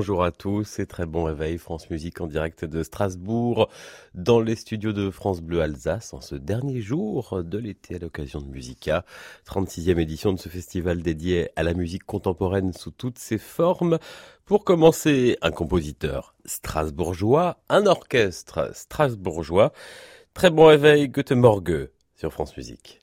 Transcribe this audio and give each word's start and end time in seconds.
bonjour 0.00 0.24
à 0.24 0.32
tous 0.32 0.78
et 0.78 0.86
très 0.86 1.04
bon 1.04 1.24
réveil 1.24 1.58
France 1.58 1.90
Musique 1.90 2.22
en 2.22 2.26
direct 2.26 2.64
de 2.64 2.82
Strasbourg 2.82 3.68
dans 4.14 4.40
les 4.40 4.56
studios 4.56 4.94
de 4.94 5.10
France 5.10 5.42
Bleu 5.42 5.60
Alsace 5.60 6.14
en 6.14 6.22
ce 6.22 6.36
dernier 6.36 6.80
jour 6.80 7.42
de 7.44 7.58
l'été 7.58 7.96
à 7.96 7.98
l'occasion 7.98 8.40
de 8.40 8.46
Musica, 8.46 9.04
36e 9.46 9.98
édition 9.98 10.32
de 10.32 10.38
ce 10.38 10.48
festival 10.48 11.02
dédié 11.02 11.50
à 11.54 11.62
la 11.62 11.74
musique 11.74 12.04
contemporaine 12.04 12.72
sous 12.72 12.92
toutes 12.92 13.18
ses 13.18 13.36
formes. 13.36 13.98
Pour 14.46 14.64
commencer, 14.64 15.36
un 15.42 15.50
compositeur 15.50 16.34
strasbourgeois, 16.46 17.58
un 17.68 17.84
orchestre 17.84 18.70
strasbourgeois. 18.72 19.70
Très 20.32 20.48
bon 20.48 20.64
réveil 20.64 21.10
Goethe 21.10 21.34
sur 22.16 22.32
France 22.32 22.56
Musique. 22.56 23.02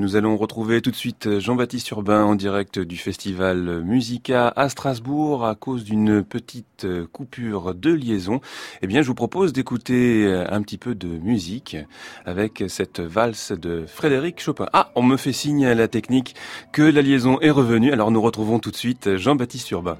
Nous 0.00 0.16
allons 0.16 0.38
retrouver 0.38 0.80
tout 0.80 0.90
de 0.90 0.96
suite 0.96 1.38
Jean-Baptiste 1.40 1.90
Urbain 1.90 2.24
en 2.24 2.34
direct 2.34 2.78
du 2.78 2.96
festival 2.96 3.82
Musica 3.84 4.48
à 4.56 4.70
Strasbourg 4.70 5.44
à 5.44 5.54
cause 5.54 5.84
d'une 5.84 6.24
petite 6.24 6.86
coupure 7.12 7.74
de 7.74 7.90
liaison. 7.92 8.40
Eh 8.80 8.86
bien, 8.86 9.02
je 9.02 9.08
vous 9.08 9.14
propose 9.14 9.52
d'écouter 9.52 10.26
un 10.48 10.62
petit 10.62 10.78
peu 10.78 10.94
de 10.94 11.06
musique 11.06 11.76
avec 12.24 12.64
cette 12.68 13.00
valse 13.00 13.52
de 13.52 13.84
Frédéric 13.86 14.40
Chopin. 14.40 14.66
Ah, 14.72 14.90
on 14.94 15.02
me 15.02 15.18
fait 15.18 15.34
signe 15.34 15.66
à 15.66 15.74
la 15.74 15.86
technique 15.86 16.34
que 16.72 16.82
la 16.82 17.02
liaison 17.02 17.38
est 17.40 17.50
revenue. 17.50 17.92
Alors 17.92 18.10
nous 18.10 18.22
retrouvons 18.22 18.58
tout 18.58 18.70
de 18.70 18.76
suite 18.76 19.16
Jean-Baptiste 19.16 19.70
Urbain. 19.70 19.98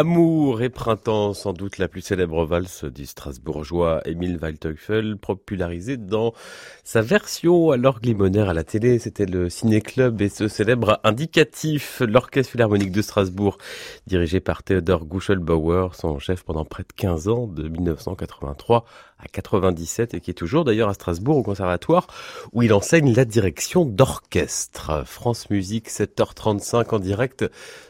Amour 0.00 0.39
et 0.58 0.68
printemps, 0.68 1.32
sans 1.32 1.52
doute 1.52 1.78
la 1.78 1.86
plus 1.86 2.00
célèbre 2.00 2.44
valse 2.44 2.84
du 2.84 3.06
Strasbourgeois 3.06 4.00
Émile 4.04 4.38
Waldteufel, 4.42 5.16
popularisée 5.16 5.96
dans 5.96 6.34
sa 6.82 7.02
version 7.02 7.70
à 7.70 7.76
l'orgue 7.76 8.04
limonaire 8.04 8.48
à 8.48 8.54
la 8.54 8.64
télé. 8.64 8.98
C'était 8.98 9.26
le 9.26 9.48
Ciné-Club 9.48 10.20
et 10.20 10.28
ce 10.28 10.48
célèbre 10.48 10.98
indicatif, 11.04 12.02
l'Orchestre 12.04 12.50
Philharmonique 12.50 12.90
de 12.90 13.02
Strasbourg, 13.02 13.58
dirigé 14.08 14.40
par 14.40 14.64
Theodor 14.64 15.04
Guschelbauer, 15.04 15.94
son 15.94 16.18
chef 16.18 16.42
pendant 16.42 16.64
près 16.64 16.82
de 16.82 16.92
15 16.96 17.28
ans, 17.28 17.46
de 17.46 17.68
1983 17.68 18.84
à 19.22 19.28
97 19.28 20.14
et 20.14 20.20
qui 20.20 20.30
est 20.30 20.34
toujours 20.34 20.64
d'ailleurs 20.64 20.88
à 20.88 20.94
Strasbourg 20.94 21.36
au 21.36 21.42
conservatoire 21.42 22.06
où 22.52 22.62
il 22.62 22.72
enseigne 22.72 23.14
la 23.14 23.24
direction 23.24 23.84
d'orchestre. 23.84 25.02
France 25.06 25.50
Musique 25.50 25.88
7h35 25.88 26.94
en 26.94 26.98
direct 26.98 27.44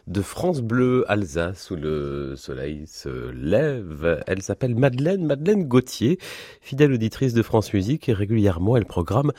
de 0.07 0.23
France 0.23 0.61
Bleu 0.61 1.05
Alsace 1.09 1.71
où 1.71 1.77
le 1.77 2.35
soleil 2.51 2.85
se 2.89 3.31
lève. 3.31 4.25
Elle 4.27 4.43
s'appelle 4.43 4.75
Madeleine, 4.75 5.25
Madeleine 5.25 5.69
Gauthier, 5.69 6.19
fidèle 6.61 6.93
auditrice 6.93 7.33
de 7.33 7.43
France 7.43 7.73
Musique 7.73 8.09
et 8.09 8.13
régulièrement 8.13 8.77
elle 8.77 8.87
programme 8.87 9.31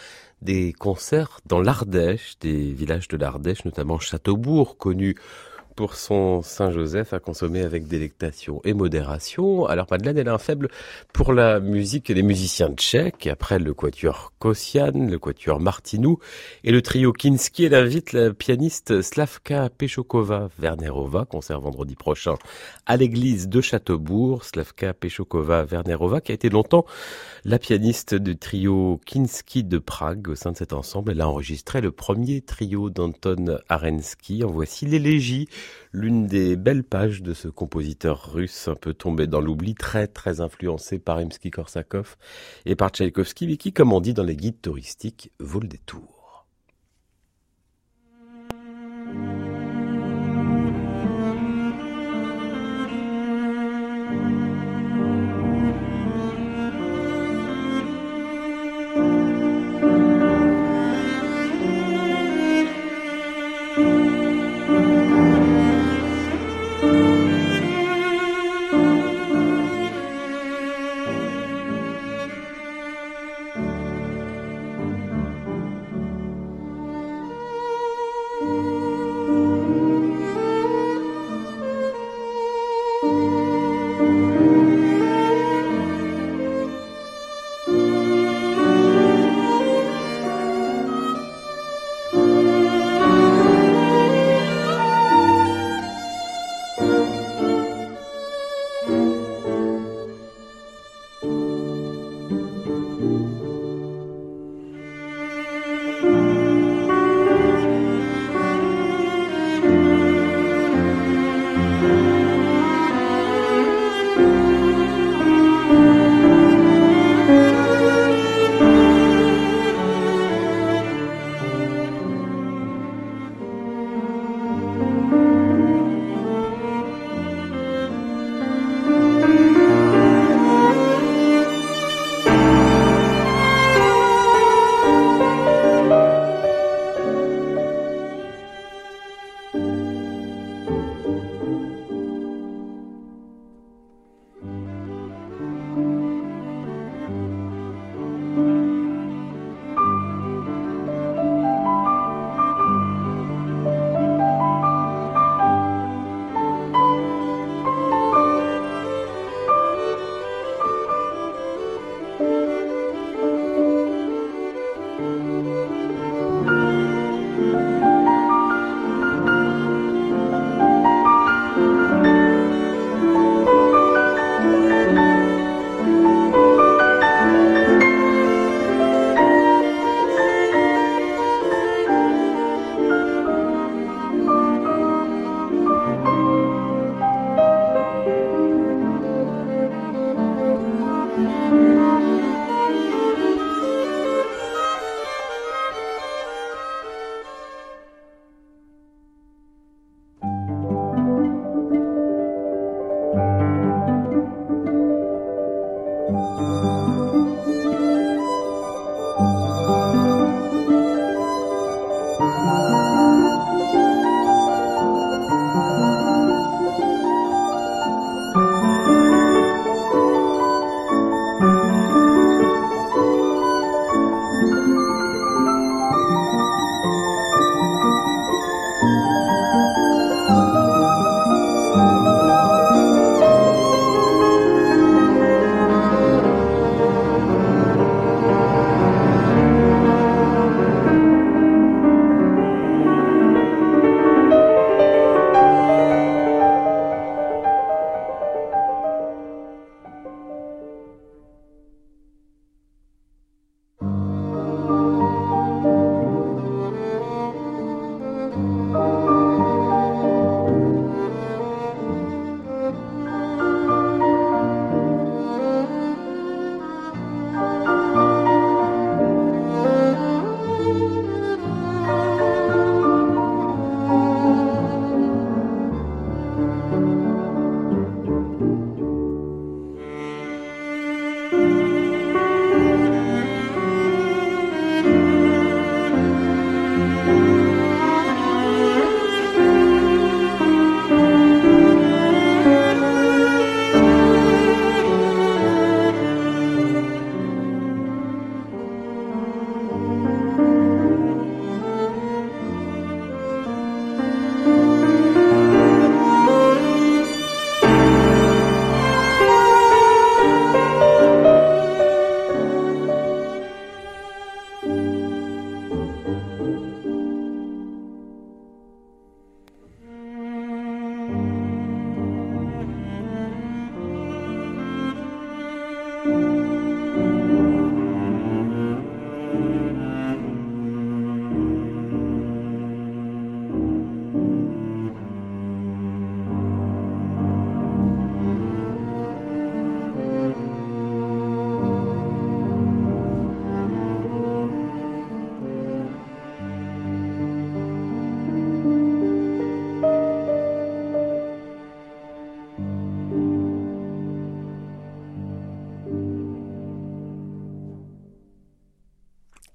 des 0.42 0.72
concerts 0.72 1.42
dans 1.46 1.60
l'Ardèche, 1.60 2.40
des 2.40 2.72
villages 2.72 3.10
de 3.10 3.18
l'Ardèche, 3.18 3.66
notamment 3.66 4.00
Châteaubourg, 4.00 4.78
connu 4.78 5.18
pour 5.82 5.96
son 5.96 6.44
Saint-Joseph 6.44 7.12
à 7.12 7.20
consommer 7.20 7.64
avec 7.64 7.88
délectation 7.88 8.62
et 8.64 8.76
modération. 8.76 9.66
Alors 9.66 9.88
Madeleine, 9.90 10.20
elle 10.20 10.28
a 10.28 10.34
un 10.36 10.38
faible 10.38 10.70
pour 11.12 11.34
la 11.34 11.60
musique 11.60 12.10
les 12.10 12.22
musiciens 12.22 12.72
tchèques. 12.76 13.26
Après 13.26 13.58
le 13.58 13.74
quatuor 13.74 14.32
Kosian, 14.38 14.92
le 14.94 15.18
quatuor 15.18 15.60
Martinou 15.60 16.20
et 16.64 16.72
le 16.72 16.84
trio 16.84 17.14
Kinski, 17.14 17.64
elle 17.66 17.74
invite 17.74 18.14
la 18.14 18.32
pianiste 18.32 19.02
Slavka 19.02 19.72
Pechokova 19.76 20.50
Vernerova, 20.60 21.26
concert 21.26 21.60
vendredi 21.60 21.96
prochain 21.96 22.36
à 22.86 22.96
l'église 22.96 23.50
de 23.50 23.60
Châteaubourg. 23.60 24.46
Slavka 24.46 24.94
Pechokova 24.94 25.64
Vernerova, 25.64 26.22
qui 26.22 26.32
a 26.32 26.36
été 26.36 26.50
longtemps 26.50 26.86
la 27.44 27.58
pianiste 27.58 28.14
du 28.14 28.38
trio 28.38 29.02
Kinski 29.08 29.64
de 29.64 29.80
Prague. 29.80 30.30
Au 30.30 30.36
sein 30.36 30.52
de 30.52 30.58
cet 30.58 30.74
ensemble, 30.74 31.14
elle 31.14 31.22
a 31.22 31.28
enregistré 31.28 31.82
le 31.82 31.92
premier 31.92 32.42
trio 32.42 32.92
d'Anton 32.92 33.58
Arensky. 33.68 34.44
En 34.44 34.52
voici 34.52 34.86
l'élégie 34.86 35.50
l'une 35.92 36.28
des 36.28 36.56
belles 36.56 36.84
pages 36.84 37.22
de 37.22 37.34
ce 37.34 37.48
compositeur 37.48 38.34
russe 38.34 38.68
un 38.68 38.76
peu 38.76 38.94
tombé 38.94 39.28
dans 39.28 39.42
l'oubli, 39.42 39.76
très 39.76 40.08
très 40.08 40.42
influencé 40.42 41.00
par 41.00 41.18
Rimsky-Korsakov 41.18 42.16
et 42.66 42.76
par 42.76 42.90
Tchaïkovski, 42.90 43.48
mais 43.48 43.58
qui, 43.58 43.74
comme 43.74 43.94
on 43.94 44.02
dit 44.02 44.14
dans 44.14 44.24
les 44.24 44.36
guides 44.36 44.62
touristiques, 44.62 45.32
vaut 45.40 45.60
le 45.60 45.68
détour. 45.68 46.21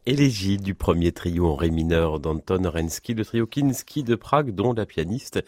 Élégie 0.08 0.56
du 0.56 0.76
premier 0.76 1.10
trio 1.10 1.48
en 1.48 1.56
ré 1.56 1.68
mineur 1.68 2.20
d'Anton 2.20 2.64
Orensky, 2.64 3.12
le 3.12 3.24
trio 3.24 3.44
Kinski 3.44 4.04
de 4.04 4.14
Prague, 4.14 4.54
dont 4.54 4.72
la 4.72 4.86
pianiste 4.86 5.40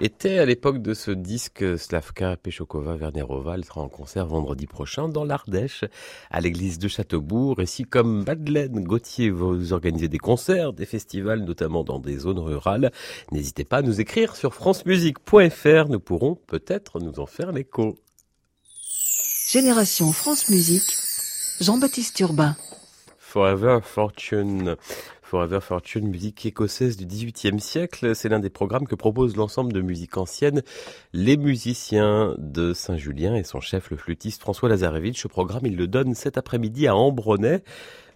était 0.00 0.38
à 0.38 0.44
l'époque 0.44 0.82
de 0.82 0.94
ce 0.94 1.12
disque 1.12 1.78
Slavka 1.78 2.36
Pechokova 2.36 2.96
Vernerova. 2.96 3.54
Elle 3.54 3.64
sera 3.64 3.82
en 3.82 3.88
concert 3.88 4.26
vendredi 4.26 4.66
prochain 4.66 5.08
dans 5.08 5.22
l'Ardèche, 5.22 5.84
à 6.28 6.40
l'église 6.40 6.80
de 6.80 6.88
Châteaubourg. 6.88 7.60
Et 7.60 7.66
si, 7.66 7.84
comme 7.84 8.24
Madeleine 8.24 8.82
Gauthier, 8.82 9.30
vous 9.30 9.72
organisez 9.72 10.08
des 10.08 10.18
concerts, 10.18 10.72
des 10.72 10.86
festivals, 10.86 11.44
notamment 11.44 11.84
dans 11.84 12.00
des 12.00 12.18
zones 12.18 12.40
rurales, 12.40 12.90
n'hésitez 13.30 13.62
pas 13.62 13.76
à 13.76 13.82
nous 13.82 14.00
écrire 14.00 14.34
sur 14.34 14.54
francemusique.fr. 14.54 15.88
Nous 15.88 16.00
pourrons 16.00 16.34
peut-être 16.34 16.98
nous 16.98 17.20
en 17.20 17.26
faire 17.26 17.52
l'écho. 17.52 17.94
Génération 19.48 20.10
France 20.10 20.48
Musique, 20.48 20.96
Jean-Baptiste 21.60 22.18
Urbain. 22.18 22.56
Forever 23.30 23.78
Fortune. 23.80 24.74
Forever 25.22 25.60
Fortune, 25.60 26.08
musique 26.08 26.44
écossaise 26.46 26.96
du 26.96 27.06
XVIIIe 27.06 27.60
siècle, 27.60 28.16
c'est 28.16 28.28
l'un 28.28 28.40
des 28.40 28.50
programmes 28.50 28.88
que 28.88 28.96
propose 28.96 29.36
l'ensemble 29.36 29.72
de 29.72 29.80
musique 29.80 30.16
ancienne, 30.16 30.62
les 31.12 31.36
musiciens 31.36 32.34
de 32.38 32.72
Saint-Julien 32.72 33.36
et 33.36 33.44
son 33.44 33.60
chef, 33.60 33.90
le 33.90 33.96
flûtiste 33.96 34.40
François 34.40 34.68
Lazarevitch. 34.68 35.22
Ce 35.22 35.28
programme, 35.28 35.64
il 35.64 35.76
le 35.76 35.86
donne 35.86 36.16
cet 36.16 36.38
après-midi 36.38 36.88
à 36.88 36.96
Ambronay. 36.96 37.62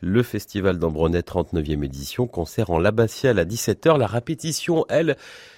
Le 0.00 0.24
festival 0.24 0.80
d'Ambronay, 0.80 1.20
39e 1.20 1.84
édition, 1.84 2.26
concert 2.26 2.70
en 2.70 2.80
l'abbatiale 2.80 3.38
à 3.38 3.44
17h. 3.44 3.96
La 3.96 4.08
répétition, 4.08 4.84
elle, 4.88 5.16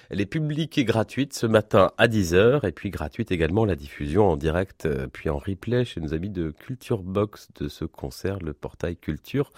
elle 0.09 0.21
est 0.21 0.25
publique 0.25 0.77
et 0.77 0.85
gratuite 0.85 1.33
ce 1.33 1.45
matin 1.45 1.91
à 1.97 2.07
10h 2.07 2.65
et 2.65 2.71
puis 2.71 2.89
gratuite 2.89 3.31
également 3.31 3.65
la 3.65 3.75
diffusion 3.75 4.29
en 4.29 4.37
direct 4.37 4.85
euh, 4.85 5.07
puis 5.11 5.29
en 5.29 5.37
replay 5.37 5.83
chez 5.83 5.99
nos 5.99 6.13
amis 6.13 6.29
de 6.29 6.51
Culture 6.51 7.03
Box 7.03 7.49
de 7.59 7.67
ce 7.67 7.85
concert, 7.85 8.39
le 8.39 8.53
portail 8.53 8.95
culture 8.95 9.51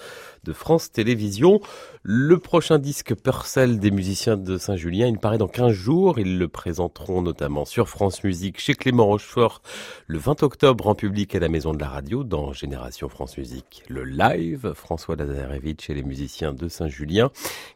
de 0.44 0.54
France 0.54 0.92
Télévisions. 0.92 1.60
Le 2.02 2.38
prochain 2.40 2.80
disque 2.80 3.14
Purcell 3.16 3.80
des 3.80 3.92
musiciens 3.92 4.38
de 4.38 4.58
Saint-Julien, 4.58 5.08
il 5.08 5.20
paraît 5.20 5.38
dans 5.38 5.48
15 5.48 5.72
jours. 5.72 6.20
Ils 6.20 6.40
le 6.40 6.48
présenteront 6.48 7.22
notamment 7.22 7.66
sur 7.66 7.88
France 7.88 8.24
Musique 8.24 8.60
chez 8.60 8.74
Clément 8.74 9.06
Rochefort 9.06 9.62
le 10.08 10.18
20 10.18 10.44
octobre 10.44 10.88
en 10.88 10.96
public 10.96 11.36
à 11.36 11.40
la 11.40 11.50
Maison 11.50 11.74
de 11.74 11.80
la 11.80 11.90
Radio 11.90 12.24
dans 12.24 12.54
Génération 12.54 13.10
France 13.10 13.38
Musique. 13.38 13.84
Le 13.88 14.04
live, 14.04 14.74
François 14.74 15.16
Lazarevitch 15.16 15.90
et 15.90 15.94
les 15.94 16.04
musiciens 16.04 16.54
de 16.54 16.68
Saint-Julien, 16.68 17.30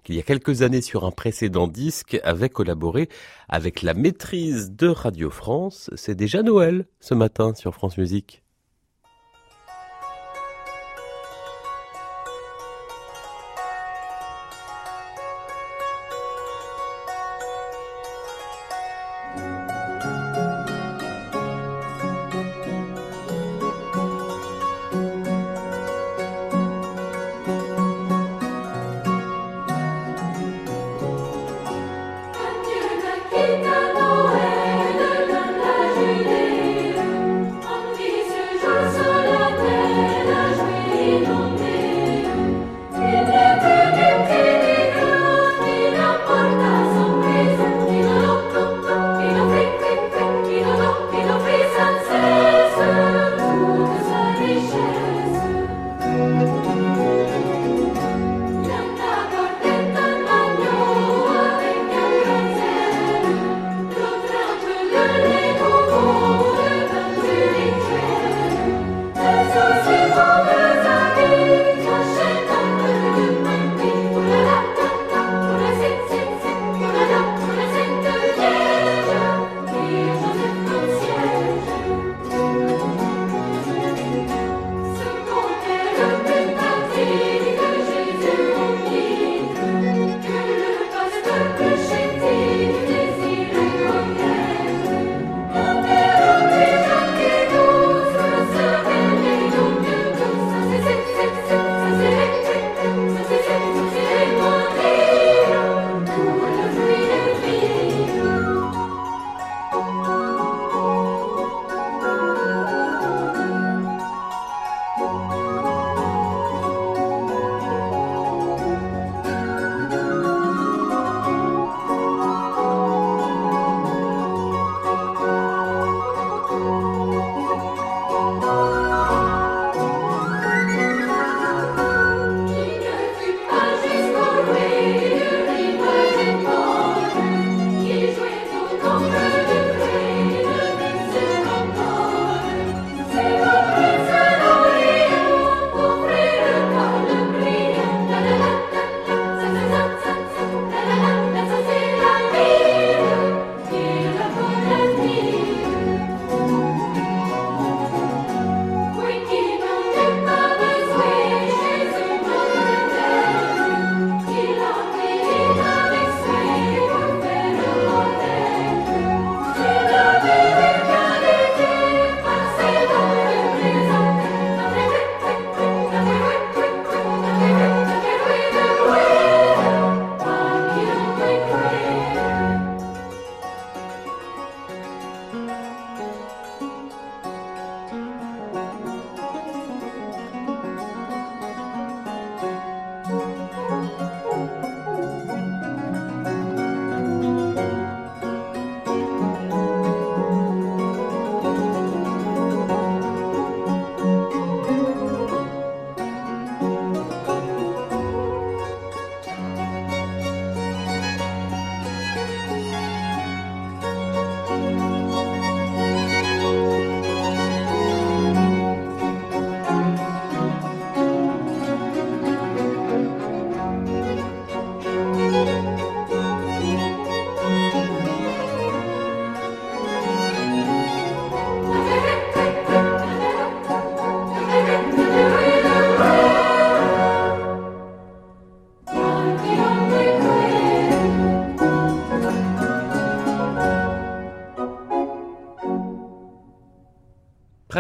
qu'il 0.03 0.15
y 0.15 0.19
a 0.19 0.23
quelques 0.23 0.61
années 0.63 0.81
sur 0.81 1.05
un 1.05 1.11
précédent 1.11 1.67
disque 1.67 2.19
avec 2.23 2.59
avec 3.50 3.82
la 3.82 3.93
maîtrise 3.93 4.72
de 4.72 4.88
Radio 4.88 5.29
France. 5.29 5.89
C'est 5.96 6.15
déjà 6.15 6.43
Noël 6.43 6.86
ce 7.00 7.13
matin 7.13 7.53
sur 7.55 7.74
France 7.74 7.98
Musique. 7.98 8.42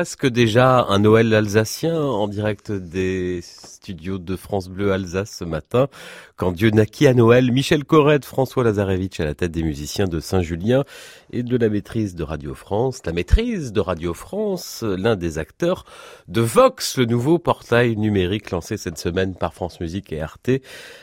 Presque 0.03 0.27
déjà 0.27 0.85
un 0.89 0.99
Noël 0.99 1.33
alsacien 1.33 1.97
en 1.97 2.27
direct 2.27 2.73
des 2.73 3.39
studios 3.41 4.17
de 4.17 4.35
France 4.35 4.67
Bleu 4.67 4.91
Alsace 4.91 5.37
ce 5.39 5.45
matin. 5.45 5.87
Quand 6.35 6.51
Dieu 6.51 6.71
naquit 6.71 7.07
à 7.07 7.13
Noël, 7.13 7.53
Michel 7.53 7.85
Corrette, 7.85 8.25
François 8.25 8.65
Lazarevitch 8.65 9.21
à 9.21 9.23
la 9.23 9.33
tête 9.33 9.51
des 9.51 9.63
musiciens 9.63 10.07
de 10.07 10.19
Saint-Julien 10.19 10.83
et 11.31 11.41
de 11.41 11.55
la 11.55 11.69
maîtrise 11.69 12.15
de 12.15 12.23
Radio 12.23 12.53
France. 12.53 12.99
La 13.05 13.13
maîtrise 13.13 13.71
de 13.71 13.79
Radio 13.79 14.13
France, 14.13 14.83
l'un 14.83 15.15
des 15.15 15.37
acteurs 15.37 15.85
de 16.27 16.41
Vox, 16.41 16.97
le 16.97 17.05
nouveau 17.05 17.39
portail 17.39 17.95
numérique 17.95 18.51
lancé 18.51 18.75
cette 18.75 18.97
semaine 18.97 19.35
par 19.35 19.53
France 19.53 19.79
Musique 19.79 20.11
et 20.11 20.19
Arte 20.19 20.49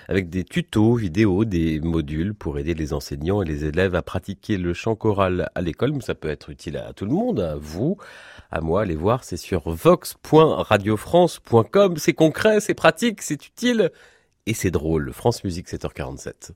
avec 0.09 0.28
des 0.28 0.45
tutos, 0.45 0.95
vidéos, 0.95 1.47
des 1.47 1.80
modules 1.80 2.35
pour 2.35 2.59
aider 2.59 2.75
les 2.75 2.92
enseignants 2.92 3.40
et 3.40 3.47
les 3.47 3.64
élèves 3.64 3.95
à 3.95 4.02
pratiquer 4.02 4.59
le 4.59 4.75
chant 4.75 4.95
choral 4.95 5.49
à 5.54 5.62
l'école. 5.62 6.02
Ça 6.02 6.14
peut 6.14 6.28
être 6.28 6.50
utile 6.50 6.76
à 6.76 6.92
tout 6.92 7.07
le 7.07 7.12
monde, 7.12 7.40
à 7.40 7.57
vous, 7.57 7.97
à 8.50 8.61
moi, 8.61 8.83
allez 8.83 8.97
voir, 8.97 9.25
c'est 9.25 9.37
sur 9.37 9.71
vox.radiofrance.com. 9.71 11.97
C'est 11.97 12.14
concret, 12.14 12.61
c'est 12.61 12.75
pratique, 12.75 13.22
c'est 13.22 13.46
utile 13.46 13.90
et 14.46 14.55
c'est 14.55 14.70
drôle. 14.70 15.12
France 15.12 15.44
Musique 15.44 15.68
7h47. 15.68 16.53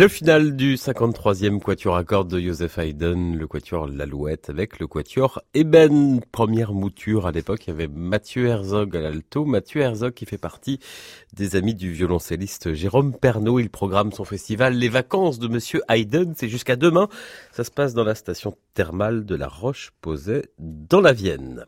Le 0.00 0.08
final 0.08 0.56
du 0.56 0.76
53e 0.76 1.60
quatuor 1.60 1.94
à 1.94 2.04
cordes 2.04 2.30
de 2.30 2.40
Joseph 2.40 2.78
Haydn, 2.78 3.36
le 3.36 3.46
quatuor 3.46 3.86
L'Alouette 3.86 4.48
avec 4.48 4.78
le 4.78 4.86
quatuor 4.86 5.42
Eben. 5.52 6.22
Première 6.32 6.72
mouture 6.72 7.26
à 7.26 7.32
l'époque, 7.32 7.66
il 7.66 7.68
y 7.68 7.72
avait 7.74 7.86
Mathieu 7.86 8.46
Herzog 8.46 8.96
à 8.96 9.00
l'alto. 9.02 9.44
Mathieu 9.44 9.82
Herzog 9.82 10.14
qui 10.14 10.24
fait 10.24 10.38
partie 10.38 10.80
des 11.34 11.54
amis 11.54 11.74
du 11.74 11.92
violoncelliste 11.92 12.72
Jérôme 12.72 13.14
Pernaud. 13.14 13.58
Il 13.58 13.68
programme 13.68 14.10
son 14.10 14.24
festival 14.24 14.72
Les 14.72 14.88
Vacances 14.88 15.38
de 15.38 15.48
Monsieur 15.48 15.82
Haydn. 15.90 16.32
C'est 16.34 16.48
jusqu'à 16.48 16.76
demain. 16.76 17.10
Ça 17.52 17.62
se 17.62 17.70
passe 17.70 17.92
dans 17.92 18.04
la 18.04 18.14
station 18.14 18.56
thermale 18.72 19.26
de 19.26 19.34
la 19.34 19.48
Roche-Posay 19.48 20.46
dans 20.58 21.02
la 21.02 21.12
Vienne. 21.12 21.66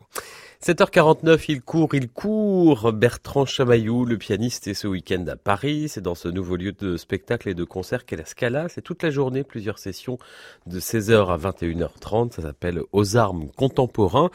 7h49, 0.64 1.46
il 1.48 1.61
court, 1.61 1.92
il 1.92 2.09
court. 2.09 2.92
Bertrand 2.92 3.44
Chamaillou, 3.46 4.05
le 4.05 4.16
pianiste, 4.16 4.68
est 4.68 4.75
ce 4.75 4.87
week-end 4.87 5.27
à 5.27 5.35
Paris. 5.35 5.88
C'est 5.88 6.03
dans 6.03 6.14
ce 6.14 6.29
nouveau 6.29 6.55
lieu 6.55 6.70
de 6.70 6.96
spectacle 6.96 7.48
et 7.48 7.55
de 7.55 7.64
concert 7.64 8.07
qu'est 8.07 8.14
la 8.14 8.25
Scala. 8.25 8.68
C'est 8.68 8.81
toute 8.81 9.03
la 9.03 9.11
journée, 9.11 9.42
plusieurs 9.42 9.81
sessions 9.81 10.18
de 10.66 10.79
16h 10.79 11.33
à 11.33 11.37
21h30. 11.37 12.31
Ça 12.31 12.42
s'appelle 12.42 12.81
Aux 12.92 13.16
armes 13.16 13.48
contemporains. 13.57 14.31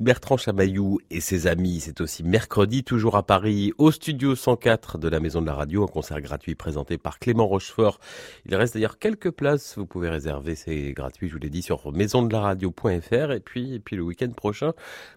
Bertrand 0.00 0.36
Chamaillou 0.36 0.98
et 1.10 1.22
ses 1.22 1.46
amis, 1.46 1.80
c'est 1.80 2.02
aussi 2.02 2.24
mercredi, 2.24 2.84
toujours 2.84 3.16
à 3.16 3.22
Paris, 3.22 3.72
au 3.78 3.90
studio 3.90 4.36
104 4.36 4.98
de 4.98 5.08
la 5.08 5.18
Maison 5.18 5.40
de 5.40 5.46
la 5.46 5.54
Radio, 5.54 5.82
un 5.82 5.88
concert 5.88 6.20
gratuit 6.20 6.56
présenté 6.56 6.98
par 6.98 7.18
Clément 7.18 7.46
Rochefort. 7.46 8.00
Il 8.44 8.54
reste 8.54 8.74
d'ailleurs 8.74 8.98
quelques 8.98 9.30
places. 9.30 9.78
Vous 9.78 9.86
pouvez 9.86 10.10
réserver, 10.10 10.56
c'est 10.56 10.92
gratuit, 10.92 11.28
je 11.28 11.32
vous 11.32 11.40
l'ai 11.40 11.48
dit, 11.48 11.62
sur 11.62 11.90
maisondelaradio.fr. 11.90 13.32
Et 13.32 13.40
puis, 13.40 13.76
et 13.76 13.80
puis 13.80 13.96
le 13.96 14.02
week-end 14.02 14.28
prochain, 14.28 14.74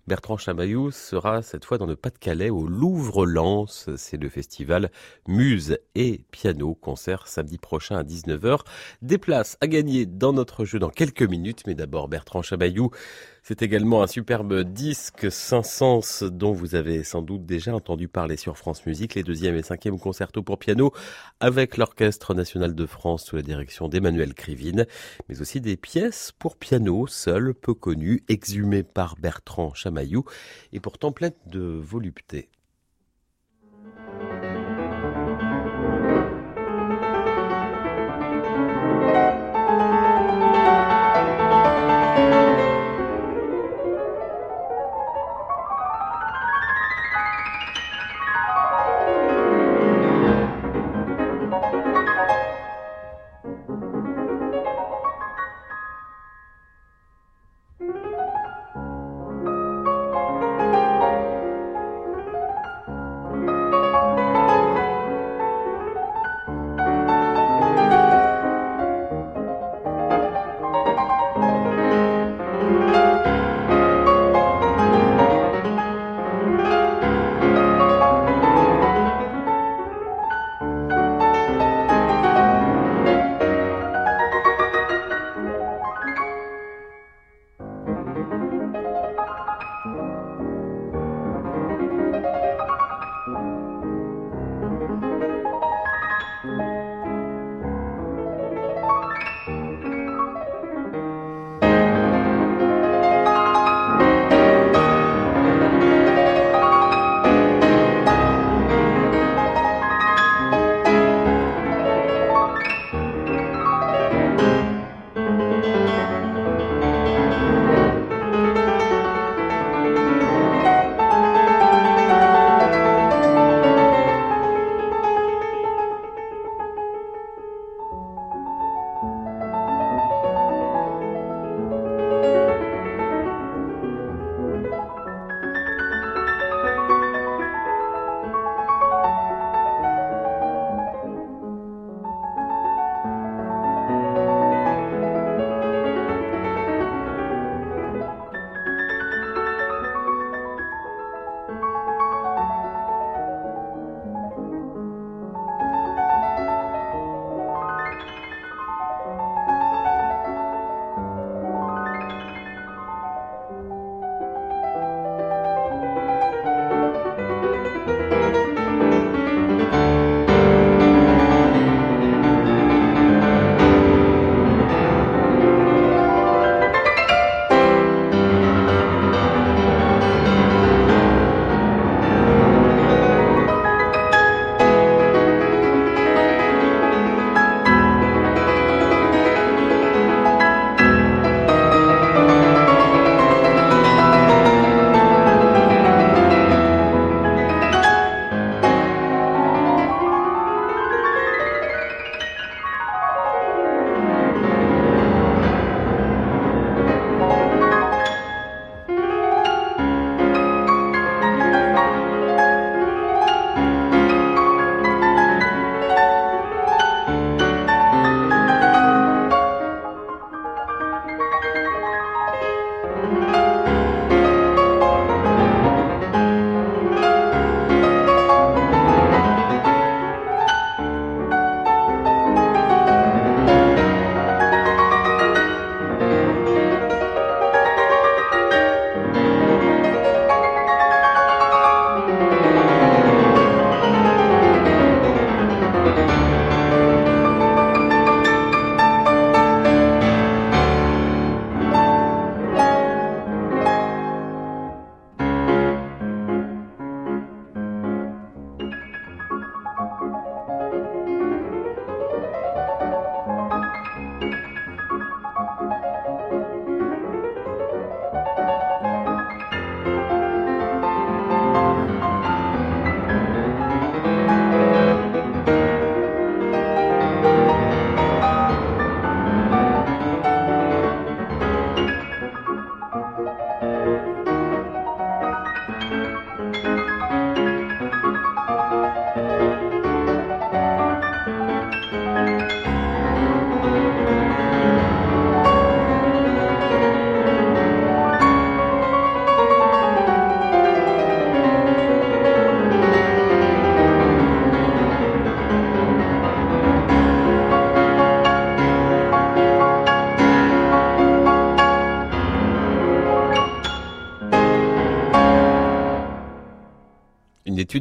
Bertrand 0.07 0.37
Chamaillou 0.37 0.52
Chamaillou 0.53 0.91
sera 0.91 1.41
cette 1.41 1.65
fois 1.65 1.79
dans 1.79 1.87
le 1.87 1.95
Pas-de-Calais 1.95 2.51
au 2.51 2.67
Louvre-Lens. 2.67 3.89
C'est 3.97 4.21
le 4.21 4.29
festival 4.29 4.91
Muse 5.27 5.79
et 5.95 6.25
Piano. 6.29 6.75
Concert 6.75 7.27
samedi 7.27 7.57
prochain 7.57 7.97
à 7.97 8.03
19h. 8.03 8.59
Des 9.01 9.17
places 9.17 9.57
à 9.61 9.67
gagner 9.67 10.05
dans 10.05 10.31
notre 10.31 10.63
jeu 10.63 10.77
dans 10.77 10.91
quelques 10.91 11.23
minutes. 11.23 11.63
Mais 11.65 11.73
d'abord 11.73 12.07
Bertrand 12.07 12.43
Chamaillou 12.43 12.91
c'est 13.43 13.61
également 13.61 14.01
un 14.01 14.07
superbe 14.07 14.61
disque 14.61 15.29
Saint-Saëns 15.29 16.29
dont 16.31 16.53
vous 16.53 16.75
avez 16.75 17.03
sans 17.03 17.21
doute 17.21 17.45
déjà 17.45 17.75
entendu 17.75 18.07
parler 18.07 18.37
sur 18.37 18.57
France 18.57 18.85
Musique, 18.85 19.15
les 19.15 19.23
deuxième 19.23 19.57
et 19.57 19.63
cinquième 19.63 19.99
concertos 19.99 20.43
pour 20.43 20.57
piano 20.57 20.93
avec 21.41 21.75
l'Orchestre 21.75 22.33
National 22.33 22.73
de 22.73 22.85
France 22.85 23.25
sous 23.25 23.35
la 23.35 23.41
direction 23.41 23.89
d'Emmanuel 23.89 24.33
Krivine, 24.33 24.87
mais 25.27 25.41
aussi 25.41 25.59
des 25.59 25.75
pièces 25.75 26.31
pour 26.31 26.55
piano 26.55 27.05
seules, 27.05 27.53
peu 27.53 27.73
connues, 27.73 28.23
exhumées 28.29 28.83
par 28.83 29.17
Bertrand 29.17 29.73
Chamaillou 29.73 30.23
et 30.71 30.79
pourtant 30.79 31.11
pleines 31.11 31.33
de 31.45 31.59
volupté. 31.59 32.49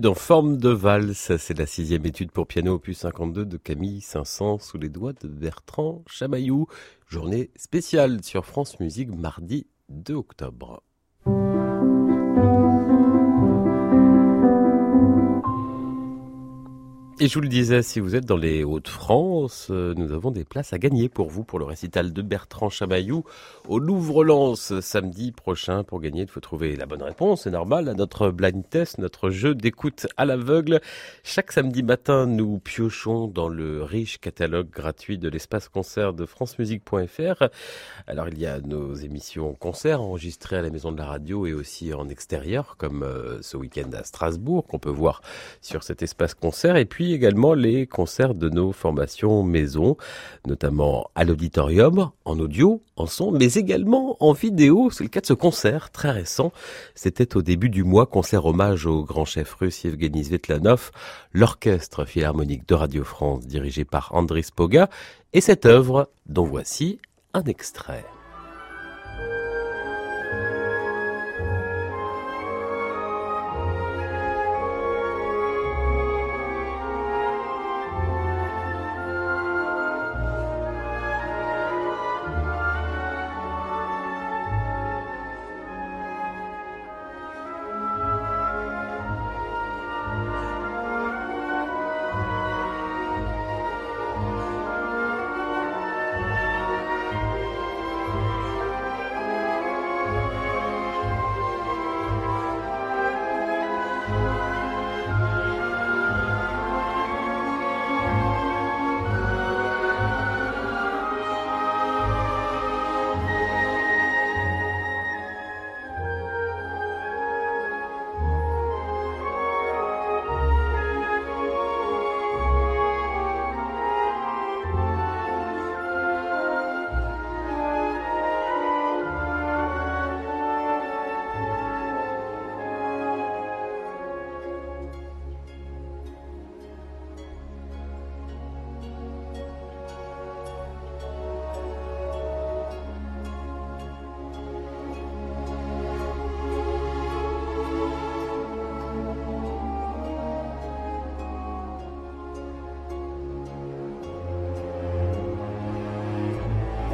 En 0.00 0.14
forme 0.14 0.56
de 0.56 0.70
valse. 0.70 1.36
C'est 1.36 1.58
la 1.58 1.66
sixième 1.66 2.06
étude 2.06 2.30
pour 2.30 2.46
piano 2.46 2.74
opus 2.74 2.98
52 2.98 3.44
de 3.44 3.56
Camille 3.58 4.00
500 4.00 4.58
sous 4.58 4.78
les 4.78 4.88
doigts 4.88 5.12
de 5.12 5.28
Bertrand 5.28 6.02
Chamaillou. 6.06 6.66
Journée 7.08 7.50
spéciale 7.56 8.24
sur 8.24 8.46
France 8.46 8.80
Musique 8.80 9.14
mardi 9.14 9.66
2 9.90 10.14
octobre. 10.14 10.82
Et 17.22 17.28
je 17.28 17.34
vous 17.34 17.40
le 17.40 17.48
disais, 17.48 17.82
si 17.82 18.00
vous 18.00 18.16
êtes 18.16 18.24
dans 18.24 18.36
les 18.36 18.64
Hauts-de-France, 18.64 19.68
euh, 19.70 19.94
nous 19.96 20.10
avons 20.10 20.32
des 20.32 20.42
places 20.42 20.72
à 20.72 20.78
gagner 20.80 21.08
pour 21.08 21.30
vous 21.30 21.44
pour 21.44 21.60
le 21.60 21.64
récital 21.64 22.12
de 22.12 22.20
Bertrand 22.20 22.68
Chamaillou 22.68 23.22
au 23.68 23.78
Louvre-Lens 23.78 24.80
samedi 24.80 25.30
prochain. 25.30 25.84
Pour 25.84 26.00
gagner, 26.00 26.22
il 26.22 26.28
faut 26.28 26.40
trouver 26.40 26.74
la 26.74 26.84
bonne 26.84 27.04
réponse, 27.04 27.44
c'est 27.44 27.52
normal, 27.52 27.88
à 27.88 27.94
notre 27.94 28.30
blind 28.30 28.68
test, 28.68 28.98
notre 28.98 29.30
jeu 29.30 29.54
d'écoute 29.54 30.08
à 30.16 30.24
l'aveugle. 30.24 30.80
Chaque 31.22 31.52
samedi 31.52 31.84
matin, 31.84 32.26
nous 32.26 32.58
piochons 32.58 33.28
dans 33.28 33.48
le 33.48 33.84
riche 33.84 34.18
catalogue 34.18 34.70
gratuit 34.70 35.16
de 35.16 35.28
l'espace 35.28 35.68
concert 35.68 36.14
de 36.14 36.26
francemusique.fr. 36.26 37.44
Alors 38.08 38.26
il 38.30 38.38
y 38.40 38.46
a 38.46 38.60
nos 38.60 38.94
émissions 38.94 39.54
concerts 39.54 40.00
enregistrées 40.00 40.56
à 40.56 40.62
la 40.62 40.70
maison 40.70 40.90
de 40.90 40.98
la 40.98 41.06
radio 41.06 41.46
et 41.46 41.52
aussi 41.52 41.94
en 41.94 42.08
extérieur, 42.08 42.74
comme 42.78 43.04
euh, 43.04 43.40
ce 43.42 43.56
week-end 43.56 43.90
à 43.92 44.02
Strasbourg, 44.02 44.66
qu'on 44.66 44.80
peut 44.80 44.90
voir 44.90 45.22
sur 45.60 45.84
cet 45.84 46.02
espace 46.02 46.34
concert. 46.34 46.74
Et 46.74 46.84
puis 46.84 47.11
également 47.12 47.54
les 47.54 47.86
concerts 47.86 48.34
de 48.34 48.48
nos 48.48 48.72
formations 48.72 49.42
maison, 49.42 49.96
notamment 50.46 51.10
à 51.14 51.24
l'auditorium, 51.24 52.10
en 52.24 52.38
audio, 52.38 52.82
en 52.96 53.06
son, 53.06 53.32
mais 53.32 53.54
également 53.54 54.16
en 54.20 54.32
vidéo. 54.32 54.90
C'est 54.90 55.04
le 55.04 55.10
cas 55.10 55.20
de 55.20 55.26
ce 55.26 55.32
concert 55.32 55.90
très 55.90 56.10
récent. 56.10 56.52
C'était 56.94 57.36
au 57.36 57.42
début 57.42 57.70
du 57.70 57.84
mois, 57.84 58.06
concert 58.06 58.46
hommage 58.46 58.86
au 58.86 59.04
grand 59.04 59.24
chef 59.24 59.54
russe 59.54 59.84
Evgeny 59.84 60.24
Svetlanov, 60.24 60.90
l'orchestre 61.32 62.04
philharmonique 62.04 62.66
de 62.68 62.74
Radio 62.74 63.04
France 63.04 63.46
dirigé 63.46 63.84
par 63.84 64.14
Andris 64.14 64.48
Poga, 64.54 64.88
et 65.32 65.40
cette 65.40 65.66
œuvre 65.66 66.10
dont 66.26 66.44
voici 66.44 66.98
un 67.34 67.44
extrait. 67.44 68.04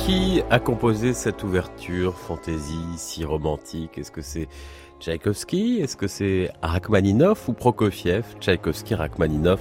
Qui 0.08 0.40
a 0.48 0.58
composé 0.58 1.12
cette 1.12 1.44
ouverture 1.44 2.16
fantaisie 2.16 2.96
si 2.96 3.26
romantique? 3.26 3.98
Est-ce 3.98 4.10
que 4.10 4.22
c'est 4.22 4.48
Tchaïkovski? 5.00 5.80
Est-ce 5.82 5.98
que 5.98 6.06
c'est 6.06 6.50
Rachmaninov 6.62 7.44
ou 7.46 7.52
Prokofiev? 7.52 8.24
Tchaïkovski, 8.40 8.94
Rachmaninov 8.94 9.60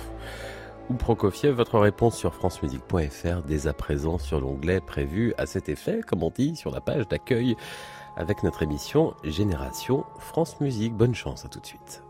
ou 0.89 0.93
Prokofiev? 0.93 1.53
Votre 1.53 1.79
réponse 1.79 2.15
sur 2.15 2.33
francemusique.fr 2.33 3.41
dès 3.45 3.67
à 3.67 3.73
présent 3.73 4.19
sur 4.19 4.39
l'onglet 4.39 4.79
prévu 4.79 5.33
à 5.37 5.47
cet 5.47 5.67
effet, 5.67 5.99
comme 6.07 6.23
on 6.23 6.29
dit, 6.29 6.55
sur 6.55 6.71
la 6.71 6.79
page 6.79 7.09
d'accueil 7.09 7.57
avec 8.15 8.41
notre 8.43 8.63
émission 8.63 9.15
Génération 9.25 10.05
France 10.17 10.61
Musique. 10.61 10.93
Bonne 10.93 11.13
chance, 11.13 11.43
à 11.43 11.49
tout 11.49 11.59
de 11.59 11.65
suite. 11.65 12.03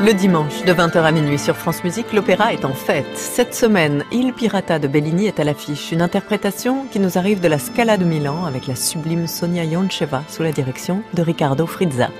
Le 0.00 0.12
dimanche, 0.12 0.62
de 0.62 0.72
20h 0.72 1.02
à 1.02 1.10
minuit 1.10 1.40
sur 1.40 1.56
France 1.56 1.82
Musique, 1.82 2.12
l'opéra 2.12 2.52
est 2.52 2.64
en 2.64 2.72
fête. 2.72 3.16
Cette 3.16 3.52
semaine, 3.52 4.04
Il 4.12 4.32
Pirata 4.32 4.78
de 4.78 4.86
Bellini 4.86 5.26
est 5.26 5.40
à 5.40 5.44
l'affiche. 5.44 5.90
Une 5.90 6.02
interprétation 6.02 6.86
qui 6.92 7.00
nous 7.00 7.18
arrive 7.18 7.40
de 7.40 7.48
la 7.48 7.58
Scala 7.58 7.96
de 7.96 8.04
Milan 8.04 8.44
avec 8.44 8.68
la 8.68 8.76
sublime 8.76 9.26
Sonia 9.26 9.64
Yoncheva 9.64 10.22
sous 10.28 10.44
la 10.44 10.52
direction 10.52 11.02
de 11.14 11.22
Riccardo 11.22 11.66
Frizza. 11.66 12.10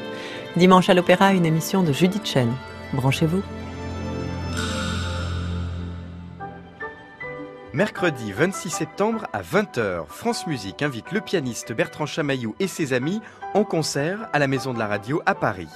Dimanche 0.57 0.91
à 0.91 0.95
l'opéra, 0.95 1.33
une 1.33 1.47
émission 1.47 1.85
de 1.85 1.93
Judith 1.93 2.27
Chen. 2.27 2.53
Branchez-vous. 2.95 3.43
Mercredi 7.73 8.33
26 8.33 8.71
septembre 8.71 9.27
à 9.33 9.43
20h, 9.43 10.07
France 10.09 10.49
Musique 10.49 10.83
invite 10.83 11.13
le 11.13 11.21
pianiste 11.21 11.73
Bertrand 11.73 12.07
Chamaillou 12.07 12.57
et 12.59 12.67
ses 12.67 12.93
amis 12.93 13.21
en 13.55 13.63
concert 13.63 14.29
à 14.33 14.41
la 14.41 14.49
Maison 14.49 14.75
de 14.75 14.81
la 14.81 14.89
Radio 14.89 15.23
à 15.27 15.37
Paris. 15.37 15.69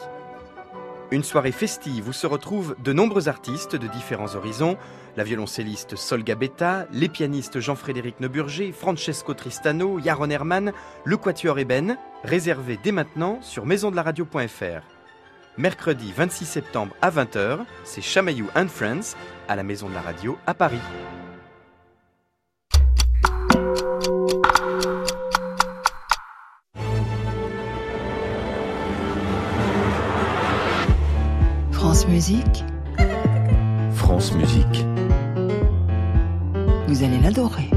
Une 1.12 1.22
soirée 1.22 1.52
festive 1.52 2.08
où 2.08 2.12
se 2.14 2.26
retrouvent 2.26 2.74
de 2.82 2.94
nombreux 2.94 3.28
artistes 3.28 3.76
de 3.76 3.86
différents 3.86 4.34
horizons, 4.34 4.78
la 5.18 5.24
violoncelliste 5.24 5.94
Sol 5.94 6.24
Gabetta, 6.24 6.86
les 6.90 7.10
pianistes 7.10 7.60
Jean-Frédéric 7.60 8.18
Neuburger, 8.18 8.72
Francesco 8.72 9.34
Tristano, 9.34 9.98
Yaron 9.98 10.30
Herman, 10.30 10.72
le 11.04 11.16
Quatuor 11.18 11.58
Eben, 11.58 11.98
réservé 12.24 12.78
dès 12.82 12.92
maintenant 12.92 13.42
sur 13.42 13.66
maisondelaradio.fr. 13.66 14.86
Mercredi 15.58 16.14
26 16.16 16.46
septembre 16.46 16.94
à 17.02 17.10
20h, 17.10 17.58
c'est 17.84 18.00
Chamaillou 18.00 18.46
and 18.56 18.68
Friends 18.68 19.14
à 19.48 19.56
la 19.56 19.64
Maison 19.64 19.90
de 19.90 19.94
la 19.94 20.00
Radio 20.00 20.38
à 20.46 20.54
Paris. 20.54 20.80
France 32.02 32.10
Musique, 32.10 32.64
France 33.92 34.34
Musique. 34.34 34.84
vous 36.88 37.04
allez 37.04 37.20
l'adorer. 37.20 37.70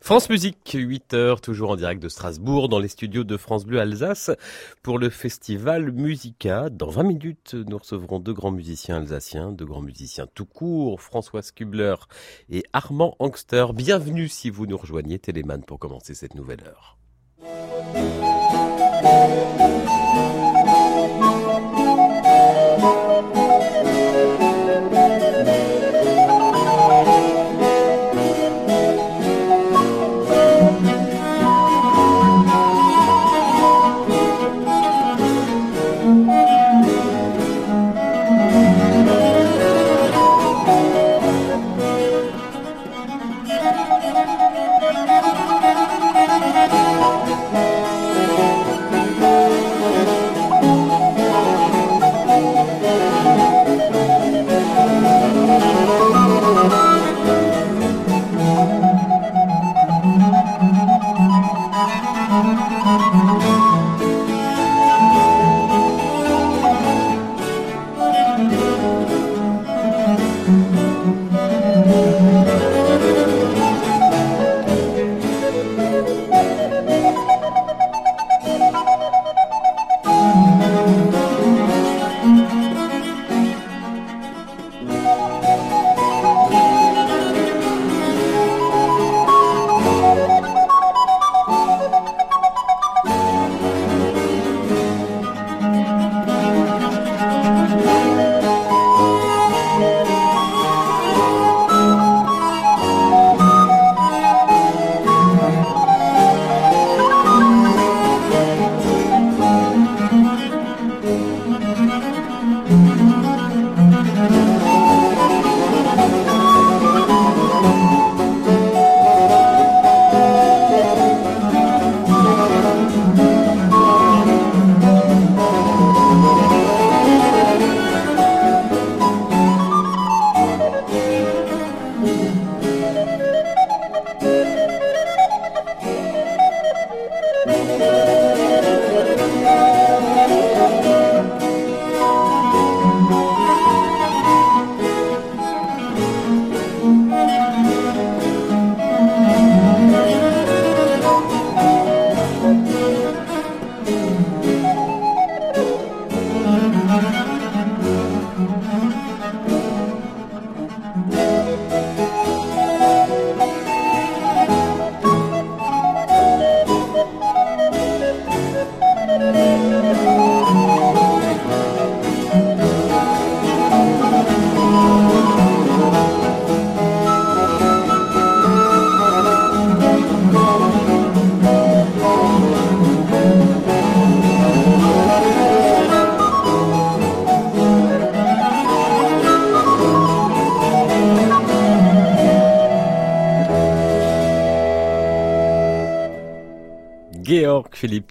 France 0.00 0.28
Musique, 0.28 0.58
8h, 0.74 1.40
toujours 1.40 1.70
en 1.70 1.76
direct 1.76 2.02
de 2.02 2.10
Strasbourg, 2.10 2.68
dans 2.68 2.78
les 2.78 2.88
studios 2.88 3.24
de 3.24 3.38
France 3.38 3.64
Bleu 3.64 3.80
Alsace, 3.80 4.30
pour 4.82 4.98
le 4.98 5.08
festival 5.08 5.90
Musica. 5.90 6.68
Dans 6.68 6.90
20 6.90 7.04
minutes, 7.04 7.54
nous 7.54 7.78
recevrons 7.78 8.18
deux 8.18 8.34
grands 8.34 8.52
musiciens 8.52 8.96
alsaciens, 8.96 9.52
deux 9.52 9.64
grands 9.64 9.80
musiciens 9.80 10.26
tout 10.26 10.44
court, 10.44 11.00
François 11.00 11.40
Skubler 11.40 11.94
et 12.50 12.64
Armand 12.74 13.16
Angster. 13.18 13.68
Bienvenue 13.74 14.28
si 14.28 14.50
vous 14.50 14.66
nous 14.66 14.76
rejoignez, 14.76 15.18
Téléman, 15.18 15.64
pour 15.64 15.78
commencer 15.78 16.12
cette 16.12 16.34
nouvelle 16.34 16.64
heure. 16.66 16.98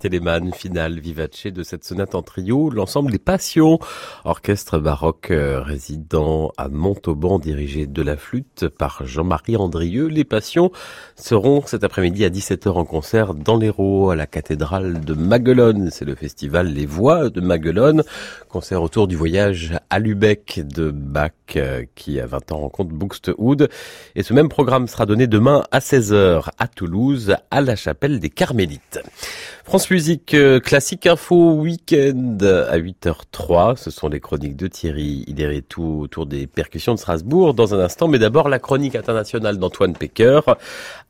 Telemann, 0.02 0.52
finale 0.52 1.00
vivace 1.00 1.46
de 1.46 1.62
cette 1.62 1.84
sonate 1.84 2.16
en 2.16 2.24
trio, 2.24 2.72
l'ensemble 2.72 3.12
des 3.12 3.20
Passions, 3.20 3.78
orchestre 4.26 4.80
baroque 4.80 5.30
euh, 5.30 5.62
résident 5.62 6.52
à 6.58 6.70
Montauban, 6.70 7.38
dirigé 7.38 7.86
de 7.86 8.02
la 8.02 8.18
flûte 8.18 8.68
par 8.68 9.06
Jean-Marie 9.06 9.58
Andrieux. 9.58 10.08
Les 10.08 10.24
Passions 10.24 10.72
seront 11.16 11.62
cet 11.68 11.84
après-midi 11.84 12.26
à 12.26 12.30
17h 12.30 12.70
en 12.70 12.84
concert 12.84 13.36
dans 13.36 13.58
l'Hérault, 13.58 14.10
à 14.10 14.16
la 14.16 14.26
cathédrale 14.26 15.02
de 15.06 15.14
Maguelone. 15.14 15.90
C'est 15.92 16.06
le 16.06 16.16
festival 16.16 16.74
Les 16.74 16.88
Voix 16.88 17.30
de 17.30 17.40
Maguelone, 17.40 18.04
concert 18.50 18.82
autour 18.82 19.08
du 19.08 19.16
voyage 19.16 19.78
à 19.92 20.00
Lubeck 20.00 20.62
de 20.66 20.90
Bach, 20.90 21.32
euh, 21.58 21.84
qui 21.96 22.20
à 22.20 22.26
20 22.26 22.52
ans 22.52 22.60
rencontre 22.60 22.94
Buxtehude. 22.94 23.70
Et 24.16 24.24
ce 24.24 24.34
même 24.34 24.50
programme 24.50 24.88
sera 24.88 25.06
donné 25.06 25.28
demain 25.28 25.64
à 25.72 25.80
16h 25.80 26.50
à 26.58 26.68
Toulouse, 26.68 27.36
à 27.50 27.62
la 27.62 27.76
chapelle 27.76 28.20
des 28.20 28.30
Carmélites. 28.30 29.00
France 29.64 29.90
Musique 29.90 30.34
euh, 30.34 30.60
Classique 30.60 31.08
Info 31.08 31.54
Week-end 31.54 32.38
à 32.42 32.78
8h03. 32.78 33.78
Ce 33.78 33.92
sont 33.92 34.10
les 34.10 34.20
chroniques 34.20 34.56
de 34.56 34.68
Thierry 34.68 35.24
est 35.28 35.68
tout 35.68 36.02
autour 36.02 36.26
des 36.26 36.48
percussions 36.48 36.94
de 36.94 37.00
Strasbourg 37.00 37.54
dans 37.54 37.74
un 37.74 37.80
instant. 37.80 38.08
Mais 38.08 38.20
d'abord 38.20 38.50
la 38.50 38.60
chronique 38.60 38.96
internationale 38.96 39.58
d'Antoine 39.58 39.94
Pecker 39.94 40.42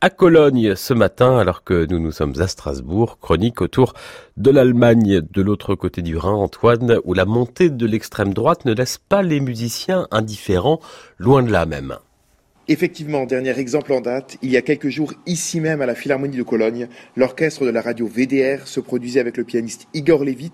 à 0.00 0.10
Cologne 0.10 0.74
ce 0.76 0.94
matin 0.94 1.38
alors 1.38 1.64
que 1.64 1.86
nous 1.90 1.98
nous 1.98 2.12
sommes 2.12 2.34
à 2.40 2.46
Strasbourg. 2.46 3.18
Chronique 3.20 3.60
autour 3.62 3.94
de 4.36 4.50
l'Allemagne 4.50 5.20
de 5.20 5.42
l'autre 5.42 5.74
côté 5.74 6.02
du 6.02 6.16
Rhin, 6.16 6.32
Antoine, 6.32 6.98
où 7.04 7.14
la 7.14 7.24
montée 7.24 7.68
de 7.68 7.86
l'extrême 7.86 8.32
droite 8.32 8.64
ne 8.64 8.72
laisse 8.72 8.98
pas 8.98 9.22
les 9.22 9.40
musiciens 9.40 10.06
indifférents, 10.10 10.31
loin 11.18 11.42
de 11.42 11.50
là 11.50 11.66
même. 11.66 11.96
Effectivement, 12.68 13.26
dernier 13.26 13.58
exemple 13.58 13.92
en 13.92 14.00
date, 14.00 14.38
il 14.40 14.48
y 14.48 14.56
a 14.56 14.62
quelques 14.62 14.88
jours, 14.88 15.12
ici 15.26 15.58
même 15.58 15.82
à 15.82 15.86
la 15.86 15.96
Philharmonie 15.96 16.36
de 16.36 16.44
Cologne, 16.44 16.86
l'orchestre 17.16 17.64
de 17.64 17.70
la 17.70 17.82
radio 17.82 18.06
VDR 18.06 18.68
se 18.68 18.78
produisait 18.78 19.18
avec 19.18 19.36
le 19.36 19.42
pianiste 19.42 19.88
Igor 19.94 20.24
Levit, 20.24 20.52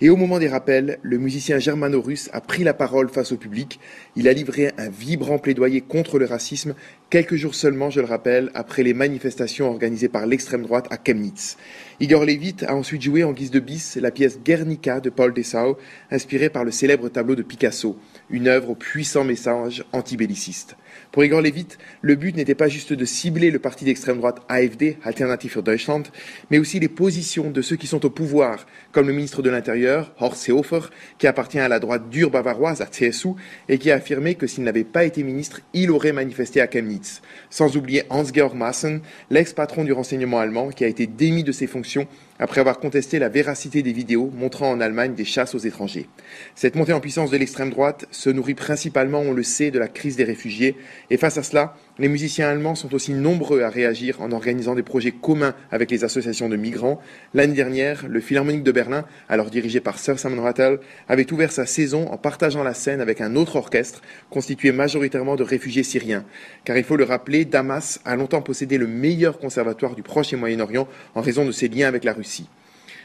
et 0.00 0.08
au 0.08 0.16
moment 0.16 0.38
des 0.38 0.48
rappels, 0.48 0.98
le 1.02 1.18
musicien 1.18 1.58
germano-russe 1.58 2.30
a 2.32 2.40
pris 2.40 2.64
la 2.64 2.72
parole 2.72 3.10
face 3.10 3.32
au 3.32 3.36
public. 3.36 3.78
Il 4.16 4.26
a 4.26 4.32
livré 4.32 4.72
un 4.78 4.88
vibrant 4.88 5.36
plaidoyer 5.36 5.82
contre 5.82 6.18
le 6.18 6.24
racisme, 6.24 6.74
quelques 7.10 7.36
jours 7.36 7.54
seulement, 7.54 7.90
je 7.90 8.00
le 8.00 8.06
rappelle, 8.06 8.50
après 8.54 8.82
les 8.82 8.94
manifestations 8.94 9.68
organisées 9.68 10.08
par 10.08 10.26
l'extrême 10.26 10.62
droite 10.62 10.86
à 10.90 10.96
Chemnitz. 10.96 11.58
Igor 12.00 12.24
Levit 12.24 12.56
a 12.66 12.74
ensuite 12.74 13.02
joué 13.02 13.22
en 13.22 13.34
guise 13.34 13.50
de 13.50 13.60
bis 13.60 13.98
la 14.00 14.10
pièce 14.10 14.40
Guernica 14.42 15.00
de 15.00 15.10
Paul 15.10 15.34
Dessau, 15.34 15.76
inspirée 16.10 16.48
par 16.48 16.64
le 16.64 16.70
célèbre 16.70 17.10
tableau 17.10 17.34
de 17.34 17.42
Picasso, 17.42 17.98
une 18.30 18.48
œuvre 18.48 18.70
au 18.70 18.74
puissant 18.74 19.24
message 19.24 19.84
antibelliciste. 19.92 20.76
Pour 21.12 21.24
Igor 21.24 21.42
Levit, 21.42 21.66
le 22.02 22.14
but 22.14 22.36
n'était 22.36 22.54
pas 22.54 22.68
juste 22.68 22.92
de 22.92 23.04
cibler 23.04 23.50
le 23.50 23.58
parti 23.58 23.84
d'extrême 23.84 24.18
droite 24.18 24.42
AFD, 24.48 24.96
Alternative 25.04 25.50
für 25.50 25.62
Deutschland, 25.62 26.04
mais 26.50 26.58
aussi 26.58 26.78
les 26.78 26.88
positions 26.88 27.50
de 27.50 27.62
ceux 27.62 27.76
qui 27.76 27.86
sont 27.86 28.04
au 28.06 28.10
pouvoir, 28.10 28.66
comme 28.92 29.08
le 29.08 29.12
ministre 29.12 29.42
de 29.42 29.50
l'Intérieur, 29.50 30.14
Horst 30.18 30.42
Seehofer, 30.42 30.90
qui 31.18 31.26
appartient 31.26 31.58
à 31.58 31.68
la 31.68 31.80
droite 31.80 32.08
dure 32.10 32.30
bavaroise, 32.30 32.80
à 32.80 32.86
CSU, 32.86 33.30
et 33.68 33.78
qui 33.78 33.90
a 33.90 33.96
affirmé 33.96 34.36
que 34.36 34.46
s'il 34.46 34.64
n'avait 34.64 34.84
pas 34.84 35.04
été 35.04 35.22
ministre, 35.22 35.60
il 35.74 35.90
aurait 35.90 36.12
manifesté 36.12 36.60
à 36.60 36.70
Chemnitz. 36.70 37.22
Sans 37.50 37.76
oublier 37.76 38.04
Hans-Georg 38.10 38.54
Maassen, 38.54 39.00
l'ex-patron 39.30 39.84
du 39.84 39.92
renseignement 39.92 40.38
allemand, 40.38 40.70
qui 40.70 40.84
a 40.84 40.88
été 40.88 41.06
démis 41.06 41.44
de 41.44 41.52
ses 41.52 41.66
fonctions 41.66 42.06
après 42.40 42.60
avoir 42.60 42.80
contesté 42.80 43.18
la 43.18 43.28
véracité 43.28 43.82
des 43.82 43.92
vidéos 43.92 44.30
montrant 44.34 44.70
en 44.70 44.80
Allemagne 44.80 45.14
des 45.14 45.26
chasses 45.26 45.54
aux 45.54 45.58
étrangers. 45.58 46.08
Cette 46.54 46.74
montée 46.74 46.94
en 46.94 47.00
puissance 47.00 47.30
de 47.30 47.36
l'extrême 47.36 47.70
droite 47.70 48.06
se 48.10 48.30
nourrit 48.30 48.54
principalement, 48.54 49.20
on 49.20 49.32
le 49.32 49.42
sait, 49.42 49.70
de 49.70 49.78
la 49.78 49.88
crise 49.88 50.16
des 50.16 50.24
réfugiés, 50.24 50.76
et 51.10 51.18
face 51.18 51.36
à 51.36 51.42
cela, 51.42 51.76
les 51.98 52.08
musiciens 52.08 52.48
allemands 52.48 52.74
sont 52.74 52.94
aussi 52.94 53.12
nombreux 53.12 53.62
à 53.62 53.68
réagir 53.68 54.20
en 54.20 54.32
organisant 54.32 54.74
des 54.74 54.82
projets 54.82 55.12
communs 55.12 55.54
avec 55.70 55.90
les 55.90 56.04
associations 56.04 56.48
de 56.48 56.56
migrants. 56.56 57.00
L'année 57.34 57.54
dernière, 57.54 58.06
le 58.08 58.20
Philharmonique 58.20 58.62
de 58.62 58.72
Berlin, 58.72 59.04
alors 59.28 59.50
dirigé 59.50 59.80
par 59.80 59.98
Sir 59.98 60.18
Simon 60.18 60.42
Rattle, 60.42 60.80
avait 61.08 61.30
ouvert 61.32 61.52
sa 61.52 61.66
saison 61.66 62.08
en 62.08 62.16
partageant 62.16 62.62
la 62.62 62.74
scène 62.74 63.00
avec 63.00 63.20
un 63.20 63.36
autre 63.36 63.56
orchestre 63.56 64.02
constitué 64.30 64.72
majoritairement 64.72 65.36
de 65.36 65.42
réfugiés 65.42 65.82
syriens. 65.82 66.24
Car 66.64 66.76
il 66.76 66.84
faut 66.84 66.96
le 66.96 67.04
rappeler, 67.04 67.44
Damas 67.44 68.00
a 68.04 68.16
longtemps 68.16 68.42
possédé 68.42 68.78
le 68.78 68.86
meilleur 68.86 69.38
conservatoire 69.38 69.94
du 69.94 70.02
Proche 70.02 70.32
et 70.32 70.36
Moyen-Orient 70.36 70.88
en 71.14 71.20
raison 71.20 71.44
de 71.44 71.52
ses 71.52 71.68
liens 71.68 71.88
avec 71.88 72.04
la 72.04 72.12
Russie. 72.12 72.48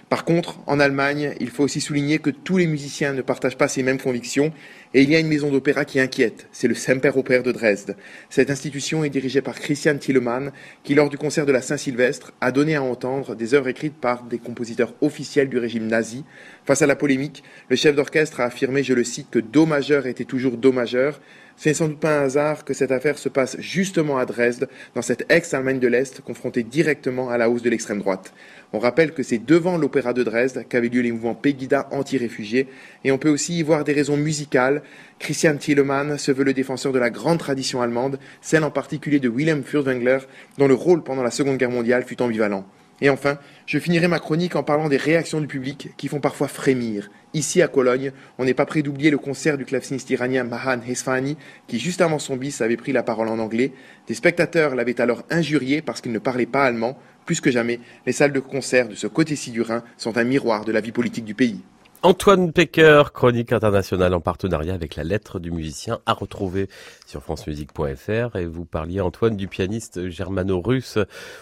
Par 0.09 0.23
contre, 0.23 0.59
en 0.67 0.79
Allemagne, 0.79 1.33
il 1.39 1.49
faut 1.49 1.63
aussi 1.63 1.81
souligner 1.81 2.19
que 2.19 2.29
tous 2.29 2.57
les 2.57 2.67
musiciens 2.67 3.13
ne 3.13 3.23
partagent 3.23 3.57
pas 3.57 3.67
ces 3.67 3.81
mêmes 3.81 3.99
convictions 3.99 4.53
et 4.93 5.01
il 5.01 5.09
y 5.09 5.15
a 5.15 5.19
une 5.19 5.27
maison 5.27 5.51
d'opéra 5.51 5.83
qui 5.83 5.99
inquiète, 5.99 6.47
c'est 6.51 6.67
le 6.67 6.75
Semperoper 6.75 7.41
de 7.41 7.51
Dresde. 7.51 7.97
Cette 8.29 8.51
institution 8.51 9.03
est 9.03 9.09
dirigée 9.09 9.41
par 9.41 9.59
Christian 9.59 9.97
Thielemann 9.97 10.51
qui, 10.83 10.93
lors 10.93 11.09
du 11.09 11.17
concert 11.17 11.47
de 11.47 11.51
la 11.51 11.63
Saint-Sylvestre, 11.63 12.33
a 12.39 12.51
donné 12.51 12.75
à 12.75 12.83
entendre 12.83 13.35
des 13.35 13.55
œuvres 13.55 13.67
écrites 13.67 13.99
par 13.99 14.23
des 14.23 14.37
compositeurs 14.37 14.93
officiels 15.01 15.49
du 15.49 15.57
régime 15.57 15.87
nazi. 15.87 16.23
Face 16.65 16.83
à 16.83 16.87
la 16.87 16.95
polémique, 16.95 17.43
le 17.69 17.75
chef 17.75 17.95
d'orchestre 17.95 18.41
a 18.41 18.45
affirmé, 18.45 18.83
je 18.83 18.93
le 18.93 19.03
cite, 19.03 19.31
que 19.31 19.39
Do 19.39 19.65
majeur 19.65 20.05
était 20.05 20.23
toujours 20.23 20.57
Do 20.57 20.71
majeur 20.71 21.19
ce 21.57 21.69
n'est 21.69 21.75
sans 21.75 21.87
doute 21.87 21.99
pas 21.99 22.19
un 22.19 22.23
hasard 22.23 22.65
que 22.65 22.73
cette 22.73 22.91
affaire 22.91 23.17
se 23.17 23.29
passe 23.29 23.55
justement 23.59 24.17
à 24.17 24.25
Dresde, 24.25 24.67
dans 24.93 25.01
cette 25.01 25.25
ex-Allemagne 25.31 25.79
de 25.79 25.87
l'Est, 25.87 26.21
confrontée 26.21 26.63
directement 26.63 27.29
à 27.29 27.37
la 27.37 27.49
hausse 27.49 27.61
de 27.61 27.69
l'extrême 27.69 27.99
droite. 27.99 28.33
On 28.73 28.79
rappelle 28.79 29.13
que 29.13 29.23
c'est 29.23 29.43
devant 29.43 29.77
l'opéra 29.77 30.13
de 30.13 30.23
Dresde 30.23 30.65
qu'avaient 30.67 30.89
lieu 30.89 31.01
les 31.01 31.11
mouvements 31.11 31.35
Pegida 31.35 31.87
anti-réfugiés, 31.91 32.67
et 33.03 33.11
on 33.11 33.17
peut 33.17 33.29
aussi 33.29 33.57
y 33.57 33.63
voir 33.63 33.83
des 33.83 33.93
raisons 33.93 34.17
musicales. 34.17 34.81
Christian 35.19 35.57
Thielemann 35.57 36.17
se 36.17 36.31
veut 36.31 36.43
le 36.43 36.53
défenseur 36.53 36.91
de 36.91 36.99
la 36.99 37.09
grande 37.09 37.39
tradition 37.39 37.81
allemande, 37.81 38.19
celle 38.41 38.63
en 38.63 38.71
particulier 38.71 39.19
de 39.19 39.29
Wilhelm 39.29 39.63
Furtwängler, 39.63 40.19
dont 40.57 40.67
le 40.67 40.73
rôle 40.73 41.03
pendant 41.03 41.23
la 41.23 41.31
Seconde 41.31 41.57
Guerre 41.57 41.71
mondiale 41.71 42.03
fut 42.03 42.21
ambivalent. 42.21 42.65
Et 43.01 43.09
enfin, 43.09 43.37
je 43.65 43.77
finirai 43.77 44.07
ma 44.07 44.19
chronique 44.19 44.55
en 44.55 44.63
parlant 44.63 44.87
des 44.87 44.97
réactions 44.97 45.41
du 45.41 45.47
public 45.47 45.89
qui 45.97 46.07
font 46.07 46.21
parfois 46.21 46.47
frémir. 46.47 47.09
Ici 47.33 47.61
à 47.61 47.67
Cologne, 47.67 48.13
on 48.37 48.45
n'est 48.45 48.53
pas 48.53 48.65
prêt 48.65 48.81
d'oublier 48.81 49.11
le 49.11 49.17
concert 49.17 49.57
du 49.57 49.65
claveciniste 49.65 50.09
iranien 50.09 50.45
Mahan 50.45 50.79
Hesfani 50.87 51.35
qui, 51.67 51.77
juste 51.77 51.99
avant 51.99 52.19
son 52.19 52.37
bis, 52.37 52.61
avait 52.61 52.77
pris 52.77 52.93
la 52.93 53.03
parole 53.03 53.27
en 53.27 53.39
anglais. 53.39 53.73
Des 54.07 54.13
spectateurs 54.13 54.75
l'avaient 54.75 55.01
alors 55.01 55.23
injurié 55.29 55.81
parce 55.81 55.99
qu'il 55.99 56.13
ne 56.13 56.19
parlait 56.19 56.45
pas 56.45 56.63
allemand. 56.63 56.97
Plus 57.25 57.41
que 57.41 57.51
jamais, 57.51 57.79
les 58.05 58.11
salles 58.11 58.33
de 58.33 58.39
concert 58.39 58.87
de 58.87 58.95
ce 58.95 59.07
côté-ci 59.07 59.51
du 59.51 59.61
Rhin 59.61 59.83
sont 59.97 60.17
un 60.17 60.23
miroir 60.23 60.65
de 60.65 60.71
la 60.71 60.81
vie 60.81 60.91
politique 60.91 61.25
du 61.25 61.33
pays. 61.33 61.61
Antoine 62.05 62.53
Pecker, 62.53 63.05
chronique 63.15 63.51
internationale 63.51 64.13
en 64.13 64.21
partenariat 64.21 64.75
avec 64.75 64.95
la 64.95 65.03
lettre 65.03 65.39
du 65.39 65.49
musicien 65.49 66.01
à 66.05 66.13
retrouver 66.13 66.69
sur 67.07 67.23
francemusique.fr. 67.23 68.35
Et 68.35 68.45
vous 68.45 68.63
parliez, 68.63 69.01
Antoine, 69.01 69.35
du 69.35 69.47
pianiste 69.47 70.07
germano-russe 70.07 70.99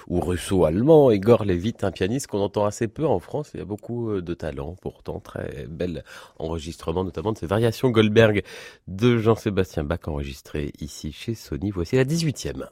ou 0.07 0.21
russo-allemand, 0.21 1.11
Igor 1.11 1.43
Levit, 1.43 1.75
un 1.81 1.91
pianiste 1.91 2.27
qu'on 2.27 2.39
entend 2.39 2.65
assez 2.65 2.87
peu 2.87 3.05
en 3.05 3.19
France. 3.19 3.51
Il 3.53 3.57
y 3.57 3.61
a 3.61 3.65
beaucoup 3.65 4.09
euh, 4.09 4.21
de 4.21 4.33
talent, 4.33 4.77
pourtant 4.81 5.19
très 5.19 5.67
bel 5.67 6.05
enregistrement, 6.39 7.03
notamment 7.03 7.33
de 7.33 7.39
ces 7.39 7.47
variations 7.47 7.89
Goldberg 7.89 8.43
de 8.87 9.17
Jean-Sébastien 9.17 9.83
Bach 9.83 10.07
enregistrées 10.07 10.71
ici 10.79 11.11
chez 11.11 11.35
Sony. 11.35 11.71
Voici 11.71 11.97
la 11.97 12.05
18e. 12.05 12.69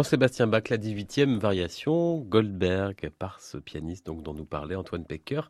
Jean-Sébastien 0.00 0.46
Bach, 0.46 0.62
la 0.70 0.78
18e 0.78 1.38
variation, 1.38 2.20
Goldberg 2.20 3.10
par 3.18 3.38
ce 3.38 3.58
pianiste 3.58 4.06
donc 4.06 4.22
dont 4.22 4.32
nous 4.32 4.46
parlait 4.46 4.74
Antoine 4.74 5.04
Pecker, 5.04 5.42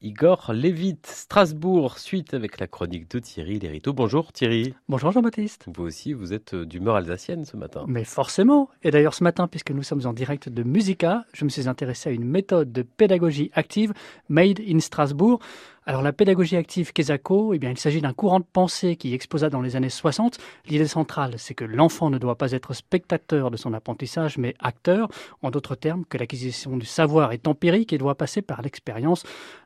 Igor 0.00 0.50
Levit, 0.52 0.98
Strasbourg, 1.04 2.00
suite 2.00 2.34
avec 2.34 2.58
la 2.58 2.66
chronique 2.66 3.08
de 3.08 3.20
Thierry 3.20 3.60
Lériteau. 3.60 3.92
Bonjour 3.92 4.32
Thierry. 4.32 4.74
Bonjour 4.88 5.12
Jean-Baptiste. 5.12 5.66
Vous 5.72 5.84
aussi, 5.84 6.14
vous 6.14 6.32
êtes 6.32 6.52
euh, 6.54 6.66
d'humeur 6.66 6.96
alsacienne 6.96 7.44
ce 7.44 7.56
matin. 7.56 7.84
Mais 7.86 8.02
forcément. 8.02 8.70
Et 8.82 8.90
d'ailleurs 8.90 9.14
ce 9.14 9.22
matin, 9.22 9.46
puisque 9.46 9.70
nous 9.70 9.84
sommes 9.84 10.04
en 10.04 10.12
direct 10.12 10.48
de 10.48 10.64
Musica, 10.64 11.24
je 11.32 11.44
me 11.44 11.48
suis 11.48 11.68
intéressé 11.68 12.08
à 12.10 12.12
une 12.12 12.24
méthode 12.24 12.72
de 12.72 12.82
pédagogie 12.82 13.52
active 13.54 13.92
made 14.28 14.58
in 14.58 14.80
Strasbourg. 14.80 15.38
Alors 15.84 16.02
la 16.02 16.12
pédagogie 16.12 16.56
active 16.56 16.92
Kesako, 16.92 17.54
eh 17.54 17.58
bien, 17.58 17.70
il 17.70 17.78
s'agit 17.78 18.00
d'un 18.00 18.12
courant 18.12 18.38
de 18.38 18.44
pensée 18.44 18.94
qui 18.94 19.14
exposa 19.14 19.50
dans 19.50 19.60
les 19.60 19.74
années 19.74 19.88
60. 19.88 20.38
L'idée 20.66 20.86
centrale, 20.86 21.34
c'est 21.38 21.54
que 21.54 21.64
l'enfant 21.64 22.08
ne 22.08 22.18
doit 22.18 22.36
pas 22.36 22.52
être 22.52 22.72
spectateur 22.72 23.50
de 23.50 23.56
son 23.56 23.72
apprentissage, 23.74 24.38
mais 24.38 24.54
acteur. 24.60 25.08
En 25.42 25.50
d'autres 25.50 25.74
termes, 25.74 26.04
que 26.04 26.18
l'acquisition 26.18 26.76
du 26.76 26.86
savoir 26.86 27.32
est 27.32 27.48
empirique 27.48 27.92
et 27.92 27.98
doit 27.98 28.14
passer 28.14 28.42
par 28.42 28.62
l'expérience. 28.62 29.24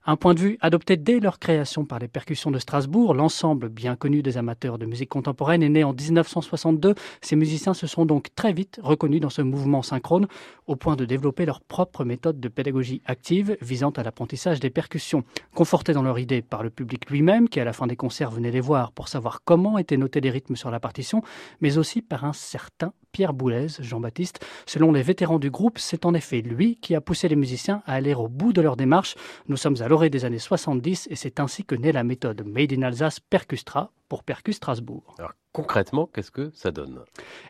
Un 0.09 0.15
point 0.15 0.35
de 0.35 0.39
vue 0.39 0.57
adopté 0.61 0.97
dès 0.97 1.19
leur 1.19 1.41
création 1.41 1.85
par 1.85 1.99
les 1.99 2.07
percussions 2.07 2.53
de 2.53 2.61
Strasbourg, 2.61 3.13
l'ensemble 3.13 3.69
bien 3.69 3.97
connu 3.97 4.23
des 4.23 4.39
amateurs 4.39 4.79
de 4.79 4.87
musique 4.87 5.09
contemporaine 5.09 5.65
est 5.65 5.69
né 5.69 5.83
en 5.83 5.93
1962. 5.93 6.95
Ces 7.21 7.35
musiciens 7.35 7.75
se 7.75 7.89
sont 7.89 8.07
donc 8.07 8.29
très 8.37 8.53
vite 8.53 8.79
reconnus 8.81 9.21
dans 9.21 9.31
ce 9.31 9.43
mouvement 9.43 9.83
synchrone, 9.83 10.29
au 10.69 10.77
point 10.77 10.95
de 10.95 11.05
développer 11.05 11.45
leur 11.45 11.61
propre 11.61 12.05
méthode 12.05 12.39
de 12.39 12.49
pédagogie 12.49 13.03
active 13.05 13.57
visant 13.61 13.91
à 13.91 14.05
l'apprentissage 14.05 14.61
des 14.61 14.71
percussions. 14.71 15.25
Confortés 15.57 15.93
dans 15.93 16.03
leur 16.03 16.21
idée 16.21 16.41
par 16.41 16.63
le 16.63 16.71
public 16.71 17.11
lui-même, 17.11 17.49
qui 17.49 17.59
à 17.59 17.65
la 17.65 17.73
fin 17.73 17.89
des 17.89 17.97
concerts 17.97 18.31
venait 18.31 18.53
les 18.53 18.61
voir 18.61 18.93
pour 18.93 19.09
savoir 19.09 19.41
comment 19.45 19.77
étaient 19.77 19.97
notés 19.97 20.21
les 20.21 20.31
rythmes 20.31 20.55
sur 20.55 20.71
la 20.71 20.79
partition, 20.79 21.23
mais 21.61 21.79
aussi 21.79 22.01
par 22.01 22.25
un 22.25 22.33
certain 22.33 22.93
Pierre 23.17 23.33
Boulez, 23.33 23.69
Jean-Baptiste. 23.81 24.45
Selon 24.67 24.93
les 24.93 25.01
vétérans 25.01 25.39
du 25.39 25.51
groupe, 25.51 25.79
c'est 25.79 26.05
en 26.05 26.13
effet 26.13 26.43
lui 26.43 26.77
qui 26.77 26.95
a 26.95 27.01
poussé 27.01 27.29
les 27.29 27.35
musiciens 27.35 27.83
à 27.87 27.95
aller 27.95 28.13
au 28.13 28.29
bout 28.29 28.53
de 28.53 28.61
leur 28.61 28.77
démarche. 28.77 29.15
Nous 29.49 29.57
sommes 29.57 29.77
à 29.81 29.89
des 30.05 30.25
années 30.25 30.39
70 30.39 31.09
et 31.11 31.17
c'est 31.17 31.41
ainsi 31.41 31.65
que 31.65 31.75
naît 31.75 31.93
la 31.93 32.05
méthode 32.05 32.45
Made 32.47 32.73
in 32.73 32.83
Alsace 32.83 33.19
Percustra 33.19 33.91
pour 34.09 34.23
Percus 34.23 34.57
Strasbourg. 34.57 35.15
Alors, 35.19 35.33
concrètement, 35.53 36.09
qu'est-ce 36.13 36.31
que 36.31 36.51
ça 36.55 36.71
donne? 36.71 37.01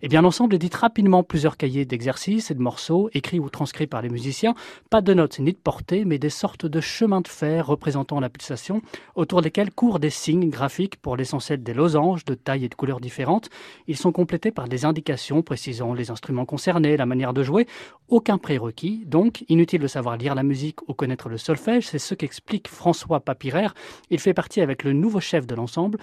Eh 0.00 0.08
bien, 0.08 0.22
l'ensemble 0.22 0.54
édite 0.54 0.74
rapidement 0.74 1.22
plusieurs 1.22 1.56
cahiers 1.56 1.84
d'exercices 1.84 2.50
et 2.50 2.54
de 2.54 2.60
morceaux, 2.60 3.10
écrits 3.12 3.40
ou 3.40 3.50
transcrits 3.50 3.88
par 3.88 4.00
les 4.00 4.08
musiciens. 4.08 4.54
Pas 4.90 5.00
de 5.00 5.12
notes 5.12 5.40
ni 5.40 5.52
de 5.52 5.58
portées, 5.58 6.04
mais 6.04 6.18
des 6.18 6.30
sortes 6.30 6.66
de 6.66 6.80
chemins 6.80 7.20
de 7.20 7.28
fer 7.28 7.66
représentant 7.66 8.20
la 8.20 8.28
pulsation, 8.28 8.80
autour 9.16 9.42
desquels 9.42 9.72
courent 9.72 9.98
des 9.98 10.10
signes 10.10 10.50
graphiques 10.50 10.96
pour 10.96 11.16
l'essentiel 11.16 11.62
des 11.62 11.74
losanges 11.74 12.24
de 12.24 12.34
taille 12.34 12.64
et 12.64 12.68
de 12.68 12.74
couleurs 12.74 13.00
différentes. 13.00 13.50
Ils 13.88 13.96
sont 13.96 14.12
complétés 14.12 14.52
par 14.52 14.68
des 14.68 14.84
indications 14.84 15.42
précisant 15.42 15.92
les 15.92 16.10
instruments 16.10 16.44
concernés, 16.46 16.96
la 16.96 17.06
manière 17.06 17.34
de 17.34 17.42
jouer. 17.42 17.66
Aucun 18.08 18.38
prérequis, 18.38 19.04
donc 19.06 19.44
inutile 19.48 19.80
de 19.80 19.88
savoir 19.88 20.16
lire 20.16 20.36
la 20.36 20.44
musique 20.44 20.88
ou 20.88 20.94
connaître 20.94 21.28
le 21.28 21.38
solfège. 21.38 21.88
C'est 21.88 21.98
ce 21.98 22.14
qu'explique 22.14 22.68
François 22.68 23.18
Papiraire. 23.18 23.74
Il 24.10 24.20
fait 24.20 24.34
partie 24.34 24.60
avec 24.60 24.84
le 24.84 24.92
nouveau 24.92 25.18
chef 25.18 25.46
de 25.46 25.56
l'ensemble, 25.56 25.98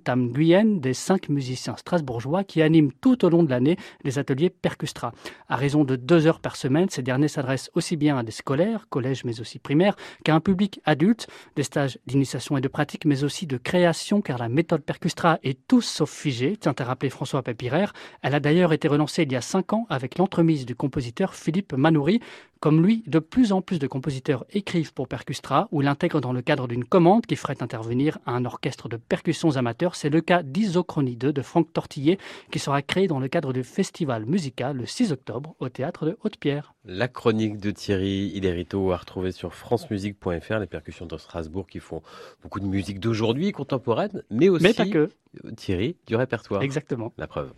Tam 0.00 0.28
Nguyen, 0.28 0.80
des 0.80 0.94
cinq 0.94 1.28
musiciens 1.28 1.76
strasbourgeois 1.76 2.44
qui 2.44 2.62
animent 2.62 2.92
tout 3.00 3.24
au 3.24 3.28
long 3.28 3.42
de 3.42 3.50
l'année 3.50 3.76
les 4.02 4.18
ateliers 4.18 4.50
Percustra. 4.50 5.12
À 5.48 5.56
raison 5.56 5.84
de 5.84 5.96
deux 5.96 6.26
heures 6.26 6.40
par 6.40 6.56
semaine, 6.56 6.88
ces 6.90 7.02
derniers 7.02 7.28
s'adressent 7.28 7.70
aussi 7.74 7.96
bien 7.96 8.18
à 8.18 8.22
des 8.22 8.32
scolaires, 8.32 8.86
collèges 8.88 9.24
mais 9.24 9.40
aussi 9.40 9.58
primaires, 9.58 9.96
qu'à 10.24 10.34
un 10.34 10.40
public 10.40 10.80
adulte, 10.84 11.28
des 11.56 11.62
stages 11.62 11.98
d'initiation 12.06 12.56
et 12.56 12.60
de 12.60 12.68
pratique, 12.68 13.04
mais 13.04 13.24
aussi 13.24 13.46
de 13.46 13.56
création, 13.56 14.20
car 14.20 14.38
la 14.38 14.48
méthode 14.48 14.82
Percustra 14.82 15.38
est 15.42 15.58
tout 15.66 15.80
sauf 15.80 16.10
figée, 16.10 16.56
tient 16.56 16.74
à 16.78 16.84
rappeler 16.84 17.10
François 17.10 17.42
Papiraire. 17.42 17.92
Elle 18.22 18.34
a 18.34 18.40
d'ailleurs 18.40 18.72
été 18.72 18.88
relancée 18.88 19.22
il 19.22 19.32
y 19.32 19.36
a 19.36 19.40
cinq 19.40 19.72
ans 19.72 19.86
avec 19.88 20.18
l'entremise 20.18 20.66
du 20.66 20.74
compositeur 20.74 21.34
Philippe 21.34 21.72
Manoury. 21.72 22.20
Comme 22.64 22.82
lui, 22.82 23.04
de 23.06 23.18
plus 23.18 23.52
en 23.52 23.60
plus 23.60 23.78
de 23.78 23.86
compositeurs 23.86 24.46
écrivent 24.48 24.94
pour 24.94 25.06
Percustra 25.06 25.68
ou 25.70 25.82
l'intègrent 25.82 26.22
dans 26.22 26.32
le 26.32 26.40
cadre 26.40 26.66
d'une 26.66 26.86
commande 26.86 27.26
qui 27.26 27.36
ferait 27.36 27.62
intervenir 27.62 28.16
un 28.24 28.46
orchestre 28.46 28.88
de 28.88 28.96
percussions 28.96 29.58
amateurs. 29.58 29.96
C'est 29.96 30.08
le 30.08 30.22
cas 30.22 30.42
d'Isochronie 30.42 31.16
2 31.16 31.30
de 31.30 31.42
Franck 31.42 31.70
Tortillet 31.74 32.16
qui 32.50 32.58
sera 32.58 32.80
créé 32.80 33.06
dans 33.06 33.20
le 33.20 33.28
cadre 33.28 33.52
du 33.52 33.64
festival 33.64 34.24
musical 34.24 34.78
le 34.78 34.86
6 34.86 35.12
octobre 35.12 35.54
au 35.58 35.68
théâtre 35.68 36.06
de 36.06 36.16
Haute-Pierre. 36.24 36.72
La 36.86 37.06
chronique 37.06 37.58
de 37.58 37.70
Thierry 37.70 38.32
Hilérito 38.34 38.92
à 38.92 38.96
retrouver 38.96 39.32
sur 39.32 39.52
francemusique.fr, 39.52 40.58
les 40.58 40.66
percussions 40.66 41.04
de 41.04 41.18
Strasbourg 41.18 41.66
qui 41.66 41.80
font 41.80 42.00
beaucoup 42.42 42.60
de 42.60 42.66
musique 42.66 42.98
d'aujourd'hui, 42.98 43.52
contemporaine, 43.52 44.22
mais 44.30 44.48
aussi, 44.48 44.64
Mais 44.64 44.72
pas 44.72 44.86
que. 44.86 45.10
Thierry, 45.56 45.96
du 46.06 46.16
répertoire. 46.16 46.62
Exactement. 46.62 47.12
La 47.18 47.26
preuve. 47.26 47.52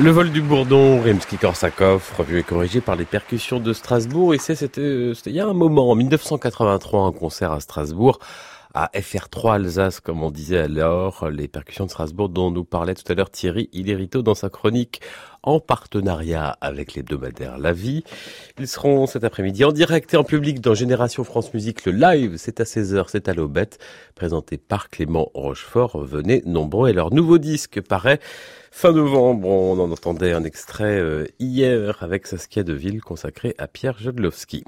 Le 0.00 0.12
vol 0.12 0.30
du 0.30 0.42
Bourdon, 0.42 1.02
Rimsky-Korsakov, 1.02 2.14
revu 2.16 2.38
et 2.38 2.42
corrigé 2.44 2.80
par 2.80 2.94
les 2.94 3.04
percussions 3.04 3.58
de 3.58 3.72
Strasbourg. 3.72 4.32
Et 4.32 4.38
c'était 4.38 5.12
il 5.26 5.32
y 5.32 5.40
a 5.40 5.46
un 5.46 5.54
moment, 5.54 5.90
en 5.90 5.96
1983, 5.96 7.02
un 7.02 7.10
concert 7.10 7.50
à 7.50 7.58
Strasbourg, 7.58 8.20
à 8.74 8.90
FR3 8.94 9.54
Alsace, 9.54 9.98
comme 9.98 10.22
on 10.22 10.30
disait 10.30 10.58
alors, 10.58 11.28
les 11.28 11.48
percussions 11.48 11.84
de 11.84 11.90
Strasbourg 11.90 12.28
dont 12.28 12.52
nous 12.52 12.62
parlait 12.62 12.94
tout 12.94 13.10
à 13.10 13.14
l'heure 13.16 13.28
Thierry 13.28 13.68
Hilérito 13.72 14.22
dans 14.22 14.36
sa 14.36 14.50
chronique 14.50 15.00
en 15.42 15.58
partenariat 15.58 16.56
avec 16.60 16.94
l'hebdomadaire 16.94 17.58
La 17.58 17.72
Vie. 17.72 18.04
Ils 18.56 18.68
seront 18.68 19.06
cet 19.06 19.24
après-midi 19.24 19.64
en 19.64 19.72
direct 19.72 20.14
et 20.14 20.16
en 20.16 20.22
public 20.24 20.60
dans 20.60 20.74
Génération 20.74 21.24
France 21.24 21.52
Musique. 21.54 21.84
Le 21.86 21.92
live, 21.92 22.34
c'est 22.36 22.60
à 22.60 22.64
16h, 22.64 23.06
c'est 23.08 23.28
à 23.28 23.34
l'aubette, 23.34 23.78
présenté 24.14 24.58
par 24.58 24.90
Clément 24.90 25.28
Rochefort. 25.34 25.98
Venez 25.98 26.42
nombreux 26.46 26.88
et 26.88 26.92
leur 26.92 27.12
nouveau 27.12 27.38
disque 27.38 27.80
paraît 27.80 28.20
fin 28.70 28.92
novembre. 28.92 29.48
On 29.48 29.78
en 29.78 29.90
entendait 29.90 30.32
un 30.32 30.44
extrait 30.44 30.98
euh, 30.98 31.26
hier 31.38 32.02
avec 32.02 32.26
Saskia 32.26 32.62
Deville 32.62 33.00
consacré 33.00 33.54
à 33.58 33.66
Pierre 33.66 33.98
Jodlowski. 33.98 34.64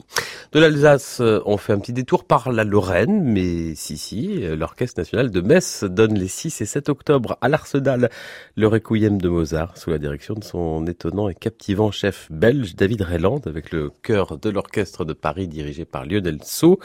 De 0.53 0.59
l'Alsace, 0.59 1.21
on 1.21 1.57
fait 1.57 1.73
un 1.73 1.79
petit 1.79 1.93
détour 1.93 2.25
par 2.25 2.51
la 2.51 2.65
Lorraine, 2.65 3.23
mais 3.23 3.75
si, 3.77 3.97
si, 3.97 4.41
l'Orchestre 4.57 5.01
national 5.01 5.31
de 5.31 5.41
Metz 5.41 5.85
donne 5.85 6.19
les 6.19 6.29
6 6.29 6.61
et 6.61 6.67
7 6.67 6.89
octobre 6.89 7.39
à 7.41 7.49
l'Arsenal 7.49 8.11
le 8.57 8.67
requiem 8.67 9.21
de 9.21 9.29
Mozart 9.29 9.77
sous 9.77 9.91
la 9.91 9.99
direction 9.99 10.35
de 10.35 10.45
son 10.45 10.87
étonnant 10.87 11.29
et 11.29 11.35
captivant 11.35 11.91
chef 11.91 12.31
belge 12.31 12.75
David 12.75 13.03
Rayland 13.03 13.41
avec 13.47 13.71
le 13.71 13.91
chœur 14.03 14.39
de 14.39 14.51
l'Orchestre 14.51 15.05
de 15.05 15.13
Paris 15.13 15.49
dirigé 15.49 15.85
par 15.85 16.05
Lionel 16.05 16.39
Sceau 16.43 16.79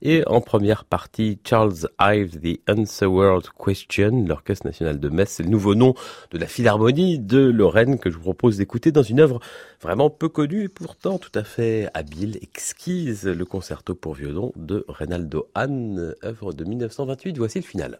et 0.00 0.22
en 0.26 0.40
première 0.40 0.84
partie 0.84 1.38
Charles 1.44 1.88
Ives, 2.00 2.40
The 2.40 2.60
Answer 2.68 3.06
World 3.06 3.46
Question, 3.58 4.24
l'Orchestre 4.26 4.66
national 4.66 4.98
de 4.98 5.08
Metz, 5.08 5.30
c'est 5.30 5.42
le 5.42 5.50
nouveau 5.50 5.74
nom 5.74 5.94
de 6.30 6.38
la 6.38 6.46
Philharmonie 6.62 7.18
de 7.18 7.40
Lorraine 7.40 7.98
que 7.98 8.08
je 8.08 8.14
vous 8.14 8.22
propose 8.22 8.58
d'écouter 8.58 8.92
dans 8.92 9.02
une 9.02 9.18
œuvre 9.18 9.40
vraiment 9.80 10.10
peu 10.10 10.28
connue 10.28 10.62
et 10.62 10.68
pourtant 10.68 11.18
tout 11.18 11.36
à 11.36 11.42
fait 11.42 11.88
habile, 11.92 12.38
exquise, 12.40 13.26
le 13.26 13.44
concerto 13.44 13.96
pour 13.96 14.14
violon 14.14 14.52
de 14.54 14.84
Reynaldo 14.86 15.48
Hahn, 15.56 16.14
œuvre 16.22 16.52
de 16.52 16.62
1928. 16.62 17.36
Voici 17.36 17.58
le 17.58 17.64
final. 17.64 17.98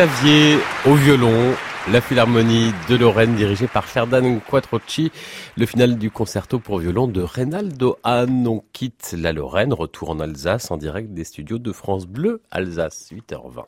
Clavier 0.00 0.56
au 0.86 0.94
violon, 0.94 1.54
la 1.92 2.00
Philharmonie 2.00 2.72
de 2.88 2.96
Lorraine 2.96 3.34
dirigée 3.34 3.66
par 3.66 3.84
Ferdinand 3.84 4.38
Quattrocci, 4.38 5.12
le 5.58 5.66
final 5.66 5.98
du 5.98 6.10
concerto 6.10 6.58
pour 6.58 6.78
violon 6.78 7.06
de 7.06 7.20
Reynaldo 7.20 7.98
Hahn. 8.02 8.48
On 8.48 8.64
quitte 8.72 9.14
la 9.18 9.34
Lorraine, 9.34 9.74
retour 9.74 10.08
en 10.08 10.20
Alsace 10.20 10.70
en 10.70 10.78
direct 10.78 11.12
des 11.12 11.24
studios 11.24 11.58
de 11.58 11.70
France 11.70 12.06
Bleu, 12.06 12.40
Alsace, 12.50 13.12
8h20. 13.12 13.66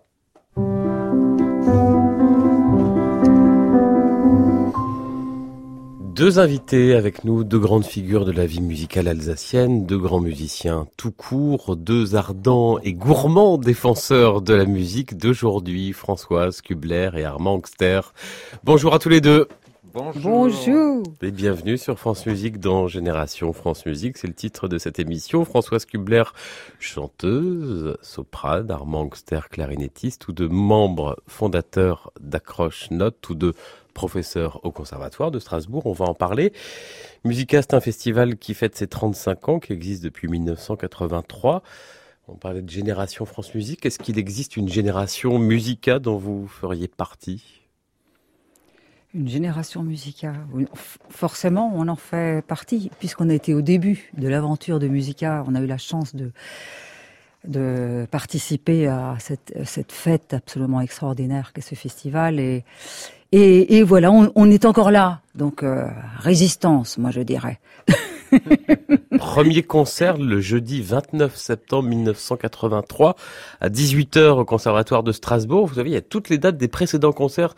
Deux 6.22 6.38
invités 6.38 6.94
avec 6.94 7.24
nous, 7.24 7.42
deux 7.42 7.58
grandes 7.58 7.84
figures 7.84 8.24
de 8.24 8.30
la 8.30 8.46
vie 8.46 8.60
musicale 8.60 9.08
alsacienne, 9.08 9.86
deux 9.86 9.98
grands 9.98 10.20
musiciens 10.20 10.86
tout 10.96 11.10
court, 11.10 11.74
deux 11.74 12.14
ardents 12.14 12.78
et 12.78 12.92
gourmands 12.92 13.58
défenseurs 13.58 14.40
de 14.40 14.54
la 14.54 14.64
musique 14.64 15.16
d'aujourd'hui, 15.16 15.92
Françoise 15.92 16.60
Kubler 16.60 17.10
et 17.16 17.24
Armand 17.24 17.54
Angster. 17.54 18.02
Bonjour 18.62 18.94
à 18.94 19.00
tous 19.00 19.08
les 19.08 19.20
deux. 19.20 19.48
Bonjour. 19.94 21.02
Et 21.20 21.30
bienvenue 21.30 21.76
sur 21.76 21.98
France 21.98 22.24
Musique 22.24 22.58
dans 22.58 22.88
Génération 22.88 23.52
France 23.52 23.84
Musique. 23.84 24.16
C'est 24.16 24.26
le 24.26 24.32
titre 24.32 24.66
de 24.66 24.78
cette 24.78 24.98
émission. 24.98 25.44
Françoise 25.44 25.84
Kubler, 25.84 26.22
chanteuse, 26.78 27.98
soprane, 28.00 28.70
Armand 28.70 29.02
Angster, 29.02 29.40
clarinettiste, 29.50 30.28
ou 30.28 30.32
de 30.32 30.46
membres 30.46 31.20
fondateurs 31.26 32.10
d'Accroche 32.20 32.90
Note, 32.90 33.28
ou 33.28 33.34
de 33.34 33.52
professeur 33.92 34.60
au 34.64 34.72
Conservatoire 34.72 35.30
de 35.30 35.38
Strasbourg. 35.38 35.86
On 35.86 35.92
va 35.92 36.06
en 36.06 36.14
parler. 36.14 36.52
Musica, 37.24 37.62
c'est 37.62 37.74
un 37.74 37.80
festival 37.80 38.36
qui 38.36 38.54
fête 38.54 38.76
ses 38.76 38.86
35 38.86 39.48
ans, 39.48 39.58
qui 39.60 39.72
existe 39.72 40.02
depuis 40.02 40.28
1983. 40.28 41.62
On 42.28 42.34
parlait 42.34 42.62
de 42.62 42.70
génération 42.70 43.26
France 43.26 43.54
Musique. 43.54 43.84
Est-ce 43.84 43.98
qu'il 43.98 44.18
existe 44.18 44.56
une 44.56 44.68
génération 44.68 45.38
Musica 45.38 45.98
dont 45.98 46.16
vous 46.16 46.46
feriez 46.46 46.88
partie? 46.88 47.62
Une 49.14 49.28
génération 49.28 49.82
Musica 49.82 50.32
Forcément, 51.10 51.70
on 51.74 51.88
en 51.88 51.96
fait 51.96 52.44
partie, 52.46 52.90
puisqu'on 52.98 53.28
a 53.28 53.34
été 53.34 53.54
au 53.54 53.60
début 53.60 54.10
de 54.16 54.28
l'aventure 54.28 54.78
de 54.78 54.88
Musica. 54.88 55.44
On 55.46 55.54
a 55.54 55.60
eu 55.60 55.66
la 55.66 55.78
chance 55.78 56.14
de, 56.14 58.06
participer 58.10 58.86
à 58.86 59.16
cette, 59.18 59.52
cette 59.64 59.92
fête 59.92 60.32
absolument 60.32 60.80
extraordinaire 60.80 61.52
qu'est 61.52 61.60
ce 61.60 61.74
festival. 61.74 62.40
Et, 62.40 62.64
et, 63.32 63.78
et 63.78 63.82
voilà, 63.82 64.12
on, 64.12 64.30
on, 64.34 64.50
est 64.50 64.64
encore 64.64 64.90
là. 64.90 65.20
Donc, 65.34 65.62
euh, 65.62 65.88
résistance, 66.18 66.98
moi 66.98 67.10
je 67.10 67.20
dirais. 67.20 67.60
Premier 69.18 69.62
concert 69.62 70.16
le 70.16 70.40
jeudi 70.40 70.82
29 70.82 71.36
septembre 71.36 71.88
1983 71.88 73.16
à 73.60 73.68
18h 73.68 74.38
au 74.38 74.44
Conservatoire 74.44 75.02
de 75.02 75.12
Strasbourg. 75.12 75.66
Vous 75.66 75.74
savez, 75.74 75.90
il 75.90 75.94
y 75.94 75.96
a 75.96 76.02
toutes 76.02 76.28
les 76.28 76.38
dates 76.38 76.56
des 76.56 76.68
précédents 76.68 77.12
concerts 77.12 77.54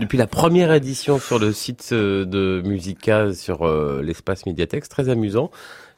depuis 0.00 0.18
la 0.18 0.26
première 0.26 0.72
édition 0.72 1.18
sur 1.18 1.38
le 1.38 1.52
site 1.52 1.90
euh, 1.92 2.24
de 2.24 2.62
Musica 2.64 3.32
sur 3.32 3.66
euh, 3.66 4.02
l'espace 4.02 4.46
médiathèque. 4.46 4.88
très 4.88 5.08
amusant. 5.08 5.50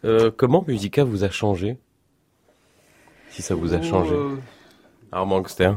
Euh, 0.04 0.30
comment 0.34 0.64
Musica 0.66 1.04
vous 1.04 1.24
a 1.24 1.30
changé? 1.30 1.76
Si 3.30 3.42
ça 3.42 3.54
vous 3.54 3.74
a 3.74 3.82
changé. 3.82 4.14
Armand 5.12 5.42
Gster 5.44 5.74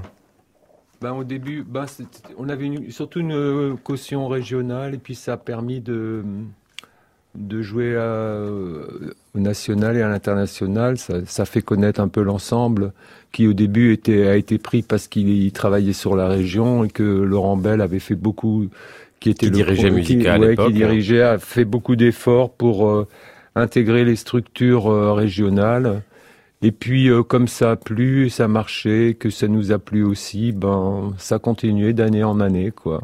ben, 1.03 1.11
au 1.11 1.25
début, 1.25 1.65
ben, 1.67 1.85
on 2.37 2.47
avait 2.47 2.65
une, 2.65 2.89
surtout 2.89 3.19
une 3.19 3.33
euh, 3.33 3.75
caution 3.83 4.29
régionale 4.29 4.93
et 4.93 4.97
puis 4.97 5.15
ça 5.15 5.33
a 5.33 5.37
permis 5.37 5.81
de, 5.81 6.23
de 7.35 7.61
jouer 7.61 7.97
à, 7.97 8.37
au 9.35 9.39
national 9.39 9.97
et 9.97 10.01
à 10.01 10.07
l'international. 10.07 10.97
Ça, 10.97 11.15
ça, 11.25 11.43
fait 11.43 11.61
connaître 11.61 11.99
un 11.99 12.07
peu 12.07 12.21
l'ensemble 12.21 12.93
qui 13.33 13.47
au 13.47 13.53
début 13.53 13.91
était, 13.91 14.27
a 14.27 14.37
été 14.37 14.57
pris 14.57 14.81
parce 14.81 15.09
qu'il 15.09 15.51
travaillait 15.51 15.91
sur 15.91 16.15
la 16.15 16.29
région 16.29 16.85
et 16.85 16.89
que 16.89 17.03
Laurent 17.03 17.57
Bell 17.57 17.81
avait 17.81 17.99
fait 17.99 18.15
beaucoup, 18.15 18.69
qui 19.19 19.29
était 19.29 19.47
qui 19.47 19.51
le 19.51 19.57
dirigeait 19.57 19.91
Musica 19.91 20.39
qui, 20.39 20.55
qui 20.55 20.71
dirigeait, 20.71 21.21
a 21.21 21.37
fait 21.37 21.65
beaucoup 21.65 21.97
d'efforts 21.97 22.53
pour 22.53 22.87
euh, 22.87 23.09
intégrer 23.55 24.05
les 24.05 24.15
structures 24.15 24.89
euh, 24.89 25.11
régionales. 25.11 26.01
Et 26.65 26.71
puis, 26.71 27.09
euh, 27.09 27.23
comme 27.23 27.49
ça 27.49 27.71
a 27.71 27.75
plu, 27.75 28.29
ça 28.29 28.47
marchait, 28.47 29.17
que 29.19 29.29
ça 29.29 29.49
nous 29.49 29.73
a 29.73 29.79
plu 29.79 30.05
aussi, 30.05 30.53
ben, 30.53 31.13
ça 31.17 31.37
continuait 31.37 31.91
d'année 31.91 32.23
en 32.23 32.39
année, 32.39 32.71
quoi. 32.71 33.01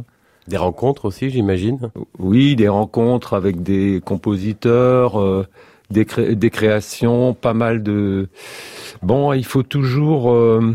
Des 0.47 0.55
rencontres 0.55 1.03
aussi, 1.03 1.29
j'imagine? 1.29 1.91
Oui, 2.17 2.55
des 2.55 2.69
rencontres 2.69 3.33
avec 3.33 3.61
des 3.61 4.01
compositeurs, 4.03 5.19
euh, 5.19 5.45
des, 5.91 6.05
des, 6.35 6.49
créations, 6.49 7.33
pas 7.33 7.53
mal 7.53 7.83
de... 7.83 8.29
Bon, 9.03 9.33
il 9.33 9.43
faut 9.43 9.63
toujours... 9.63 10.31
Euh, 10.31 10.73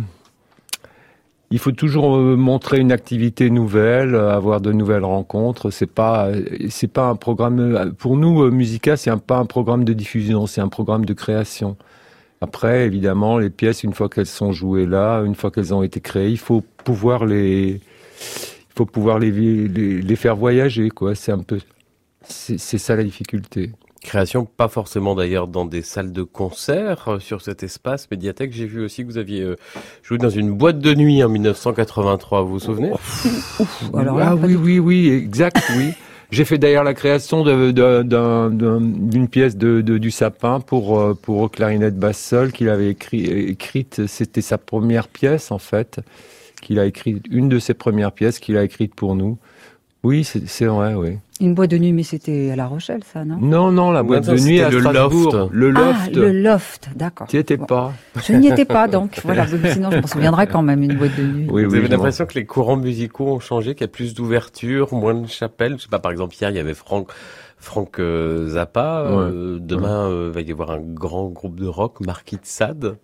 il 1.51 1.59
faut 1.59 1.73
toujours 1.73 2.19
montrer 2.19 2.81
une 2.81 2.91
activité 2.91 3.49
nouvelle, 3.49 4.17
avoir 4.17 4.61
de 4.61 4.73
nouvelles 4.73 5.05
rencontres. 5.05 5.71
C'est 5.71 5.87
pas, 5.87 6.31
c'est 6.69 6.89
pas 6.89 7.09
un 7.09 7.15
programme. 7.15 7.95
Pour 7.97 8.17
nous, 8.17 8.51
Musica, 8.51 8.97
c'est 8.97 9.15
pas 9.21 9.37
un 9.39 9.45
programme 9.45 9.85
de 9.85 9.93
diffusion, 9.93 10.49
c'est 10.49 10.61
un 10.61 10.69
programme 10.69 11.05
de 11.05 11.13
création. 11.13 11.77
Après, 12.45 12.85
évidemment, 12.85 13.39
les 13.39 13.49
pièces, 13.49 13.85
une 13.85 13.95
fois 13.95 14.11
qu'elles 14.11 14.27
sont 14.27 14.53
jouées 14.53 14.85
là, 14.85 15.23
une 15.23 15.35
fois 15.35 15.51
qu'elles 15.51 15.73
ont 15.73 15.83
été 15.83 16.01
créées, 16.01 16.29
il 16.29 16.39
faut 16.39 16.63
pouvoir 16.85 17.25
les, 17.25 17.81
il 17.81 18.75
faut 18.77 18.85
pouvoir 18.85 19.19
les, 19.19 19.31
les, 19.31 20.17
faire 20.17 20.37
voyager, 20.37 20.91
quoi. 20.91 21.15
C'est 21.15 21.33
un 21.33 21.39
peu, 21.39 21.59
c'est 22.21 22.59
ça 22.59 22.97
la 22.97 23.03
difficulté. 23.03 23.71
Création, 24.03 24.45
pas 24.45 24.69
forcément 24.69 25.15
d'ailleurs 25.15 25.49
dans 25.49 25.65
des 25.65 25.81
salles 25.81 26.13
de 26.13 26.23
concert 26.23 27.09
euh, 27.09 27.19
sur 27.19 27.41
cet 27.41 27.63
espace 27.63 28.11
médiathèque. 28.11 28.53
J'ai 28.53 28.67
vu 28.67 28.85
aussi 28.85 29.01
que 29.01 29.07
vous 29.07 29.17
aviez 29.17 29.41
euh, 29.41 29.57
joué 30.03 30.19
dans 30.19 30.29
une 30.29 30.53
boîte 30.53 30.81
de 30.81 30.95
nuit 30.95 31.25
en 31.25 31.31
1983. 31.31 32.43
Vous 32.43 32.49
vous 32.49 32.59
souvenez? 32.59 32.93
Alors 33.95 34.21
Ah 34.21 34.37
oui, 34.37 34.55
oui, 34.55 34.79
oui, 34.79 35.09
exact, 35.09 35.63
oui. 35.79 35.95
J'ai 36.35 36.45
fait 36.45 36.59
d'ailleurs 36.59 36.83
la 36.83 36.95
création 36.95 37.45
d'une 37.45 39.29
pièce 39.29 39.57
de, 39.57 39.81
du 39.83 40.11
sapin 40.11 40.59
pour 40.59 40.99
euh, 40.99 41.15
pour 41.15 41.49
clarinette 41.49 41.97
basse 41.97 42.19
seule 42.19 42.51
qu'il 42.51 42.69
avait 42.71 42.91
écrit, 42.91 43.27
écrite. 43.27 44.09
C'était 44.09 44.41
sa 44.41 44.59
première 44.59 45.07
pièce 45.07 45.53
en 45.53 45.61
fait, 45.61 46.01
qu'il 46.61 46.81
a 46.81 46.87
écrit 46.87 47.23
une 47.31 47.49
de 47.49 47.61
ses 47.61 47.73
premières 47.73 48.11
pièces 48.11 48.41
qu'il 48.41 48.57
a 48.57 48.65
écrite 48.65 48.97
pour 48.97 49.15
nous. 49.15 49.39
Oui, 50.03 50.25
c'est 50.25 50.65
vrai, 50.65 50.95
oui. 50.95 51.19
Une 51.41 51.53
boîte 51.55 51.73
de 51.73 51.79
nuit, 51.79 51.93
mais 51.93 52.05
c'était 52.05 52.51
à 52.53 52.57
La 52.57 52.67
Rochelle, 52.67 53.01
ça, 53.13 53.25
non? 53.25 53.39
Non, 53.41 53.73
non, 53.73 53.91
la 53.91 54.05
boîte 54.05 54.27
de 54.29 54.39
nuit 54.39 54.61
à 54.61 54.71
le 54.71 54.79
Strasbourg. 54.79 55.35
Loft. 55.35 55.51
Le 55.53 55.71
loft. 55.71 56.01
Ah, 56.07 56.09
le 56.13 56.33
loft, 56.33 56.89
d'accord. 56.95 57.27
Tu 57.27 57.39
étais 57.39 57.57
pas. 57.57 57.93
Je 58.25 58.35
n'y 58.35 58.47
étais 58.47 58.65
pas, 58.65 58.87
donc. 58.89 59.21
voilà, 59.25 59.47
sinon 59.49 59.91
je 59.91 59.97
m'en 59.99 60.07
souviendrai 60.07 60.47
quand 60.47 60.63
même, 60.63 60.83
une 60.85 60.95
boîte 60.95 61.17
de 61.17 61.25
nuit. 61.25 61.47
Oui, 61.51 61.65
Vous 61.65 61.75
avez 61.75 61.89
l'impression 61.89 62.25
que 62.27 62.35
les 62.35 62.47
courants 62.47 62.77
musicaux 62.77 63.33
ont 63.33 63.41
changé, 63.41 63.75
qu'il 63.75 63.81
y 63.81 63.85
a 63.85 63.89
plus 63.89 64.15
d'ouverture, 64.15 64.95
moins 64.95 65.15
de 65.15 65.27
chapelles? 65.27 65.75
Je 65.77 65.83
sais 65.83 65.89
pas, 65.89 65.99
par 65.99 66.13
exemple, 66.13 66.37
hier, 66.41 66.51
il 66.51 66.57
y 66.57 66.61
avait 66.61 66.75
Franck, 66.75 67.09
Franck 67.65 67.99
euh, 67.99 68.49
Zappa. 68.51 69.01
Euh, 69.01 69.59
demain, 69.61 70.09
euh, 70.09 70.31
va 70.33 70.43
y 70.43 70.53
avoir 70.53 70.71
un 70.71 70.81
grand 70.81 71.29
groupe 71.29 71.59
de 71.59 71.67
rock, 71.67 72.01
Marquis 72.01 72.37
de 72.37 72.45
Sade. 72.45 72.97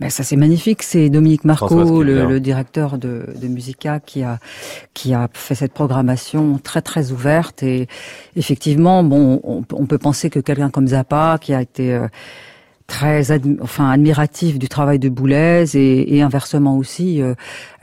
Ben 0.00 0.10
ça 0.10 0.24
c'est 0.24 0.36
magnifique, 0.36 0.82
c'est 0.82 1.08
Dominique 1.08 1.44
Marco, 1.44 2.02
le, 2.02 2.26
le, 2.26 2.40
directeur 2.40 2.98
de, 2.98 3.26
de, 3.40 3.46
Musica, 3.46 4.00
qui 4.00 4.24
a 4.24 4.38
qui 4.92 5.14
a 5.14 5.28
fait 5.32 5.54
cette 5.54 5.72
programmation 5.72 6.58
très 6.58 6.82
très 6.82 7.12
ouverte. 7.12 7.62
Et 7.62 7.86
effectivement, 8.34 9.04
bon, 9.04 9.40
on, 9.44 9.64
on 9.72 9.86
peut 9.86 9.98
penser 9.98 10.28
que 10.28 10.40
quelqu'un 10.40 10.68
comme 10.68 10.88
Zappa, 10.88 11.38
qui 11.40 11.54
a 11.54 11.62
été 11.62 11.94
euh, 11.94 12.08
très 12.86 13.30
admiratif 13.30 14.58
du 14.58 14.68
travail 14.68 14.98
de 14.98 15.08
Boulez 15.08 15.76
et, 15.76 16.22
inversement 16.22 16.76
aussi, 16.76 17.20
euh, 17.20 17.34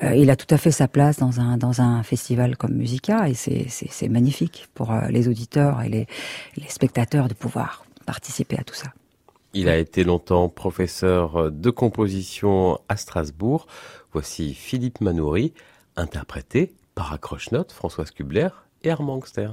euh, 0.04 0.16
il 0.16 0.30
a 0.30 0.36
tout 0.36 0.48
à 0.50 0.58
fait 0.58 0.72
sa 0.72 0.88
place 0.88 1.20
dans 1.20 1.82
un 1.82 2.04
festival 2.04 2.58
comme 2.58 2.74
Musica 2.74 3.28
et 3.30 3.34
c'est 3.34 4.10
magnifique 4.10 4.68
pour 4.74 4.94
les 5.10 5.28
auditeurs 5.28 5.82
et 5.82 5.90
les, 5.90 6.08
spectateurs 6.68 7.28
de 7.28 7.34
pouvoir 7.34 7.86
participer 8.06 8.58
à 8.58 8.64
tout 8.64 8.74
ça. 8.74 8.88
Il 9.54 9.70
a 9.70 9.78
été 9.78 10.04
longtemps 10.04 10.50
professeur 10.50 11.52
de 11.52 11.70
composition 11.70 12.80
à 12.90 12.98
Strasbourg. 12.98 13.68
Voici 14.12 14.54
Philippe 14.54 15.02
Manoury, 15.02 15.54
interprété 15.96 16.74
par 16.96 17.14
Accroche-Note, 17.14 17.72
Françoise 17.72 18.12
Kubler 18.12 18.50
et 18.84 18.90
Armand 18.90 19.16
Angster. 19.16 19.50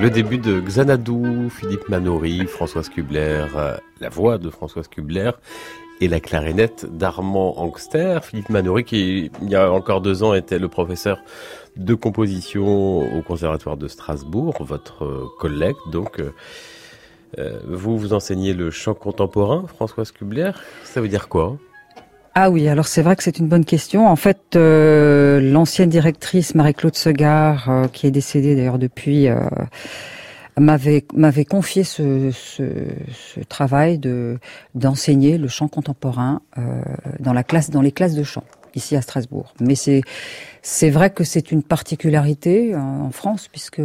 Le 0.00 0.08
début 0.08 0.38
de 0.38 0.60
Xanadu, 0.60 1.50
Philippe 1.50 1.90
Manori, 1.90 2.46
Françoise 2.46 2.88
Kubler, 2.88 3.44
euh, 3.54 3.76
la 4.00 4.08
voix 4.08 4.38
de 4.38 4.48
Françoise 4.48 4.88
Kubler 4.88 5.30
et 6.00 6.08
la 6.08 6.20
clarinette 6.20 6.86
d'Armand 6.96 7.60
Angster. 7.60 8.20
Philippe 8.22 8.48
Manori 8.48 8.84
qui, 8.84 9.30
il 9.42 9.50
y 9.50 9.54
a 9.54 9.70
encore 9.70 10.00
deux 10.00 10.22
ans, 10.22 10.32
était 10.32 10.58
le 10.58 10.68
professeur 10.68 11.22
de 11.76 11.92
composition 11.92 13.14
au 13.14 13.20
Conservatoire 13.20 13.76
de 13.76 13.88
Strasbourg, 13.88 14.56
votre 14.60 15.28
collègue. 15.38 15.76
Donc, 15.92 16.18
euh, 16.18 16.32
euh, 17.38 17.60
vous, 17.68 17.98
vous 17.98 18.14
enseignez 18.14 18.54
le 18.54 18.70
chant 18.70 18.94
contemporain, 18.94 19.66
Françoise 19.66 20.12
Kubler. 20.12 20.52
Ça 20.82 21.02
veut 21.02 21.08
dire 21.08 21.28
quoi? 21.28 21.58
Ah 22.42 22.48
oui, 22.48 22.68
alors 22.68 22.86
c'est 22.86 23.02
vrai 23.02 23.16
que 23.16 23.22
c'est 23.22 23.38
une 23.38 23.48
bonne 23.48 23.66
question. 23.66 24.08
En 24.08 24.16
fait, 24.16 24.56
euh, 24.56 25.40
l'ancienne 25.42 25.90
directrice 25.90 26.54
Marie-Claude 26.54 26.96
Segard, 26.96 27.68
euh, 27.68 27.86
qui 27.86 28.06
est 28.06 28.10
décédée 28.10 28.56
d'ailleurs 28.56 28.78
depuis, 28.78 29.28
euh, 29.28 29.36
m'avait 30.58 31.44
confié 31.44 31.84
ce, 31.84 32.30
ce, 32.32 32.62
ce, 33.12 33.40
travail 33.40 33.98
de 33.98 34.38
d'enseigner 34.74 35.36
le 35.36 35.48
chant 35.48 35.68
contemporain 35.68 36.40
dans 37.18 37.34
la 37.34 37.44
classe 37.44 37.68
dans 37.68 37.82
les 37.82 37.92
classes 37.92 38.14
de 38.14 38.22
chant 38.22 38.44
ici 38.74 38.96
à 38.96 39.02
Strasbourg. 39.02 39.52
Mais 39.60 39.74
c'est 39.74 40.00
c'est 40.62 40.90
vrai 40.90 41.10
que 41.10 41.24
c'est 41.24 41.52
une 41.52 41.62
particularité 41.62 42.74
en 42.74 43.10
France 43.10 43.48
puisque 43.48 43.82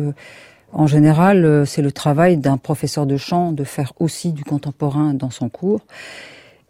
en 0.72 0.88
général, 0.88 1.66
c'est 1.66 1.82
le 1.82 1.92
travail 1.92 2.38
d'un 2.38 2.58
professeur 2.58 3.06
de 3.06 3.18
chant 3.18 3.52
de 3.52 3.64
faire 3.66 3.92
aussi 4.00 4.32
du 4.32 4.44
contemporain 4.44 5.14
dans 5.14 5.30
son 5.30 5.50
cours. 5.50 5.82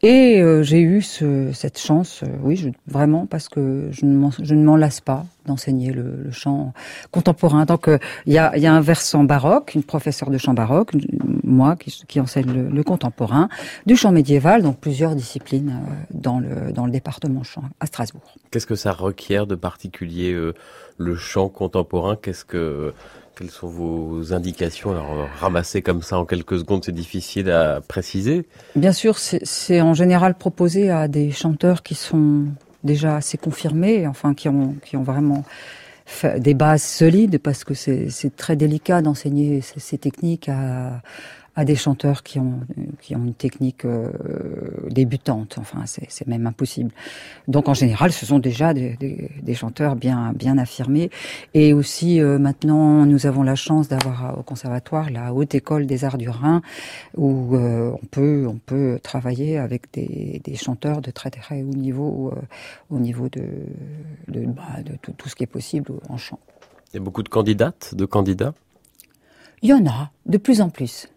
Et 0.01 0.41
euh, 0.41 0.61
j'ai 0.61 0.81
eu 0.81 1.01
ce, 1.01 1.51
cette 1.53 1.79
chance, 1.79 2.21
euh, 2.23 2.27
oui, 2.41 2.57
je, 2.57 2.69
vraiment, 2.87 3.25
parce 3.25 3.49
que 3.49 3.87
je 3.91 4.05
ne 4.05 4.63
m'en 4.63 4.75
lasse 4.75 5.01
pas 5.01 5.25
d'enseigner 5.45 5.91
le, 5.93 6.15
le, 6.23 6.31
chant 6.31 6.73
contemporain. 7.11 7.65
Donc, 7.65 7.89
il 8.25 8.33
y, 8.33 8.37
a, 8.37 8.55
y, 8.57 8.67
a, 8.67 8.73
un 8.73 8.81
versant 8.81 9.23
baroque, 9.23 9.73
une 9.73 9.83
professeure 9.83 10.29
de 10.29 10.37
chant 10.37 10.53
baroque, 10.53 10.91
moi 11.43 11.75
qui, 11.75 12.03
qui 12.07 12.19
enseigne 12.19 12.51
le, 12.51 12.69
le, 12.69 12.83
contemporain, 12.83 13.47
du 13.85 13.95
chant 13.95 14.11
médiéval, 14.11 14.63
donc 14.63 14.79
plusieurs 14.79 15.15
disciplines 15.15 15.69
euh, 15.69 15.93
dans, 16.13 16.39
le, 16.39 16.71
dans 16.71 16.85
le 16.85 16.91
département 16.91 17.43
chant 17.43 17.63
à 17.79 17.85
Strasbourg. 17.85 18.35
Qu'est-ce 18.51 18.67
que 18.67 18.75
ça 18.75 18.91
requiert 18.91 19.47
de 19.47 19.55
particulier 19.55 20.35
le 20.97 21.15
chant 21.15 21.49
contemporain? 21.49 22.15
Qu'est-ce 22.15 22.45
que 22.45 22.93
quelles 23.35 23.51
sont 23.51 23.67
vos 23.67 24.33
indications 24.33 24.91
Alors, 24.91 25.27
ramasser 25.39 25.81
comme 25.81 26.01
ça 26.01 26.17
en 26.17 26.25
quelques 26.25 26.59
secondes, 26.59 26.83
c'est 26.85 26.93
difficile 26.93 27.51
à 27.51 27.81
préciser. 27.81 28.45
Bien 28.75 28.93
sûr, 28.93 29.17
c'est 29.17 29.81
en 29.81 29.93
général 29.93 30.35
proposé 30.35 30.89
à 30.89 31.07
des 31.07 31.31
chanteurs 31.31 31.83
qui 31.83 31.95
sont 31.95 32.45
déjà 32.83 33.17
assez 33.17 33.37
confirmés, 33.37 34.07
enfin 34.07 34.33
qui 34.33 34.47
ont, 34.49 34.75
qui 34.85 34.95
ont 34.95 35.03
vraiment 35.03 35.43
des 36.37 36.53
bases 36.53 36.83
solides, 36.83 37.39
parce 37.39 37.63
que 37.63 37.73
c'est 37.73 38.35
très 38.35 38.55
délicat 38.55 39.01
d'enseigner 39.01 39.61
ces, 39.61 39.79
ces, 39.79 39.97
techniques 39.97 40.49
à, 40.49 41.01
à 41.55 41.65
des 41.65 41.75
chanteurs 41.75 42.23
qui 42.23 42.39
ont 42.39 42.59
qui 43.01 43.15
ont 43.15 43.23
une 43.23 43.33
technique 43.33 43.85
euh, 43.85 44.11
débutante. 44.89 45.57
Enfin, 45.57 45.83
c'est 45.85 46.27
même 46.27 46.47
impossible. 46.47 46.91
Donc, 47.47 47.69
en 47.69 47.73
général, 47.73 48.11
ce 48.11 48.25
sont 48.25 48.39
déjà 48.39 48.73
des, 48.73 48.95
des, 48.97 49.31
des 49.41 49.53
chanteurs 49.53 49.95
bien 49.95 50.33
bien 50.33 50.57
affirmés. 50.57 51.09
Et 51.53 51.73
aussi, 51.73 52.19
euh, 52.19 52.37
maintenant, 52.39 53.05
nous 53.05 53.25
avons 53.25 53.43
la 53.43 53.55
chance 53.55 53.87
d'avoir 53.87 54.37
au 54.37 54.43
conservatoire 54.43 55.09
la 55.09 55.33
haute 55.33 55.55
école 55.55 55.85
des 55.85 56.03
arts 56.03 56.17
du 56.17 56.29
Rhin, 56.29 56.61
où 57.15 57.55
euh, 57.55 57.91
on 57.91 58.05
peut 58.05 58.45
on 58.47 58.57
peut 58.57 58.99
travailler 59.01 59.57
avec 59.57 59.91
des, 59.93 60.41
des 60.43 60.55
chanteurs 60.55 61.01
de 61.01 61.11
très 61.11 61.31
très 61.31 61.63
haut 61.63 61.77
niveau 61.87 62.33
euh, 62.35 62.41
au 62.89 62.99
niveau 62.99 63.29
de 63.29 63.45
de, 64.27 64.45
bah, 64.45 64.81
de 64.83 64.93
tout, 65.01 65.13
tout 65.13 65.29
ce 65.29 65.35
qui 65.35 65.43
est 65.43 65.47
possible 65.47 65.91
en 66.09 66.17
chant. 66.17 66.39
Il 66.91 66.97
y 66.97 66.99
a 66.99 67.03
beaucoup 67.03 67.23
de 67.23 67.29
candidates, 67.29 67.93
de 67.95 68.05
candidats? 68.05 68.53
Il 69.61 69.69
y 69.69 69.73
en 69.73 69.85
a 69.85 70.11
de 70.25 70.37
plus 70.37 70.61
en 70.61 70.69
plus. 70.69 71.07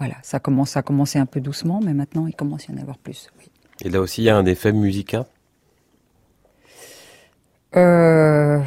Voilà, 0.00 0.16
ça 0.22 0.40
commence 0.40 0.78
à 0.78 0.82
commencer 0.82 1.18
un 1.18 1.26
peu 1.26 1.40
doucement, 1.40 1.80
mais 1.84 1.92
maintenant 1.92 2.26
il 2.26 2.34
commence 2.34 2.68
à 2.68 2.72
y 2.72 2.76
en 2.76 2.80
avoir 2.80 2.98
plus. 2.98 3.28
Oui. 3.38 3.50
Et 3.82 3.90
là 3.90 4.00
aussi, 4.00 4.22
il 4.22 4.24
y 4.24 4.30
a 4.30 4.36
un 4.36 4.46
effet 4.46 4.72
musical 4.72 5.26
euh, 7.76 8.60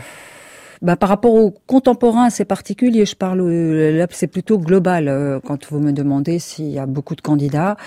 bah, 0.84 0.98
par 0.98 1.08
rapport 1.08 1.34
au 1.34 1.52
contemporain, 1.52 2.30
c'est 2.30 2.44
particulier. 2.44 3.06
Je 3.06 3.16
parle 3.16 3.40
euh, 3.40 3.98
là, 3.98 4.06
c'est 4.12 4.28
plutôt 4.28 4.60
global. 4.60 5.08
Euh, 5.08 5.40
quand 5.40 5.72
vous 5.72 5.80
me 5.80 5.94
demandez 5.94 6.40
s'il 6.40 6.70
y 6.70 6.78
a 6.78 6.86
beaucoup 6.86 7.16
de 7.16 7.22
candidats, 7.22 7.78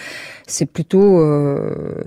c'est 0.47 0.65
plutôt, 0.65 1.21
euh, 1.21 2.03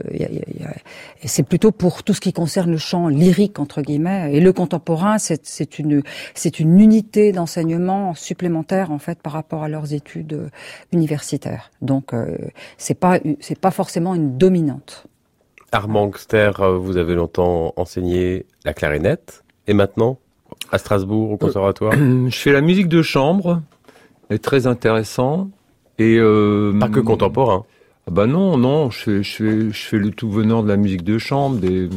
c'est 1.23 1.43
plutôt 1.43 1.71
pour 1.71 2.01
tout 2.01 2.15
ce 2.15 2.19
qui 2.19 2.33
concerne 2.33 2.71
le 2.71 2.77
chant 2.77 3.07
lyrique 3.07 3.59
entre 3.59 3.83
guillemets. 3.83 4.35
Et 4.35 4.39
le 4.39 4.51
contemporain, 4.51 5.17
c'est 5.19 5.77
une, 5.77 6.01
c'est 6.33 6.59
une 6.59 6.79
unité 6.79 7.31
d'enseignement 7.33 8.15
supplémentaire 8.15 8.91
en 8.91 8.97
fait 8.99 9.21
par 9.21 9.33
rapport 9.33 9.61
à 9.61 9.69
leurs 9.69 9.93
études 9.93 10.49
universitaires. 10.91 11.69
Donc, 11.83 12.15
euh, 12.15 12.35
c'est 12.79 12.99
pas, 12.99 13.19
c'est 13.39 13.59
pas 13.59 13.71
forcément 13.71 14.15
une 14.15 14.37
dominante. 14.37 15.05
Armand 15.71 16.11
Gster, 16.11 16.51
vous 16.79 16.97
avez 16.97 17.13
longtemps 17.13 17.73
enseigné 17.75 18.47
la 18.65 18.73
clarinette, 18.73 19.43
et 19.67 19.73
maintenant 19.73 20.17
à 20.71 20.77
Strasbourg, 20.77 21.31
au 21.31 21.37
conservatoire 21.37 21.93
Je 22.27 22.35
fais 22.35 22.51
la 22.51 22.61
musique 22.61 22.87
de 22.87 23.01
chambre, 23.01 23.61
est 24.29 24.43
très 24.43 24.67
intéressant. 24.67 25.49
Et 25.97 26.17
euh, 26.17 26.77
Pas 26.79 26.87
que 26.87 26.99
contemporain 26.99 27.65
ah 28.07 28.11
Bah 28.11 28.25
non, 28.25 28.57
non, 28.57 28.89
je 28.89 28.99
fais, 28.99 29.23
je, 29.23 29.35
fais, 29.35 29.71
je 29.71 29.87
fais 29.87 29.97
le 29.97 30.11
tout 30.11 30.31
venant 30.31 30.63
de 30.63 30.67
la 30.67 30.77
musique 30.77 31.03
de 31.03 31.17
chambre. 31.17 31.57
Des, 31.57 31.89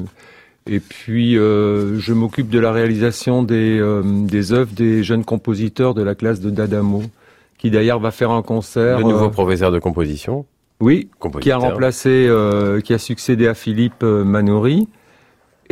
et 0.66 0.80
puis, 0.80 1.38
euh, 1.38 1.98
je 1.98 2.12
m'occupe 2.12 2.48
de 2.48 2.58
la 2.58 2.72
réalisation 2.72 3.42
des, 3.42 3.78
euh, 3.78 4.02
des 4.04 4.52
œuvres 4.52 4.72
des 4.74 5.02
jeunes 5.02 5.24
compositeurs 5.24 5.94
de 5.94 6.02
la 6.02 6.14
classe 6.14 6.40
de 6.40 6.50
Dadamo, 6.50 7.02
qui 7.58 7.70
d'ailleurs 7.70 8.00
va 8.00 8.10
faire 8.10 8.30
un 8.30 8.42
concert. 8.42 8.98
Le 8.98 9.04
nouveau 9.04 9.30
professeur 9.30 9.70
de 9.70 9.78
composition 9.78 10.44
Oui, 10.80 11.08
qui 11.40 11.50
a 11.50 11.58
remplacé, 11.58 12.28
qui 12.84 12.94
a 12.94 12.98
succédé 12.98 13.46
à 13.46 13.54
Philippe 13.54 14.02
Manori. 14.02 14.88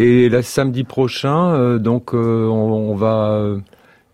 Et 0.01 0.31
le 0.31 0.41
samedi 0.41 0.85
prochain, 0.85 1.53
euh, 1.53 1.79
donc, 1.79 2.15
euh, 2.15 2.47
on, 2.47 2.95
va 2.95 3.55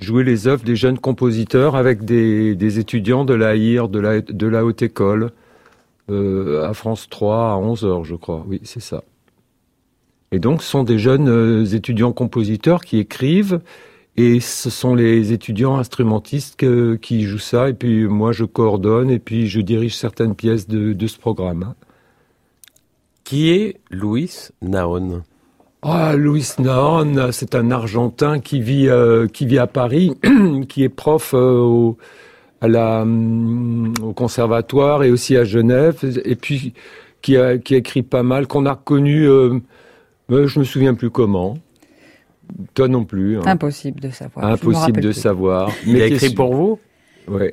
jouer 0.01 0.25
les 0.25 0.49
œuvres 0.49 0.65
des 0.65 0.75
jeunes 0.75 0.99
compositeurs 0.99 1.77
avec 1.77 2.05
des, 2.05 2.79
étudiants 2.81 3.25
de 3.25 3.35
la 3.35 3.55
de 3.57 4.47
la, 4.49 4.65
haute 4.65 4.83
école, 4.83 5.31
euh, 6.11 6.69
à 6.69 6.75
France 6.75 7.09
3 7.09 7.53
à 7.53 7.57
11 7.57 7.85
heures, 7.85 8.05
je 8.05 8.17
crois. 8.17 8.45
Oui, 8.49 8.61
c'est 8.65 8.81
ça. 8.81 9.05
Et 10.33 10.41
donc, 10.41 10.61
ce 10.65 10.69
sont 10.69 10.83
des 10.83 10.99
jeunes 10.99 11.29
euh, 11.29 11.65
étudiants 11.65 12.13
compositeurs 12.13 12.85
qui 12.85 12.99
écrivent, 12.99 13.61
et 14.17 14.41
ce 14.41 14.71
sont 14.71 14.97
les 14.97 15.33
étudiants 15.33 15.77
instrumentistes 15.77 16.57
qui 17.01 17.23
jouent 17.23 17.39
ça. 17.39 17.69
Et 17.69 17.75
puis, 17.75 18.09
moi, 18.09 18.33
je 18.33 18.45
coordonne, 18.45 19.09
et 19.09 19.21
puis 19.21 19.47
je 19.47 19.61
dirige 19.61 19.95
certaines 19.95 20.35
pièces 20.35 20.67
de, 20.67 20.95
de 20.95 21.07
ce 21.07 21.17
programme. 21.17 21.75
Qui 23.23 23.51
est 23.51 23.77
Louis 23.93 24.33
Naon 24.63 25.23
ah, 25.83 26.15
Luis 26.17 26.53
Naon, 26.59 27.31
c'est 27.33 27.55
un 27.55 27.71
Argentin 27.71 28.41
qui 28.41 28.61
vit 28.61 28.89
euh, 28.89 29.29
qui 29.29 29.47
vit 29.47 29.59
à 29.59 29.67
Paris, 29.67 30.17
qui 30.69 30.83
est 30.83 30.89
prof 30.89 31.33
euh, 31.35 31.59
au, 31.59 31.97
à 32.61 32.69
la, 32.69 33.03
um, 33.03 33.93
au 34.03 34.13
conservatoire 34.13 35.05
et 35.05 35.11
aussi 35.11 35.37
à 35.37 35.45
Genève, 35.45 35.99
et 36.25 36.35
puis 36.37 36.73
qui 37.23 37.37
a, 37.37 37.59
qui 37.59 37.75
a 37.75 37.79
écrit 37.79 38.03
pas 38.03 38.23
mal, 38.23 38.47
qu'on 38.47 38.67
a 38.67 38.75
connu, 38.75 39.29
euh, 39.29 39.59
je 40.31 40.59
me 40.59 40.65
souviens 40.65 40.95
plus 40.95 41.11
comment. 41.11 41.59
Toi 42.75 42.89
non 42.89 43.05
plus. 43.05 43.39
Hein. 43.39 43.43
Impossible 43.47 44.01
de 44.01 44.11
savoir. 44.11 44.47
Impossible 44.47 45.01
de 45.01 45.09
plus. 45.09 45.21
savoir. 45.21 45.71
Mais 45.87 45.93
il 45.93 46.03
a 46.03 46.07
écrit 46.07 46.35
pour 46.35 46.55
vous? 46.55 46.79
Ouais. 47.29 47.53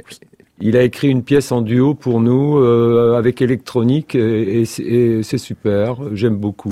Il 0.60 0.78
a 0.78 0.84
écrit 0.84 1.10
une 1.10 1.24
pièce 1.24 1.52
en 1.52 1.62
duo 1.62 1.96
pour 1.96 2.22
nous 2.22 2.58
euh, 2.58 3.16
avec 3.18 3.42
électronique 3.42 4.16
et, 4.16 4.62
et 4.62 5.24
c'est 5.24 5.38
super. 5.38 5.98
J'aime 6.14 6.36
beaucoup. 6.38 6.70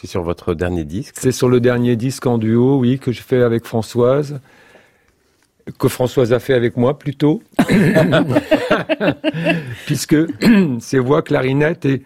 C'est 0.00 0.06
sur 0.06 0.22
votre 0.22 0.54
dernier 0.54 0.84
disque 0.84 1.16
C'est 1.18 1.32
sur 1.32 1.48
le 1.48 1.60
dernier 1.60 1.96
disque 1.96 2.24
en 2.26 2.38
duo, 2.38 2.78
oui, 2.78 3.00
que 3.00 3.10
je 3.10 3.20
fais 3.20 3.42
avec 3.42 3.64
Françoise. 3.64 4.40
Que 5.76 5.88
Françoise 5.88 6.32
a 6.32 6.38
fait 6.38 6.54
avec 6.54 6.76
moi 6.76 6.98
plutôt. 6.98 7.42
Puisque 9.86 10.16
ses 10.78 11.00
voix 11.00 11.22
clarinette 11.22 11.84
et 11.84 12.02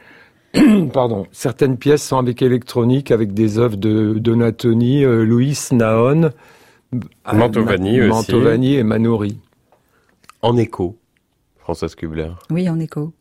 pardon, 0.92 1.26
certaines 1.32 1.76
pièces 1.76 2.02
sont 2.02 2.16
avec 2.16 2.40
électronique, 2.40 3.10
avec 3.10 3.34
des 3.34 3.58
œuvres 3.58 3.76
de 3.76 4.14
Donatoni, 4.18 5.04
euh, 5.04 5.24
Louis 5.24 5.58
Naon, 5.72 6.30
Mantovani, 7.30 8.00
Ma 8.00 8.06
Mantovani 8.06 8.74
et 8.74 8.82
Manori. 8.82 9.38
En 10.40 10.56
écho, 10.56 10.96
Françoise 11.58 11.94
Kubler. 11.94 12.30
Oui, 12.50 12.68
en 12.70 12.80
écho. 12.80 13.12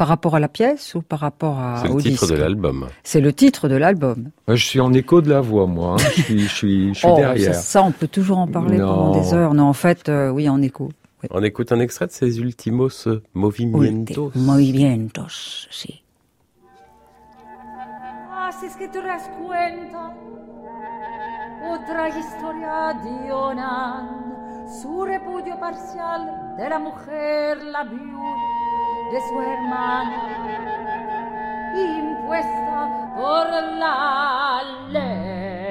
Par 0.00 0.08
rapport 0.08 0.34
à 0.34 0.40
la 0.40 0.48
pièce 0.48 0.94
ou 0.94 1.02
par 1.02 1.18
rapport 1.18 1.58
à 1.58 1.82
C'est 1.82 1.88
le 1.92 2.00
titre 2.00 2.26
de 2.26 2.34
l'album. 2.34 2.88
C'est 3.02 3.20
le 3.20 3.34
titre 3.34 3.68
de 3.68 3.76
l'album. 3.76 4.30
Je 4.48 4.64
suis 4.64 4.80
en 4.80 4.94
écho 4.94 5.20
de 5.20 5.28
la 5.28 5.42
voix, 5.42 5.66
moi. 5.66 5.92
Hein. 5.92 5.96
Je 6.16 6.22
suis, 6.22 6.38
je 6.40 6.48
suis, 6.48 6.94
je 6.94 6.98
suis 7.00 7.06
oh, 7.06 7.16
derrière. 7.16 7.54
Ça, 7.54 7.60
ça, 7.60 7.82
on 7.82 7.92
peut 7.92 8.08
toujours 8.08 8.38
en 8.38 8.46
parler 8.46 8.78
Non. 8.78 8.86
pendant 8.86 9.20
des 9.20 9.34
heures. 9.34 9.52
Non, 9.52 9.64
en 9.64 9.74
fait, 9.74 10.08
euh, 10.08 10.30
oui, 10.30 10.48
en 10.48 10.62
écho. 10.62 10.88
Oui. 11.22 11.28
On 11.30 11.42
écoute 11.42 11.70
un 11.70 11.80
extrait 11.80 12.06
de 12.06 12.12
ces 12.12 12.40
ultimos 12.40 13.08
movimientos. 13.34 14.32
Movimientos, 14.36 15.68
sí. 15.70 16.02
Así 18.48 18.64
es 18.64 18.76
que 18.78 18.88
te 18.88 19.00
cuenta 19.46 20.14
otra 21.74 22.08
historia 22.08 22.94
de 23.04 23.30
Onan 23.32 24.30
su 24.80 25.04
repudio 25.04 25.60
parcial 25.60 26.54
de 26.56 26.68
la 26.70 26.78
mujer 26.78 27.58
la 27.64 27.84
viuda 27.84 28.49
de 29.10 29.20
su 29.28 29.40
hermana, 29.40 30.22
impuesta 31.74 33.10
por 33.16 33.50
la 33.78 34.62
ley. 34.88 35.70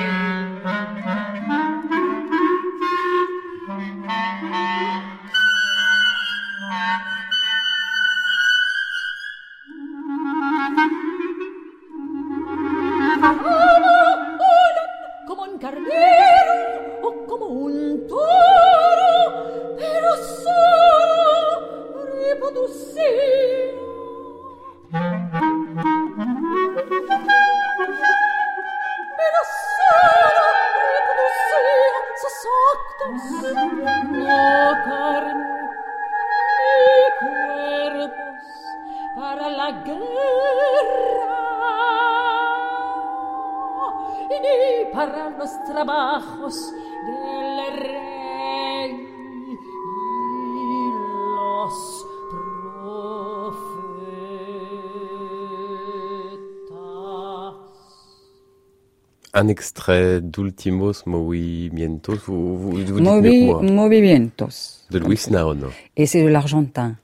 un 59.33 59.47
extrait 59.47 60.21
d'Ultimos 60.21 61.05
Movimientos. 61.05 62.17
Vous, 62.25 62.57
vous, 62.57 62.71
vous 62.71 62.99
Movi, 62.99 63.45
Movimientos. 63.45 64.85
De 64.89 64.99
Luis 64.99 65.25
Naon. 65.29 65.57
Et 65.97 66.05
c'est 66.05 66.23
de 66.23 66.27
l'argentin. 66.27 66.95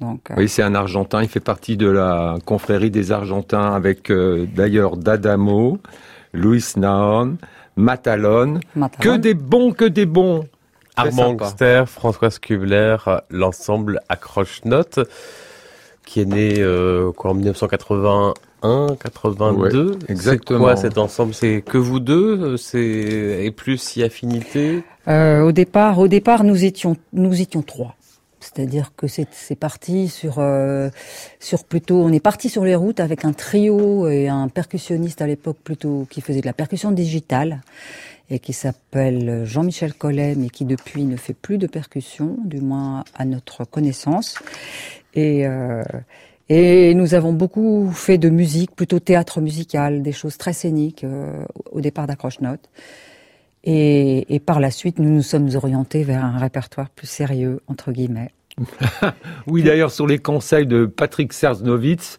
Donc, 0.00 0.30
euh... 0.30 0.34
Oui, 0.36 0.48
c'est 0.48 0.62
un 0.62 0.74
Argentin. 0.74 1.22
Il 1.22 1.28
fait 1.28 1.40
partie 1.40 1.76
de 1.76 1.88
la 1.88 2.36
confrérie 2.44 2.90
des 2.90 3.12
Argentins 3.12 3.72
avec 3.74 4.10
euh, 4.10 4.46
d'ailleurs 4.54 4.96
D'Adamo, 4.96 5.78
Luis 6.32 6.64
Naon, 6.76 7.36
Matalon. 7.76 8.60
Que 9.00 9.16
des 9.16 9.34
bons, 9.34 9.72
que 9.72 9.84
des 9.84 10.06
bons. 10.06 10.46
Armand 10.96 11.36
Gster, 11.38 11.84
François 11.86 12.30
Kubler, 12.30 12.96
l'ensemble 13.30 14.00
Accroche-Note, 14.08 14.98
qui 16.04 16.20
est 16.20 16.24
né 16.24 16.56
euh, 16.58 17.12
quoi, 17.12 17.30
en 17.30 17.34
1981 17.34 18.34
82. 19.00 19.98
exactement. 20.08 20.58
C'est 20.58 20.64
quoi 20.64 20.76
cet 20.76 20.98
ensemble? 20.98 21.34
C'est 21.34 21.62
que 21.62 21.78
vous 21.78 22.00
deux? 22.00 22.56
C'est 22.56 22.80
et 22.80 23.50
plus 23.52 23.78
si 23.78 24.02
affinité? 24.02 24.82
Euh, 25.06 25.42
Au 25.42 25.52
départ, 25.52 26.00
au 26.00 26.08
départ, 26.08 26.42
nous 26.42 26.64
étions 26.64 26.96
nous 27.12 27.40
étions 27.40 27.62
trois. 27.62 27.94
C'est-à-dire 28.40 28.92
que 28.96 29.06
c'est 29.08 29.56
parti 29.58 30.08
sur 30.08 30.38
euh, 30.38 30.90
sur 31.40 31.64
plutôt 31.64 32.02
on 32.02 32.12
est 32.12 32.20
parti 32.20 32.48
sur 32.48 32.64
les 32.64 32.74
routes 32.74 33.00
avec 33.00 33.24
un 33.24 33.32
trio 33.32 34.08
et 34.08 34.28
un 34.28 34.48
percussionniste 34.48 35.22
à 35.22 35.26
l'époque 35.26 35.58
plutôt 35.62 36.06
qui 36.10 36.20
faisait 36.20 36.40
de 36.40 36.46
la 36.46 36.52
percussion 36.52 36.92
digitale 36.92 37.60
et 38.30 38.38
qui 38.38 38.52
s'appelle 38.52 39.44
Jean-Michel 39.44 39.94
Collet 39.94 40.34
mais 40.36 40.50
qui 40.50 40.64
depuis 40.64 41.04
ne 41.04 41.16
fait 41.16 41.34
plus 41.34 41.58
de 41.58 41.66
percussion 41.66 42.36
du 42.44 42.60
moins 42.60 43.04
à 43.14 43.24
notre 43.24 43.64
connaissance 43.64 44.38
et 45.14 45.46
euh, 45.46 45.82
et 46.50 46.94
nous 46.94 47.12
avons 47.12 47.34
beaucoup 47.34 47.90
fait 47.92 48.16
de 48.16 48.30
musique, 48.30 48.74
plutôt 48.74 49.00
théâtre 49.00 49.42
musical, 49.42 50.02
des 50.02 50.12
choses 50.12 50.38
très 50.38 50.54
scéniques 50.54 51.04
euh, 51.04 51.44
au 51.70 51.82
départ 51.82 52.06
d'Accroche-Note. 52.06 52.70
Et, 53.70 54.40
par 54.46 54.60
la 54.60 54.70
suite, 54.70 54.98
nous 54.98 55.10
nous 55.10 55.22
sommes 55.22 55.50
orientés 55.54 56.02
vers 56.02 56.24
un 56.24 56.38
répertoire 56.38 56.88
plus 56.88 57.06
sérieux, 57.06 57.60
entre 57.66 57.92
guillemets. 57.92 58.30
oui, 59.46 59.62
d'ailleurs, 59.62 59.90
sur 59.90 60.06
les 60.06 60.18
conseils 60.18 60.66
de 60.66 60.86
Patrick 60.86 61.34
Serznovitz, 61.34 62.18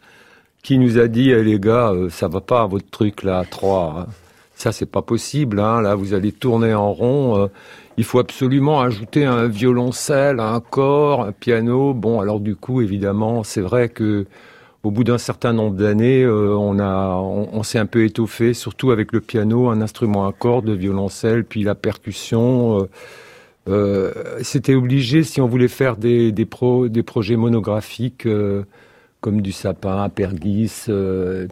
qui 0.62 0.78
nous 0.78 1.00
a 1.00 1.08
dit, 1.08 1.32
eh, 1.32 1.44
les 1.44 1.60
gars, 1.60 1.90
euh, 1.90 2.10
ça 2.12 2.28
va 2.28 2.40
pas 2.40 2.68
votre 2.68 2.88
truc 2.92 3.24
là, 3.24 3.40
à 3.40 3.46
trois. 3.46 3.96
Hein. 4.02 4.12
Ça, 4.54 4.72
c'est 4.72 4.86
pas 4.86 5.02
possible. 5.02 5.60
Hein. 5.60 5.82
Là, 5.82 5.96
vous 5.96 6.14
allez 6.14 6.32
tourner 6.32 6.76
en 6.76 6.94
rond. 6.94 7.42
Euh, 7.42 7.48
il 7.98 8.04
faut 8.04 8.20
absolument 8.20 8.82
ajouter 8.82 9.26
un 9.26 9.48
violoncelle, 9.48 10.40
un 10.40 10.60
corps, 10.60 11.24
un 11.24 11.32
piano. 11.32 11.96
Bon, 11.96 12.20
alors 12.22 12.40
du 12.40 12.56
coup, 12.56 12.82
évidemment, 12.82 13.44
c'est 13.44 13.62
vrai 13.62 13.90
que 13.90 14.28
au 14.84 14.92
bout 14.92 15.04
d'un 15.04 15.18
certain 15.18 15.54
nombre 15.54 15.76
d'années, 15.76 16.24
euh, 16.24 16.56
on 16.56 16.80
on, 16.80 17.64
s'est 17.64 17.80
un 17.80 17.86
peu 17.86 18.06
étoffé, 18.06 18.54
surtout 18.54 18.92
avec 18.92 19.12
le 19.12 19.20
piano, 19.20 19.70
un 19.70 19.82
instrument 19.82 20.26
à 20.26 20.32
cordes, 20.32 20.68
le 20.68 20.74
violoncelle, 20.74 21.44
puis 21.44 21.64
la 21.64 21.76
percussion. 21.76 22.80
Euh, 22.80 22.90
euh, 23.68 24.14
c'était 24.42 24.76
obligé 24.76 25.24
si 25.24 25.42
on 25.42 25.48
voulait 25.48 25.68
faire 25.68 25.98
des, 25.98 26.32
des, 26.32 26.48
des 26.90 27.04
projets 27.04 27.36
monographiques 27.36 28.28
comme 29.22 29.42
du 29.42 29.52
sapin, 29.52 30.08
Pergis, 30.10 30.86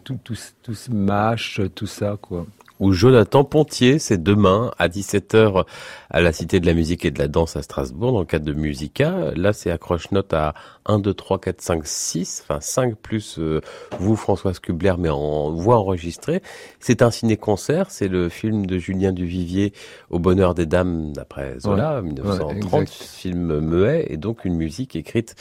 tout, 0.04 0.18
tout, 0.24 0.34
tout, 0.62 0.74
mâche, 0.90 1.60
tout 1.74 1.86
ça, 1.86 2.16
quoi 2.20 2.46
Jonathan 2.80 3.44
Pontier, 3.44 3.98
c'est 3.98 4.22
demain 4.22 4.70
à 4.78 4.88
17h 4.88 5.64
à 6.10 6.20
la 6.20 6.32
Cité 6.32 6.60
de 6.60 6.66
la 6.66 6.74
musique 6.74 7.04
et 7.04 7.10
de 7.10 7.18
la 7.18 7.28
danse 7.28 7.56
à 7.56 7.62
Strasbourg 7.62 8.12
dans 8.12 8.20
le 8.20 8.24
cadre 8.24 8.44
de 8.44 8.52
Musica. 8.52 9.32
Là, 9.34 9.52
c'est 9.52 9.70
accroche-note 9.70 10.32
à 10.32 10.54
1, 10.88 10.98
2, 10.98 11.14
3, 11.14 11.38
4, 11.38 11.60
5, 11.60 11.86
6, 11.86 12.44
enfin 12.44 12.60
5 12.60 12.96
plus 12.96 13.38
euh, 13.38 13.60
vous, 14.00 14.16
Françoise 14.16 14.58
Kubler, 14.58 14.94
mais 14.98 15.08
en 15.08 15.52
voix 15.52 15.76
enregistrée. 15.76 16.42
C'est 16.80 17.02
un 17.02 17.10
ciné-concert, 17.10 17.90
c'est 17.90 18.08
le 18.08 18.28
film 18.28 18.66
de 18.66 18.78
Julien 18.78 19.12
Duvivier 19.12 19.72
Au 20.10 20.18
bonheur 20.18 20.54
des 20.54 20.66
dames 20.66 21.12
d'après 21.12 21.60
Zola, 21.60 22.02
1930, 22.02 22.88
film 22.88 23.60
muet, 23.60 24.06
et 24.08 24.16
donc 24.16 24.44
une 24.44 24.56
musique 24.56 24.96
écrite 24.96 25.36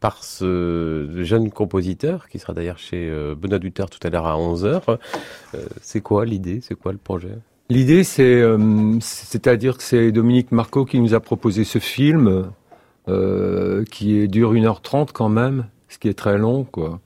par 0.00 0.24
ce 0.24 1.08
jeune 1.22 1.50
compositeur 1.50 2.28
qui 2.28 2.38
sera 2.38 2.54
d'ailleurs 2.54 2.78
chez 2.78 3.08
euh, 3.08 3.34
Benoît 3.34 3.58
Duter 3.58 3.84
tout 3.90 4.04
à 4.06 4.10
l'heure 4.10 4.26
à 4.26 4.36
11h. 4.36 4.98
Euh, 5.54 5.58
c'est 5.82 6.00
quoi 6.00 6.24
l'idée? 6.24 6.60
C'est 6.62 6.74
quoi 6.74 6.92
le 6.92 6.98
projet? 6.98 7.36
L'idée, 7.68 8.02
c'est, 8.02 8.40
euh, 8.40 8.98
c'est-à-dire 9.00 9.76
que 9.76 9.84
c'est 9.84 10.10
Dominique 10.10 10.50
Marco 10.50 10.84
qui 10.84 10.98
nous 10.98 11.14
a 11.14 11.20
proposé 11.20 11.62
ce 11.62 11.78
film, 11.78 12.50
qui 13.90 14.28
dure 14.28 14.54
1h30 14.54 15.08
quand 15.12 15.28
même, 15.28 15.66
ce 15.88 15.98
qui 15.98 16.08
est 16.08 16.18
très 16.18 16.38
long, 16.38 16.64
quoi. 16.64 17.00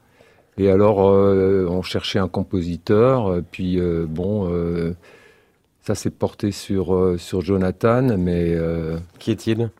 Et 0.56 0.70
alors, 0.70 0.98
on 0.98 1.82
cherchait 1.82 2.18
un 2.18 2.28
compositeur, 2.28 3.40
puis 3.50 3.80
bon, 4.08 4.94
ça 5.82 5.94
s'est 5.94 6.10
porté 6.10 6.52
sur 6.52 7.14
sur 7.18 7.40
Jonathan, 7.40 8.16
mais 8.16 8.56
qui 9.18 9.32
est-il? 9.32 9.70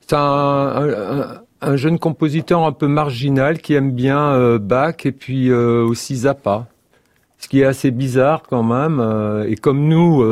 C'est 0.00 0.16
un, 0.16 1.42
un 1.64 1.76
jeune 1.76 1.98
compositeur 1.98 2.64
un 2.64 2.72
peu 2.72 2.86
marginal 2.86 3.58
qui 3.58 3.74
aime 3.74 3.92
bien 3.92 4.32
euh, 4.34 4.58
Bach 4.58 4.96
et 5.04 5.12
puis 5.12 5.50
euh, 5.50 5.82
aussi 5.82 6.16
Zappa. 6.16 6.66
Ce 7.38 7.48
qui 7.48 7.60
est 7.60 7.64
assez 7.64 7.90
bizarre 7.90 8.42
quand 8.48 8.62
même. 8.62 9.00
Euh, 9.00 9.48
et 9.48 9.56
comme 9.56 9.88
nous, 9.88 10.24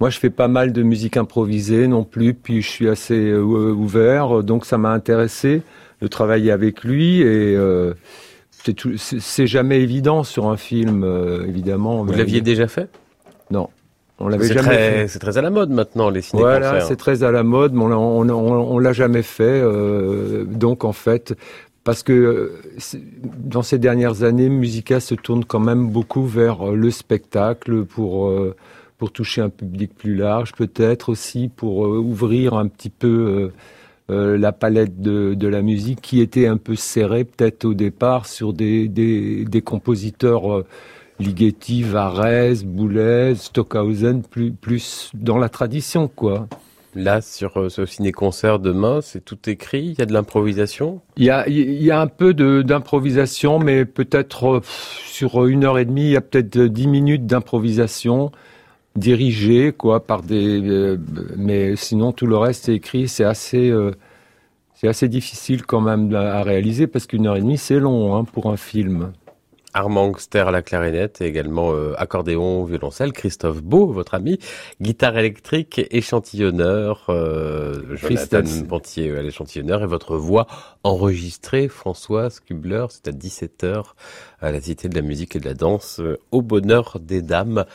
moi 0.00 0.10
je 0.10 0.18
fais 0.18 0.30
pas 0.30 0.48
mal 0.48 0.72
de 0.72 0.82
musique 0.82 1.16
improvisée 1.16 1.88
non 1.88 2.04
plus, 2.04 2.34
puis 2.34 2.62
je 2.62 2.68
suis 2.68 2.88
assez 2.88 3.32
ouvert, 3.34 4.42
donc 4.42 4.66
ça 4.66 4.78
m'a 4.78 4.90
intéressé 4.90 5.62
de 6.02 6.06
travailler 6.06 6.50
avec 6.50 6.84
lui 6.84 7.22
et 7.22 7.56
c'est 8.96 9.46
jamais 9.46 9.80
évident 9.80 10.24
sur 10.24 10.48
un 10.48 10.56
film, 10.56 11.04
évidemment. 11.46 12.04
Vous 12.04 12.12
l'aviez 12.12 12.40
déjà 12.40 12.68
fait? 12.68 12.88
Non. 13.50 13.68
On 14.18 14.28
l'avait 14.28 14.52
jamais 14.52 14.68
fait. 14.68 15.08
C'est 15.08 15.18
très 15.18 15.36
à 15.36 15.42
la 15.42 15.50
mode 15.50 15.70
maintenant 15.70 16.08
les 16.08 16.22
ciné 16.22 16.40
Voilà, 16.40 16.80
c'est 16.80 16.96
très 16.96 17.22
à 17.22 17.30
la 17.30 17.42
mode, 17.42 17.74
mais 17.74 17.84
on, 17.84 18.20
on, 18.20 18.78
l'a 18.78 18.92
jamais 18.92 19.22
fait. 19.22 19.62
donc 20.46 20.84
en 20.84 20.92
fait, 20.92 21.34
parce 21.84 22.02
que 22.02 22.52
dans 23.22 23.62
ces 23.62 23.78
dernières 23.78 24.24
années, 24.24 24.48
Musica 24.48 24.98
se 24.98 25.14
tourne 25.14 25.44
quand 25.44 25.60
même 25.60 25.88
beaucoup 25.88 26.24
vers 26.24 26.72
le 26.72 26.90
spectacle 26.90 27.84
pour 27.84 28.32
pour 28.98 29.12
toucher 29.12 29.42
un 29.42 29.50
public 29.50 29.94
plus 29.94 30.14
large, 30.14 30.52
peut-être 30.52 31.08
aussi 31.10 31.48
pour 31.54 31.86
euh, 31.86 31.98
ouvrir 31.98 32.54
un 32.54 32.66
petit 32.66 32.90
peu 32.90 33.52
euh, 34.08 34.14
euh, 34.14 34.38
la 34.38 34.52
palette 34.52 35.00
de, 35.00 35.48
la 35.48 35.62
musique 35.62 36.00
qui 36.00 36.20
était 36.20 36.46
un 36.46 36.56
peu 36.56 36.76
serrée 36.76 37.24
peut-être 37.24 37.64
au 37.64 37.74
départ 37.74 38.26
sur 38.26 38.52
des, 38.52 38.88
des, 38.88 39.62
compositeurs 39.62 40.64
Ligeti, 41.18 41.82
Varese, 41.82 42.64
Boulez, 42.64 43.34
Stockhausen, 43.36 44.22
plus, 44.22 44.52
plus 44.52 45.10
dans 45.14 45.38
la 45.38 45.48
tradition 45.48 46.08
quoi. 46.08 46.46
Là, 46.94 47.20
sur 47.20 47.70
ce 47.70 47.84
ciné-concert 47.84 48.58
demain, 48.58 49.00
c'est 49.02 49.22
tout 49.22 49.50
écrit, 49.50 49.88
il 49.88 49.98
y 49.98 50.02
a 50.02 50.06
de 50.06 50.14
l'improvisation? 50.14 51.02
Il 51.18 51.24
y 51.24 51.30
a, 51.30 51.46
y 51.46 51.90
a 51.90 52.00
un 52.00 52.06
peu 52.06 52.32
d'improvisation, 52.32 53.58
mais 53.58 53.84
peut-être 53.84 54.62
sur 55.04 55.44
une 55.44 55.64
heure 55.64 55.78
et 55.78 55.84
demie, 55.84 56.06
il 56.06 56.10
y 56.12 56.16
a 56.16 56.22
peut-être 56.22 56.58
dix 56.58 56.86
minutes 56.86 57.26
d'improvisation 57.26 58.32
dirigé 58.96 59.72
quoi 59.72 60.04
par 60.04 60.22
des 60.22 60.60
euh, 60.62 60.98
mais 61.36 61.76
sinon 61.76 62.12
tout 62.12 62.26
le 62.26 62.36
reste 62.36 62.68
est 62.68 62.74
écrit 62.74 63.08
c'est 63.08 63.24
assez 63.24 63.70
euh, 63.70 63.92
c'est 64.74 64.88
assez 64.88 65.08
difficile 65.08 65.64
quand 65.64 65.80
même 65.80 66.14
à 66.14 66.42
réaliser 66.42 66.86
parce 66.86 67.06
qu'une 67.06 67.26
heure 67.26 67.36
et 67.36 67.40
demie 67.40 67.58
c'est 67.58 67.78
long 67.78 68.16
hein, 68.16 68.24
pour 68.24 68.50
un 68.50 68.56
film. 68.56 69.12
Armand 69.72 70.06
Angster 70.06 70.38
à 70.40 70.50
la 70.50 70.62
clarinette 70.62 71.20
et 71.20 71.26
également 71.26 71.70
euh, 71.72 71.92
accordéon, 71.98 72.64
violoncelle, 72.64 73.12
Christophe 73.12 73.62
Beau, 73.62 73.86
votre 73.88 74.14
ami, 74.14 74.38
guitare 74.80 75.18
électrique, 75.18 75.82
échantillonneur, 75.90 77.04
Jonathan 77.92 78.42
Pontier 78.66 79.14
à 79.14 79.20
l'échantillonneur 79.20 79.82
et 79.82 79.86
votre 79.86 80.16
voix 80.16 80.46
enregistrée, 80.82 81.68
Françoise 81.68 82.40
Kubler, 82.40 82.86
c'est 82.88 83.08
à 83.08 83.12
17h 83.12 83.82
à 84.40 84.50
la 84.50 84.62
Cité 84.62 84.88
de 84.88 84.94
la 84.94 85.02
musique 85.02 85.36
et 85.36 85.40
de 85.40 85.44
la 85.44 85.54
danse, 85.54 86.00
au 86.30 86.40
bonheur 86.40 86.96
des 86.98 87.20
dames 87.20 87.66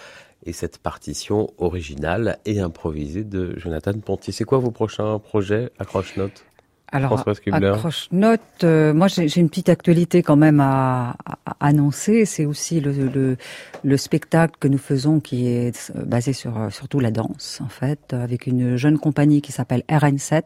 et 0.45 0.53
cette 0.53 0.77
partition 0.77 1.51
originale 1.57 2.39
et 2.45 2.59
improvisée 2.59 3.23
de 3.23 3.57
Jonathan 3.57 3.93
Ponty. 3.93 4.31
C'est 4.31 4.43
quoi 4.43 4.57
vos 4.57 4.71
prochains 4.71 5.19
projets 5.19 5.71
Accroche-Notes? 5.79 6.45
Alors, 6.93 7.23
accroche-note, 7.25 8.41
euh, 8.65 8.93
moi 8.93 9.07
j'ai 9.07 9.39
une 9.39 9.47
petite 9.47 9.69
actualité 9.69 10.23
quand 10.23 10.35
même 10.35 10.59
à, 10.59 11.15
annoncer. 11.61 12.25
C'est 12.25 12.43
aussi 12.43 12.81
le, 12.81 13.37
le, 13.83 13.97
spectacle 13.97 14.55
que 14.59 14.67
nous 14.67 14.77
faisons 14.77 15.21
qui 15.21 15.47
est 15.47 15.93
basé 15.95 16.33
sur 16.33 16.67
surtout 16.69 16.99
la 16.99 17.11
danse 17.11 17.61
en 17.63 17.69
fait, 17.69 18.13
avec 18.13 18.45
une 18.45 18.75
jeune 18.75 18.99
compagnie 18.99 19.41
qui 19.41 19.53
s'appelle 19.53 19.83
RN7 19.87 20.43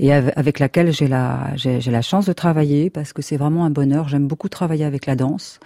et 0.00 0.12
avec 0.12 0.58
laquelle 0.58 0.92
j'ai 0.92 1.06
la 1.06 1.54
j'ai 1.54 1.80
la 1.80 2.02
chance 2.02 2.26
de 2.26 2.32
travailler 2.32 2.90
parce 2.90 3.12
que 3.12 3.22
c'est 3.22 3.36
vraiment 3.36 3.64
un 3.64 3.70
bonheur. 3.70 4.08
J'aime 4.08 4.26
beaucoup 4.26 4.48
travailler 4.48 4.84
avec 4.84 5.06
la 5.06 5.14
danse. 5.14 5.60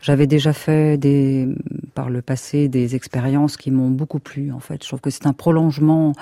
J'avais 0.00 0.26
déjà 0.26 0.54
fait 0.54 0.96
des 0.96 1.48
par 1.94 2.10
le 2.10 2.22
passé 2.22 2.68
des 2.68 2.94
expériences 2.94 3.56
qui 3.56 3.70
m'ont 3.70 3.90
beaucoup 3.90 4.18
plu 4.18 4.52
en 4.52 4.60
fait. 4.60 4.82
Je 4.82 4.88
trouve 4.88 5.00
que 5.00 5.10
c'est 5.10 5.26
un 5.26 5.32
prolongement 5.32 6.12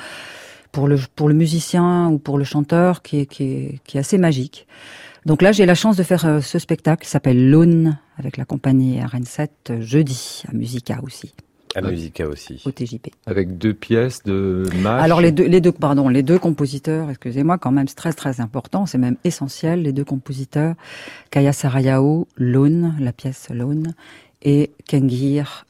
pour 0.72 0.88
le, 0.88 0.98
pour 1.14 1.28
le 1.28 1.34
musicien 1.34 2.08
ou 2.08 2.18
pour 2.18 2.38
le 2.38 2.44
chanteur 2.44 3.02
qui 3.02 3.20
est, 3.20 3.26
qui 3.26 3.44
est, 3.44 3.78
qui 3.84 3.96
est 3.96 4.00
assez 4.00 4.18
magique. 4.18 4.66
Donc 5.26 5.40
là, 5.40 5.52
j'ai 5.52 5.66
la 5.66 5.74
chance 5.74 5.96
de 5.96 6.02
faire 6.02 6.24
euh, 6.26 6.40
ce 6.40 6.58
spectacle 6.58 7.04
qui 7.04 7.10
s'appelle 7.10 7.50
Lone 7.50 7.98
avec 8.18 8.36
la 8.36 8.44
compagnie 8.44 8.98
RN7 9.00 9.48
euh, 9.70 9.80
jeudi 9.80 10.42
à 10.48 10.52
Musica 10.52 10.98
aussi. 11.02 11.32
À 11.74 11.80
Musica 11.80 12.26
aussi. 12.26 12.60
Au 12.66 12.70
TJP. 12.70 13.08
Avec 13.26 13.56
deux 13.56 13.72
pièces 13.72 14.22
de 14.24 14.64
match. 14.82 15.02
Alors 15.02 15.20
les 15.20 15.32
deux, 15.32 15.46
les 15.46 15.60
deux, 15.60 15.72
pardon, 15.72 16.08
les 16.08 16.22
deux 16.22 16.38
compositeurs, 16.38 17.08
excusez-moi, 17.08 17.56
quand 17.56 17.70
même, 17.70 17.88
c'est 17.88 17.94
très 17.94 18.12
très 18.12 18.40
important, 18.40 18.84
c'est 18.84 18.98
même 18.98 19.16
essentiel. 19.24 19.82
Les 19.82 19.92
deux 19.92 20.04
compositeurs, 20.04 20.74
Kaya 21.30 21.52
Sarayao, 21.52 22.28
Lone, 22.36 22.94
la 23.00 23.12
pièce 23.12 23.48
Lone, 23.48 23.94
et 24.42 24.72
Kengir 24.88 25.66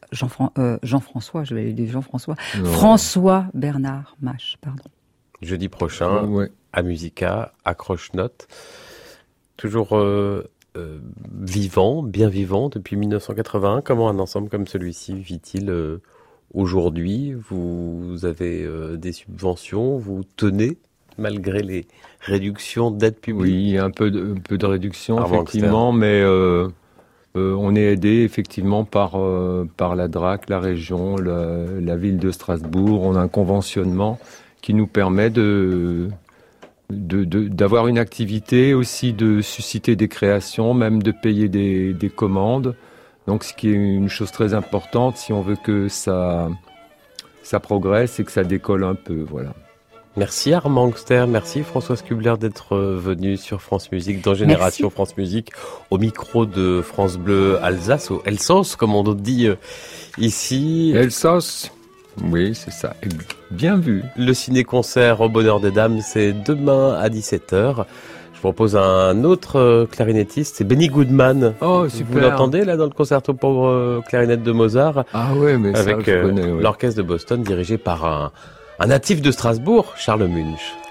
euh, 0.59 0.79
Jean-François, 0.83 1.45
je 1.45 1.55
vais 1.55 1.73
dire 1.73 1.91
Jean-François, 1.91 2.35
François 2.65 3.47
Bernard 3.55 4.17
Mache, 4.21 4.57
pardon. 4.61 4.85
Jeudi 5.41 5.69
prochain, 5.69 6.29
à 6.73 6.83
Musica, 6.83 7.53
accroche-note. 7.65 8.47
Toujours 9.57 9.97
euh, 9.97 10.51
euh, 10.77 10.99
vivant, 11.33 12.03
bien 12.03 12.29
vivant 12.29 12.69
depuis 12.69 12.97
1981. 12.97 13.81
Comment 13.81 14.09
un 14.09 14.19
ensemble 14.19 14.49
comme 14.49 14.67
celui-ci 14.67 15.15
vit-il 15.15 15.73
aujourd'hui? 16.55 17.33
Vous 17.33 18.25
avez 18.25 18.69
des 18.97 19.13
subventions, 19.13 19.99
vous 19.99 20.23
tenez 20.37 20.79
malgré 21.19 21.63
les 21.63 21.87
réductions 22.21 22.91
d'aide 22.91 23.17
publique 23.17 23.43
Oui, 23.43 23.79
un 23.79 23.91
peu 23.91 24.11
de, 24.11 24.35
un 24.35 24.41
peu 24.41 24.59
de 24.59 24.67
réduction, 24.67 25.25
effectivement, 25.25 25.93
mais 25.93 26.21
euh, 26.21 26.69
on 27.35 27.75
est 27.75 27.83
aidé 27.83 28.23
effectivement 28.23 28.85
par, 28.85 29.19
euh, 29.19 29.67
la 29.79 30.09
DRAC, 30.09 30.49
la 30.49 30.61
région, 30.61 31.17
la, 31.17 31.97
ville 31.97 32.19
de 32.19 32.31
Strasbourg. 32.31 33.03
On 33.03 33.17
a 33.17 33.21
un 33.21 33.29
conventionnement 33.29 34.19
qui 34.61 34.75
nous 34.75 34.87
permet 34.87 35.31
d'avoir 36.91 37.89
une 37.89 37.99
activité, 37.99 38.75
aussi 38.75 39.13
de 39.13 39.41
susciter 39.41 39.97
des 39.97 40.09
créations, 40.09 40.75
même 40.75 41.03
de 41.03 41.11
payer 41.11 41.49
des, 41.49 41.95
des, 41.95 42.11
commandes. 42.11 42.77
Donc 43.27 43.45
ce 43.45 43.55
qui 43.55 43.69
est 43.71 43.75
une 43.75 44.09
chose 44.09 44.31
très 44.33 44.53
importante 44.53 45.17
si 45.17 45.33
on 45.33 45.41
veut 45.43 45.57
que 45.57 45.89
ça, 45.89 46.49
ça 47.43 47.61
progresse 47.61 48.21
et 48.21 48.25
que 48.25 48.33
ça 48.33 48.45
décolle 48.45 48.85
un 48.85 48.95
peu. 48.95 49.25
Voilà. 49.29 49.55
Merci 50.17 50.53
Armand 50.53 50.85
Angster, 50.85 51.25
merci 51.27 51.63
Françoise 51.63 52.03
Kubler 52.03 52.35
d'être 52.39 52.77
euh, 52.77 52.99
venu 52.99 53.39
sur 53.39 53.63
France 53.63 53.91
Musique 53.93 54.23
dans 54.23 54.35
Génération 54.35 54.91
France 54.91 55.17
Musique 55.17 55.53
au 55.91 55.97
micro 55.97 56.45
de 56.45 56.83
France 56.83 57.17
Bleu 57.17 57.59
Alsace, 57.63 58.11
au 58.11 58.23
Elsos 58.27 58.77
comme 58.77 58.95
on 58.95 59.05
dit 59.15 59.47
euh, 59.47 59.55
ici. 60.19 60.93
Elsos 60.95 61.71
oui, 62.31 62.55
c'est 62.55 62.73
ça. 62.73 62.95
Bien 63.51 63.79
vu. 63.79 64.05
Le 64.19 64.35
ciné-concert 64.35 65.23
au 65.23 65.31
Bonheur 65.31 65.61
des 65.61 65.71
Dames, 65.71 66.01
c'est 66.03 66.35
demain 66.35 66.93
à 66.93 67.09
17h. 67.09 67.87
Je 68.35 68.39
propose 68.39 68.77
un 68.77 69.25
autre 69.25 69.59
euh, 69.59 69.87
clarinettiste, 69.87 70.57
c'est 70.57 70.65
Benny 70.65 70.89
Goodman. 70.89 71.55
Oh, 71.63 71.89
super. 71.89 72.13
Vous 72.13 72.21
l'entendez 72.21 72.67
là 72.67 72.77
dans 72.77 72.85
le 72.85 72.91
concerto 72.91 73.33
pour 73.33 73.73
clarinette 74.05 74.43
de 74.43 74.53
Mozart? 74.53 75.07
Ah 75.15 75.33
ouais, 75.35 75.57
mais 75.57 75.75
avec 75.75 76.07
l'orchestre 76.07 76.99
de 76.99 77.03
Boston 77.03 77.43
dirigé 77.43 77.79
par 77.79 78.05
un 78.05 78.31
un 78.83 78.89
natif 78.89 79.23
de 79.23 79.31
Strasbourg, 79.31 79.95
Charles 79.97 80.27
Munch. 80.27 80.82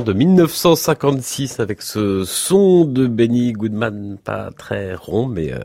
De 0.00 0.14
1956 0.14 1.60
avec 1.60 1.82
ce 1.82 2.24
son 2.24 2.86
de 2.86 3.06
Benny 3.06 3.52
Goodman, 3.52 4.16
pas 4.24 4.50
très 4.56 4.94
rond 4.94 5.26
mais 5.26 5.52
euh, 5.52 5.58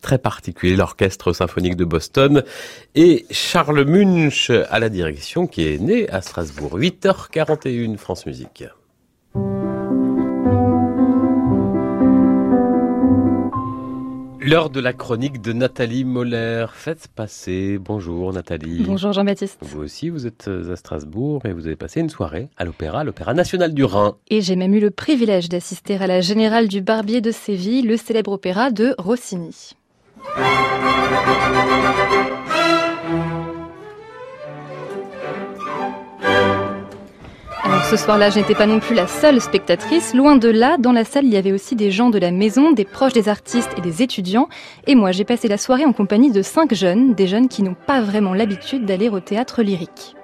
très 0.00 0.16
particulier, 0.16 0.76
l'orchestre 0.76 1.32
symphonique 1.32 1.74
de 1.74 1.84
Boston 1.84 2.44
et 2.94 3.26
Charles 3.32 3.84
Munch 3.84 4.50
à 4.50 4.78
la 4.78 4.88
direction 4.88 5.48
qui 5.48 5.66
est 5.66 5.78
né 5.78 6.08
à 6.08 6.22
Strasbourg. 6.22 6.78
8h41 6.78 7.96
France 7.96 8.26
Musique. 8.26 8.64
L'heure 14.46 14.68
de 14.68 14.78
la 14.78 14.92
chronique 14.92 15.40
de 15.40 15.54
Nathalie 15.54 16.04
Moller. 16.04 16.66
Faites 16.74 17.08
passer. 17.08 17.78
Bonjour 17.78 18.30
Nathalie. 18.30 18.82
Bonjour 18.86 19.14
Jean-Baptiste. 19.14 19.56
Vous 19.62 19.80
aussi, 19.80 20.10
vous 20.10 20.26
êtes 20.26 20.48
à 20.48 20.76
Strasbourg 20.76 21.46
et 21.46 21.52
vous 21.54 21.66
avez 21.66 21.76
passé 21.76 22.00
une 22.00 22.10
soirée 22.10 22.50
à 22.58 22.66
l'Opéra, 22.66 23.04
l'Opéra 23.04 23.32
National 23.32 23.72
du 23.72 23.84
Rhin. 23.84 24.16
Et 24.28 24.42
j'ai 24.42 24.54
même 24.54 24.74
eu 24.74 24.80
le 24.80 24.90
privilège 24.90 25.48
d'assister 25.48 25.96
à 25.96 26.06
la 26.06 26.20
Générale 26.20 26.68
du 26.68 26.82
Barbier 26.82 27.22
de 27.22 27.30
Séville, 27.30 27.86
le 27.86 27.96
célèbre 27.96 28.32
opéra 28.32 28.70
de 28.70 28.94
Rossini. 28.98 29.72
Ce 37.90 37.96
soir-là, 37.96 38.30
je 38.30 38.38
n'étais 38.38 38.54
pas 38.54 38.66
non 38.66 38.80
plus 38.80 38.94
la 38.94 39.06
seule 39.06 39.40
spectatrice. 39.40 40.14
Loin 40.14 40.36
de 40.36 40.48
là, 40.48 40.76
dans 40.78 40.92
la 40.92 41.04
salle, 41.04 41.24
il 41.24 41.32
y 41.32 41.36
avait 41.36 41.52
aussi 41.52 41.76
des 41.76 41.90
gens 41.90 42.10
de 42.10 42.18
la 42.18 42.30
maison, 42.30 42.72
des 42.72 42.84
proches 42.84 43.12
des 43.12 43.28
artistes 43.28 43.70
et 43.76 43.80
des 43.80 44.02
étudiants. 44.02 44.48
Et 44.86 44.94
moi, 44.94 45.12
j'ai 45.12 45.24
passé 45.24 45.48
la 45.48 45.58
soirée 45.58 45.84
en 45.84 45.92
compagnie 45.92 46.30
de 46.30 46.42
cinq 46.42 46.74
jeunes, 46.74 47.14
des 47.14 47.26
jeunes 47.26 47.48
qui 47.48 47.62
n'ont 47.62 47.76
pas 47.86 48.00
vraiment 48.00 48.34
l'habitude 48.34 48.84
d'aller 48.84 49.08
au 49.08 49.20
théâtre 49.20 49.62
lyrique. 49.62 50.16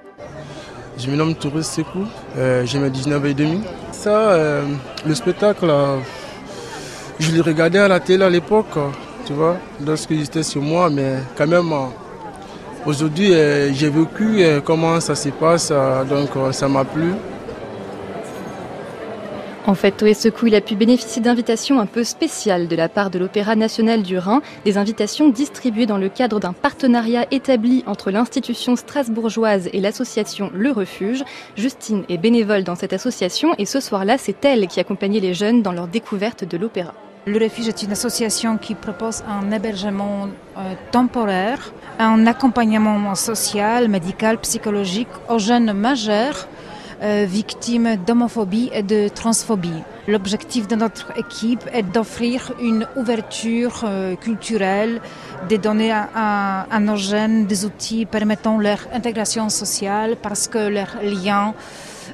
Je 0.98 1.10
me 1.10 1.16
nomme 1.16 1.34
Touré 1.34 1.62
Sekou, 1.62 2.04
euh, 2.36 2.66
j'ai 2.66 2.78
mes 2.78 2.90
19 2.90 3.24
et 3.24 3.34
demi. 3.34 3.62
Ça, 3.92 4.10
euh, 4.10 4.64
le 5.06 5.14
spectacle, 5.14 5.66
euh, 5.68 5.96
je 7.18 7.32
l'ai 7.32 7.40
regardé 7.40 7.78
à 7.78 7.88
la 7.88 8.00
télé 8.00 8.24
à 8.24 8.30
l'époque, 8.30 8.78
tu 9.24 9.32
vois, 9.32 9.56
lorsque 9.86 10.12
j'étais 10.12 10.42
sur 10.42 10.60
moi, 10.60 10.90
mais 10.90 11.18
quand 11.36 11.46
même, 11.46 11.72
aujourd'hui, 12.86 13.32
j'ai 13.72 13.90
vécu 13.90 14.44
comment 14.64 15.00
ça 15.00 15.14
se 15.14 15.28
passe, 15.30 15.72
donc 16.08 16.30
ça 16.52 16.68
m'a 16.68 16.84
plu. 16.84 17.12
En 19.66 19.74
fait, 19.74 19.92
Toé 19.92 20.14
Secou, 20.14 20.46
il 20.46 20.54
a 20.54 20.62
pu 20.62 20.74
bénéficier 20.74 21.20
d'invitations 21.20 21.78
un 21.78 21.86
peu 21.86 22.02
spéciales 22.02 22.66
de 22.66 22.74
la 22.74 22.88
part 22.88 23.10
de 23.10 23.18
l'Opéra 23.18 23.54
national 23.54 24.02
du 24.02 24.18
Rhin, 24.18 24.40
des 24.64 24.78
invitations 24.78 25.28
distribuées 25.28 25.84
dans 25.86 25.98
le 25.98 26.08
cadre 26.08 26.40
d'un 26.40 26.54
partenariat 26.54 27.26
établi 27.30 27.84
entre 27.86 28.10
l'institution 28.10 28.74
strasbourgeoise 28.74 29.68
et 29.72 29.80
l'association 29.80 30.50
Le 30.54 30.72
Refuge. 30.72 31.24
Justine 31.56 32.04
est 32.08 32.18
bénévole 32.18 32.64
dans 32.64 32.74
cette 32.74 32.94
association 32.94 33.54
et 33.58 33.66
ce 33.66 33.80
soir-là, 33.80 34.16
c'est 34.18 34.44
elle 34.44 34.66
qui 34.66 34.80
accompagnait 34.80 35.20
les 35.20 35.34
jeunes 35.34 35.62
dans 35.62 35.72
leur 35.72 35.88
découverte 35.88 36.44
de 36.44 36.56
l'opéra. 36.56 36.94
Le 37.26 37.38
Refuge 37.38 37.68
est 37.68 37.82
une 37.82 37.92
association 37.92 38.56
qui 38.56 38.74
propose 38.74 39.22
un 39.28 39.52
hébergement 39.52 40.28
euh, 40.56 40.72
temporaire, 40.90 41.70
un 41.98 42.26
accompagnement 42.26 43.14
social, 43.14 43.88
médical, 43.88 44.38
psychologique 44.38 45.08
aux 45.28 45.38
jeunes 45.38 45.74
majeurs 45.74 46.48
euh, 47.02 47.26
victimes 47.28 47.96
d'homophobie 47.96 48.70
et 48.72 48.82
de 48.82 49.08
transphobie. 49.08 49.82
L'objectif 50.08 50.66
de 50.66 50.76
notre 50.76 51.12
équipe 51.18 51.68
est 51.74 51.82
d'offrir 51.82 52.52
une 52.58 52.86
ouverture 52.96 53.82
euh, 53.84 54.16
culturelle, 54.16 55.02
de 55.50 55.56
donner 55.56 55.92
à, 55.92 56.66
nos 56.80 56.96
jeunes 56.96 57.44
des 57.44 57.66
outils 57.66 58.06
permettant 58.06 58.56
leur 58.56 58.78
intégration 58.94 59.50
sociale 59.50 60.16
parce 60.22 60.48
que 60.48 60.68
leur 60.68 60.96
lien 61.02 61.54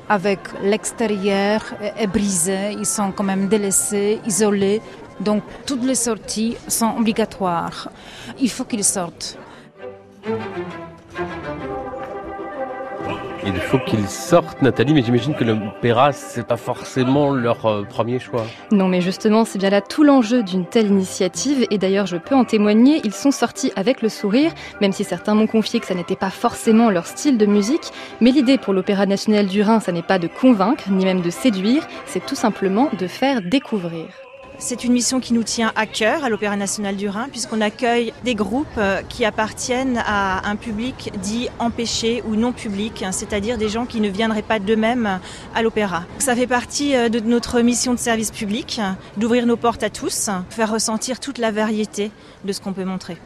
avec 0.09 0.41
l'extérieur 0.63 1.63
est 1.81 2.07
brisé, 2.07 2.73
ils 2.73 2.87
sont 2.87 3.13
quand 3.13 3.25
même 3.25 3.49
délaissés, 3.49 4.21
isolés. 4.27 4.81
Donc 5.21 5.43
toutes 5.65 5.85
les 5.85 5.95
sorties 5.95 6.57
sont 6.69 6.95
obligatoires. 6.99 7.91
Il 8.39 8.51
faut 8.51 8.65
qu'ils 8.65 8.85
sortent. 8.85 9.39
Il 13.49 13.55
faut 13.55 13.79
qu'ils 13.79 14.09
sortent, 14.09 14.61
Nathalie, 14.61 14.93
mais 14.93 15.03
j'imagine 15.03 15.33
que 15.33 15.45
l'opéra, 15.45 16.11
c'est 16.11 16.45
pas 16.45 16.57
forcément 16.57 17.31
leur 17.31 17.65
euh, 17.67 17.85
premier 17.85 18.19
choix. 18.19 18.45
Non, 18.73 18.89
mais 18.89 19.01
justement, 19.01 19.45
c'est 19.45 19.61
bien 19.61 19.71
là 19.71 19.81
tout 19.81 20.03
l'enjeu 20.03 20.43
d'une 20.43 20.67
telle 20.67 20.89
initiative. 20.89 21.65
Et 21.71 21.79
d'ailleurs, 21.79 22.07
je 22.07 22.17
peux 22.17 22.35
en 22.35 22.45
témoigner, 22.45 23.01
ils 23.05 23.15
sont 23.15 23.31
sortis 23.31 23.71
avec 23.77 24.03
le 24.03 24.09
sourire, 24.09 24.53
même 24.81 24.91
si 24.91 25.05
certains 25.05 25.35
m'ont 25.37 25.47
confié 25.47 25.79
que 25.79 25.87
ça 25.87 25.95
n'était 25.95 26.17
pas 26.17 26.31
forcément 26.31 26.91
leur 26.91 27.07
style 27.07 27.39
de 27.39 27.47
musique. 27.47 27.93
Mais 28.21 28.33
l'idée 28.33 28.59
pour 28.59 28.73
l'Opéra 28.73 29.07
national 29.07 29.47
du 29.47 29.63
Rhin, 29.63 29.79
ça 29.79 29.93
n'est 29.93 30.03
pas 30.03 30.19
de 30.19 30.27
convaincre, 30.27 30.91
ni 30.91 31.05
même 31.05 31.21
de 31.21 31.31
séduire, 31.31 31.87
c'est 32.05 32.27
tout 32.27 32.35
simplement 32.35 32.91
de 32.99 33.07
faire 33.07 33.43
découvrir. 33.43 34.26
C'est 34.59 34.85
une 34.85 34.93
mission 34.93 35.21
qui 35.21 35.35
nous 35.35 35.43
tient 35.43 35.71
à 35.77 35.87
cœur 35.87 36.25
à 36.25 36.31
l'Opéra 36.31 36.57
national 36.57 36.97
du 36.97 37.09
Rhin, 37.09 37.29
puisqu'on 37.31 37.61
accueille 37.61 38.13
des 38.25 38.35
groupes 38.35 38.67
euh, 38.79 39.03
qui 39.09 39.25
appartiennent 39.25 40.03
à 40.07 40.49
un 40.49 40.57
public 40.57 41.13
dit 41.21 41.49
empêché 41.59 42.23
ou 42.27 42.37
non 42.37 42.53
public, 42.53 43.03
hein, 43.03 43.13
c'est-à-dire 43.13 43.59
des 43.59 43.69
gens 43.69 43.85
qui 43.85 44.01
ne 44.01 44.09
viendraient 44.09 44.43
pas 44.43 44.59
d'eux-mêmes 44.59 45.21
à 45.55 45.63
l'opéra. 45.63 46.05
Ça 46.19 46.35
fait 46.35 46.47
partie 46.47 46.97
euh, 46.97 47.09
de 47.11 47.21
notre 47.21 47.61
mission 47.61 47.93
de 47.93 47.99
service 47.99 48.31
public, 48.31 48.81
d'ouvrir 49.19 49.47
nos 49.47 49.57
portes 49.57 49.83
à 49.83 49.91
tous, 49.91 50.31
faire 50.49 50.73
ressentir 50.73 51.21
toute 51.21 51.39
la 51.39 51.51
variété 51.51 52.11
de 52.45 52.53
ce 52.53 52.61
qu'on 52.61 52.73
peut 52.73 52.85
montrer. 52.85 53.19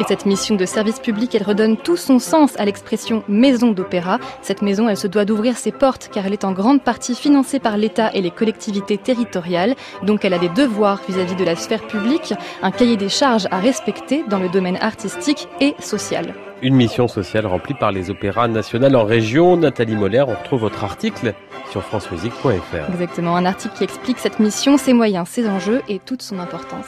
Et 0.00 0.04
cette 0.04 0.26
mission 0.26 0.54
de 0.54 0.64
service 0.64 1.00
public, 1.00 1.34
elle 1.34 1.42
redonne 1.42 1.76
tout 1.76 1.96
son 1.96 2.20
sens 2.20 2.58
à 2.58 2.64
l'expression 2.64 3.24
maison 3.26 3.72
d'opéra. 3.72 4.18
Cette 4.42 4.62
maison, 4.62 4.88
elle 4.88 4.96
se 4.96 5.08
doit 5.08 5.24
d'ouvrir 5.24 5.56
ses 5.56 5.72
portes 5.72 6.08
car 6.12 6.24
elle 6.24 6.32
est 6.32 6.44
en 6.44 6.52
grande 6.52 6.82
partie 6.82 7.16
financée 7.16 7.58
par 7.58 7.76
l'État 7.76 8.10
et 8.14 8.20
les 8.20 8.30
collectivités 8.30 8.96
territoriales. 8.96 9.74
Donc 10.04 10.24
elle 10.24 10.34
a 10.34 10.38
des 10.38 10.50
devoirs 10.50 11.00
vis-à-vis 11.08 11.34
de 11.34 11.44
la 11.44 11.56
sphère 11.56 11.84
publique, 11.84 12.32
un 12.62 12.70
cahier 12.70 12.96
des 12.96 13.08
charges 13.08 13.48
à 13.50 13.58
respecter 13.58 14.22
dans 14.28 14.38
le 14.38 14.48
domaine 14.48 14.78
artistique 14.80 15.48
et 15.60 15.74
social. 15.80 16.32
Une 16.62 16.74
mission 16.74 17.08
sociale 17.08 17.46
remplie 17.46 17.74
par 17.74 17.90
les 17.90 18.10
opéras 18.10 18.46
nationaux 18.46 18.94
en 18.94 19.04
région. 19.04 19.56
Nathalie 19.56 19.96
Moller, 19.96 20.24
on 20.26 20.34
retrouve 20.34 20.60
votre 20.60 20.84
article 20.84 21.34
sur 21.70 21.82
francemusique.fr. 21.82 22.92
Exactement, 22.92 23.36
un 23.36 23.46
article 23.46 23.76
qui 23.76 23.84
explique 23.84 24.18
cette 24.18 24.38
mission, 24.38 24.76
ses 24.76 24.92
moyens, 24.92 25.28
ses 25.28 25.48
enjeux 25.48 25.82
et 25.88 25.98
toute 25.98 26.22
son 26.22 26.38
importance. 26.38 26.86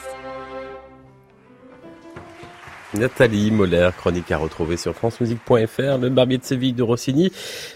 Nathalie 2.95 3.53
Moller, 3.53 3.91
chronique 3.97 4.33
à 4.33 4.39
retrouver 4.39 4.77
sur 4.77 4.95
francemusique.fr, 4.95 5.99
le 5.99 6.09
barbier 6.09 6.39
de 6.39 6.45
Séville 6.45 6.73
de 6.73 6.83
Rossini. 6.83 7.31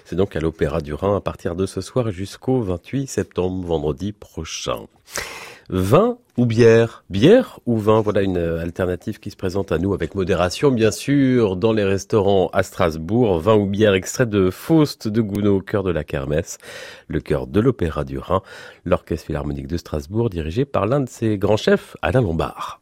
C'est 0.05 0.16
donc 0.16 0.35
à 0.35 0.41
l'Opéra 0.41 0.81
du 0.81 0.93
Rhin 0.93 1.16
à 1.16 1.20
partir 1.20 1.55
de 1.55 1.66
ce 1.66 1.81
soir 1.81 2.11
jusqu'au 2.11 2.61
28 2.61 3.07
septembre, 3.07 3.65
vendredi 3.65 4.12
prochain. 4.12 4.86
Vin 5.70 6.19
ou 6.36 6.47
bière? 6.47 7.05
Bière 7.11 7.61
ou 7.65 7.78
vin? 7.78 8.01
Voilà 8.01 8.23
une 8.23 8.36
alternative 8.36 9.20
qui 9.20 9.31
se 9.31 9.36
présente 9.36 9.73
à 9.73 9.78
nous 9.78 9.95
avec 9.95 10.15
modération, 10.15 10.70
bien 10.70 10.91
sûr, 10.91 11.57
dans 11.57 11.73
les 11.73 11.85
restaurants 11.85 12.51
à 12.53 12.62
Strasbourg. 12.62 13.39
Vin 13.39 13.55
ou 13.55 13.66
bière 13.66 13.95
extrait 13.95 14.27
de 14.27 14.51
Faust 14.51 15.07
de 15.07 15.20
Gounod, 15.20 15.65
cœur 15.65 15.85
de 15.85 15.93
la 15.93 16.03
kermesse, 16.05 16.59
le 17.07 17.20
cœur 17.20 17.47
de 17.47 17.61
l'Opéra 17.61 18.05
du 18.05 18.19
Rhin, 18.19 18.43
l'Orchestre 18.85 19.27
Philharmonique 19.27 19.69
de 19.69 19.77
Strasbourg, 19.77 20.28
dirigé 20.28 20.65
par 20.65 20.86
l'un 20.86 21.01
de 21.01 21.09
ses 21.09 21.39
grands 21.39 21.57
chefs, 21.57 21.97
Alain 22.03 22.20
Lombard. 22.20 22.81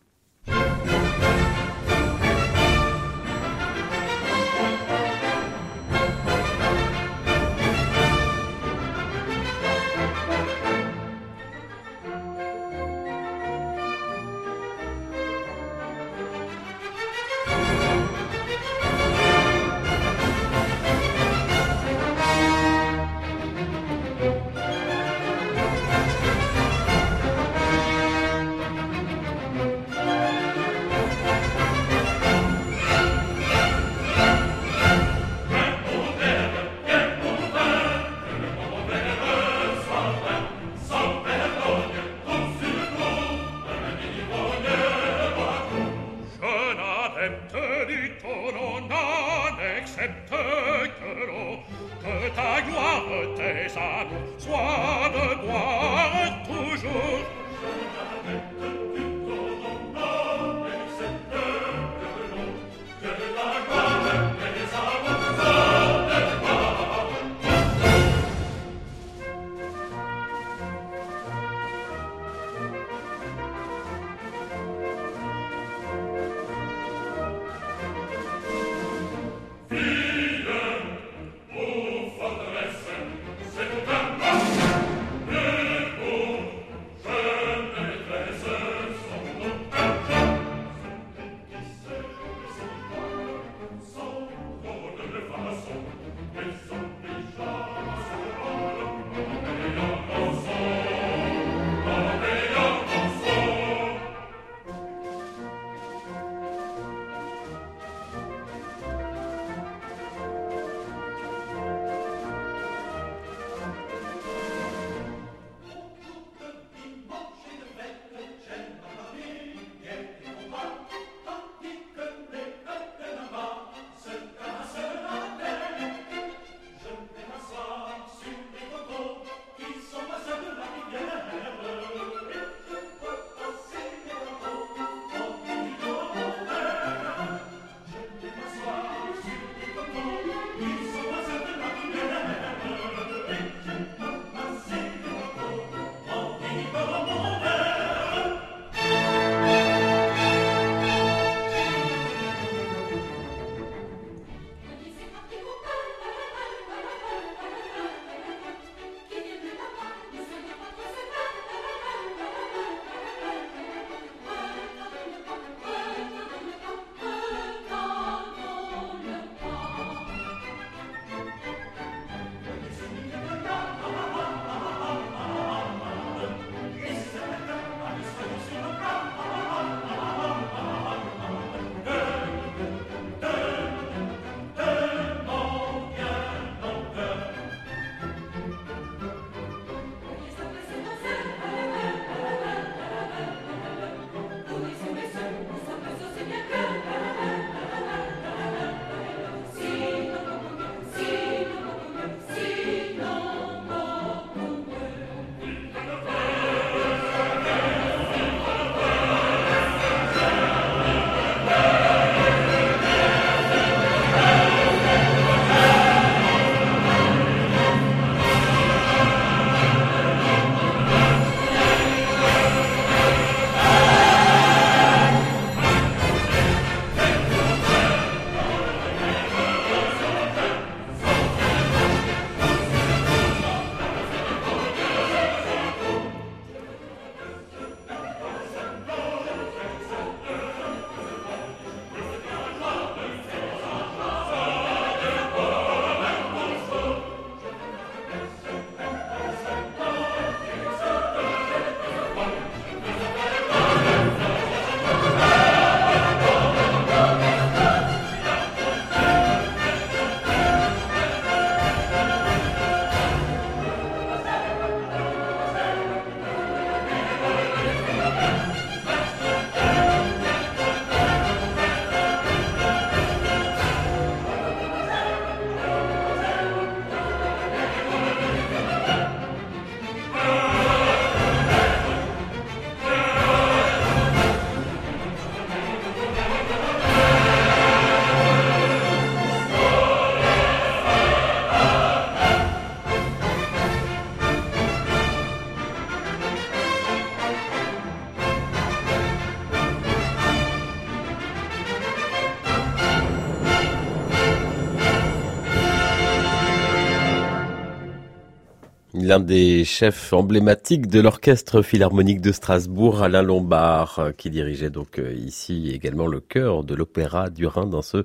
L'un 309.12 309.20
des 309.20 309.66
chefs 309.66 310.14
emblématiques 310.14 310.86
de 310.86 310.98
l'orchestre 310.98 311.60
philharmonique 311.60 312.22
de 312.22 312.32
Strasbourg, 312.32 313.02
Alain 313.02 313.20
Lombard, 313.20 314.12
qui 314.16 314.30
dirigeait 314.30 314.70
donc 314.70 314.98
euh, 314.98 315.12
ici 315.12 315.70
également 315.70 316.06
le 316.06 316.20
chœur 316.20 316.64
de 316.64 316.74
l'opéra 316.74 317.28
du 317.28 317.46
Rhin 317.46 317.66
dans 317.66 317.82
ce 317.82 318.04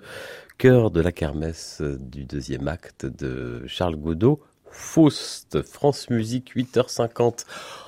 chœur 0.58 0.92
de 0.92 1.00
la 1.00 1.14
kermesse 1.14 1.82
du 1.82 2.26
deuxième 2.26 2.68
acte 2.68 3.06
de 3.06 3.64
Charles 3.68 3.96
Godot. 3.96 4.42
Faust, 4.70 5.62
France 5.62 6.10
Musique, 6.10 6.54
8h50 6.58 7.46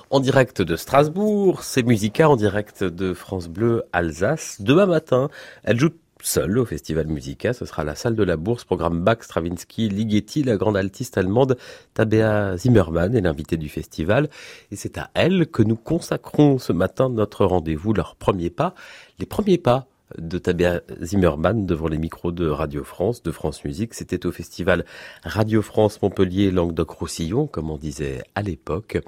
en 0.08 0.20
direct 0.20 0.62
de 0.62 0.74
Strasbourg, 0.74 1.62
c'est 1.62 1.82
Musica 1.82 2.28
en 2.28 2.36
direct 2.36 2.82
de 2.82 3.12
France 3.12 3.48
Bleu 3.48 3.84
Alsace. 3.92 4.56
Demain 4.60 4.86
matin, 4.86 5.28
elle 5.62 5.78
joue 5.78 5.90
seul 6.22 6.58
au 6.58 6.64
Festival 6.64 7.06
Musica. 7.06 7.52
Ce 7.52 7.64
sera 7.64 7.84
la 7.84 7.94
salle 7.94 8.14
de 8.14 8.22
la 8.22 8.36
Bourse, 8.36 8.64
programme 8.64 9.00
Bach, 9.00 9.18
Stravinsky, 9.22 9.88
Ligeti, 9.88 10.42
la 10.42 10.56
grande 10.56 10.76
altiste 10.76 11.18
allemande 11.18 11.56
Tabea 11.94 12.56
Zimmermann 12.56 13.14
est 13.14 13.20
l'invité 13.20 13.56
du 13.56 13.68
festival. 13.68 14.28
Et 14.70 14.76
c'est 14.76 14.98
à 14.98 15.10
elle 15.14 15.46
que 15.46 15.62
nous 15.62 15.76
consacrons 15.76 16.58
ce 16.58 16.72
matin 16.72 17.08
notre 17.08 17.44
rendez-vous, 17.44 17.92
leur 17.92 18.16
premier 18.16 18.50
pas. 18.50 18.74
Les 19.18 19.26
premiers 19.26 19.58
pas 19.58 19.86
de 20.18 20.38
Tabea 20.38 20.80
Zimmermann 21.02 21.66
devant 21.66 21.88
les 21.88 21.98
micros 21.98 22.32
de 22.32 22.46
Radio 22.46 22.84
France, 22.84 23.22
de 23.22 23.30
France 23.30 23.64
Musique. 23.64 23.94
C'était 23.94 24.26
au 24.26 24.32
festival 24.32 24.84
Radio 25.22 25.62
France 25.62 26.00
Montpellier 26.02 26.50
Languedoc-Roussillon, 26.50 27.46
comme 27.46 27.70
on 27.70 27.76
disait 27.76 28.22
à 28.34 28.42
l'époque, 28.42 28.98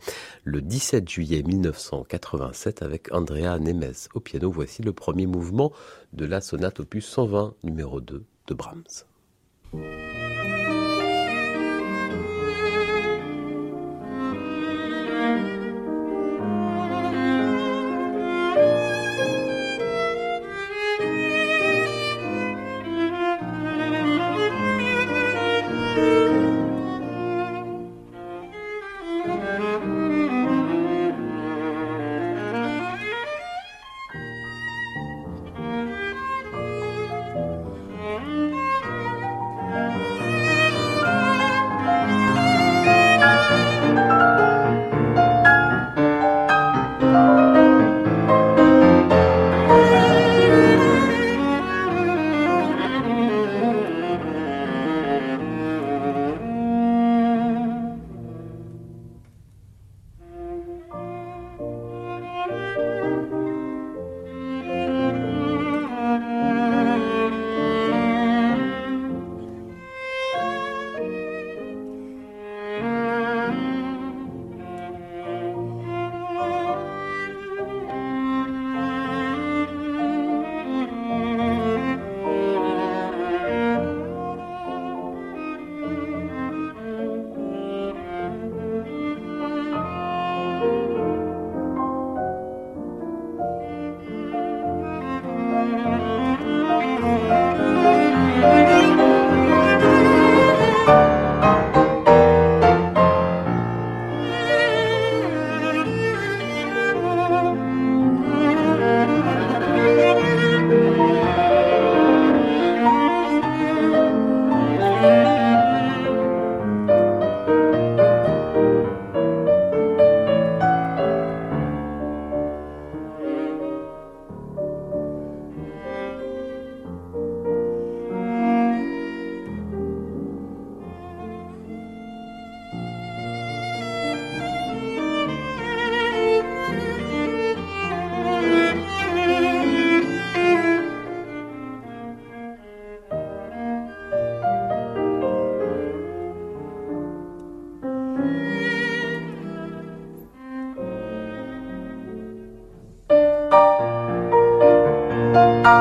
le 0.45 0.61
17 0.61 1.09
juillet 1.09 1.43
1987 1.43 2.83
avec 2.83 3.13
Andrea 3.13 3.59
Nemes 3.59 3.93
au 4.15 4.21
piano. 4.21 4.51
Voici 4.51 4.83
le 4.83 4.93
premier 4.93 5.27
mouvement 5.27 5.73
de 6.13 6.25
la 6.25 6.41
sonate 6.41 6.81
opus 6.81 7.07
120 7.07 7.55
numéro 7.65 8.01
2 8.01 8.25
de 8.49 8.55
Brahms. 8.55 10.22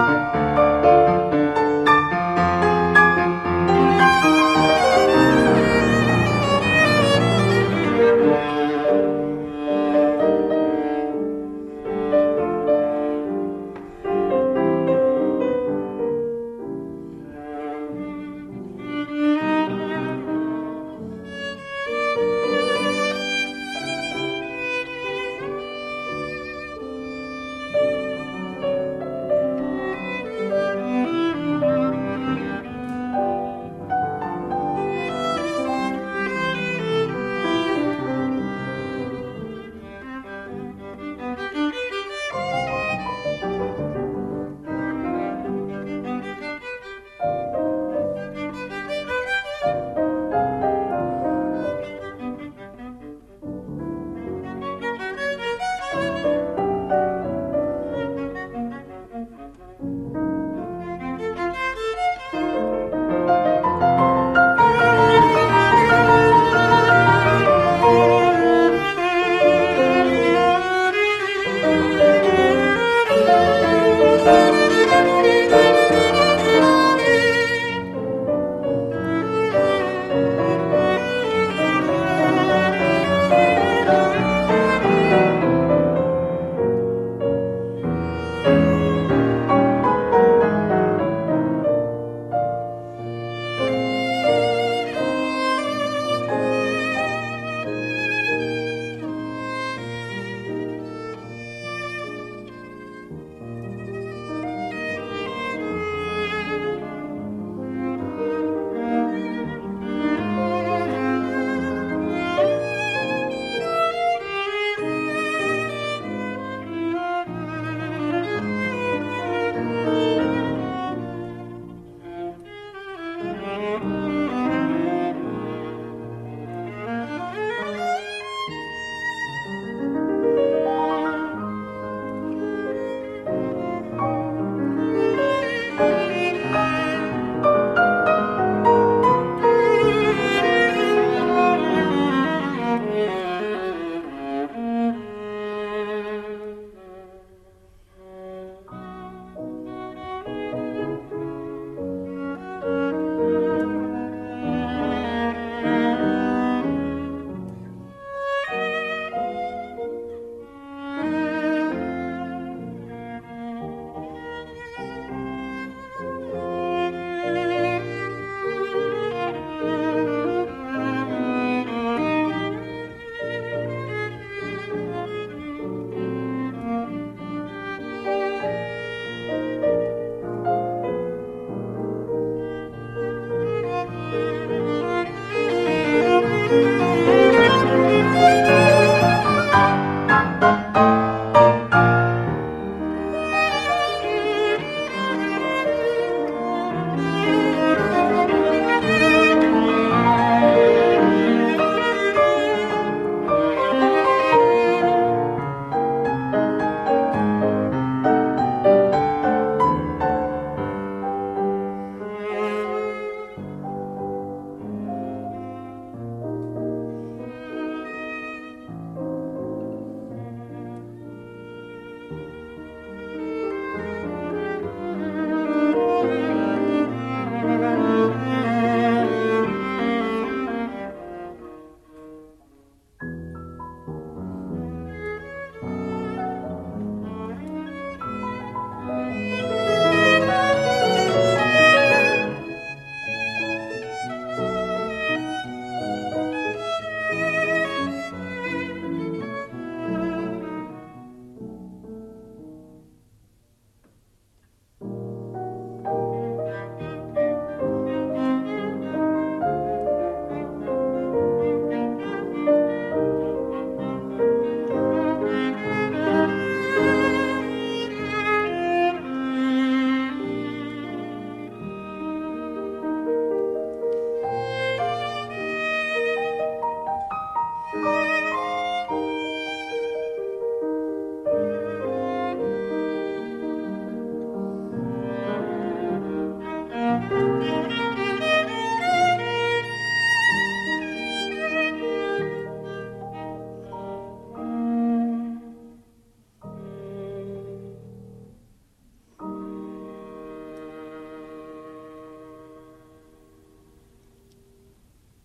Música 0.02 0.71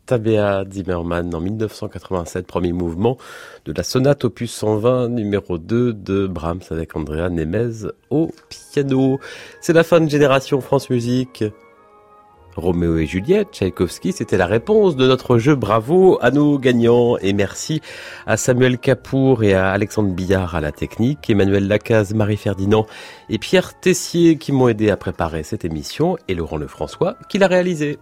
Tabea 0.06 0.64
Zimmermann 0.70 1.34
en 1.34 1.40
1987, 1.40 2.46
premier 2.46 2.72
mouvement 2.72 3.18
de 3.64 3.72
la 3.72 3.82
sonate 3.82 4.24
opus 4.24 4.52
120 4.52 5.08
numéro 5.08 5.58
2 5.58 5.92
de 5.92 6.26
Brahms 6.26 6.62
avec 6.70 6.96
Andrea 6.96 7.28
Nemez 7.28 7.88
au 8.10 8.30
piano. 8.48 9.18
C'est 9.60 9.72
la 9.72 9.82
fin 9.82 10.00
de 10.00 10.08
Génération 10.08 10.60
France 10.60 10.88
Musique. 10.90 11.44
Roméo 12.56 12.96
et 12.96 13.06
Juliette, 13.06 13.48
Tchaïkovski, 13.52 14.12
c'était 14.12 14.38
la 14.38 14.46
réponse 14.46 14.96
de 14.96 15.06
notre 15.06 15.38
jeu. 15.38 15.54
Bravo 15.54 16.18
à 16.22 16.30
nos 16.30 16.58
gagnants 16.58 17.18
et 17.18 17.34
merci 17.34 17.82
à 18.26 18.36
Samuel 18.36 18.78
Capour 18.78 19.44
et 19.44 19.52
à 19.52 19.70
Alexandre 19.70 20.14
Billard 20.14 20.54
à 20.54 20.60
la 20.60 20.72
technique, 20.72 21.28
Emmanuel 21.28 21.68
Lacaze, 21.68 22.14
Marie 22.14 22.38
Ferdinand 22.38 22.86
et 23.28 23.38
Pierre 23.38 23.78
Tessier 23.78 24.38
qui 24.38 24.52
m'ont 24.52 24.68
aidé 24.68 24.88
à 24.90 24.96
préparer 24.96 25.42
cette 25.42 25.66
émission 25.66 26.16
et 26.28 26.34
Laurent 26.34 26.56
Lefrançois 26.56 27.16
qui 27.28 27.38
l'a 27.38 27.46
réalisée. 27.46 27.98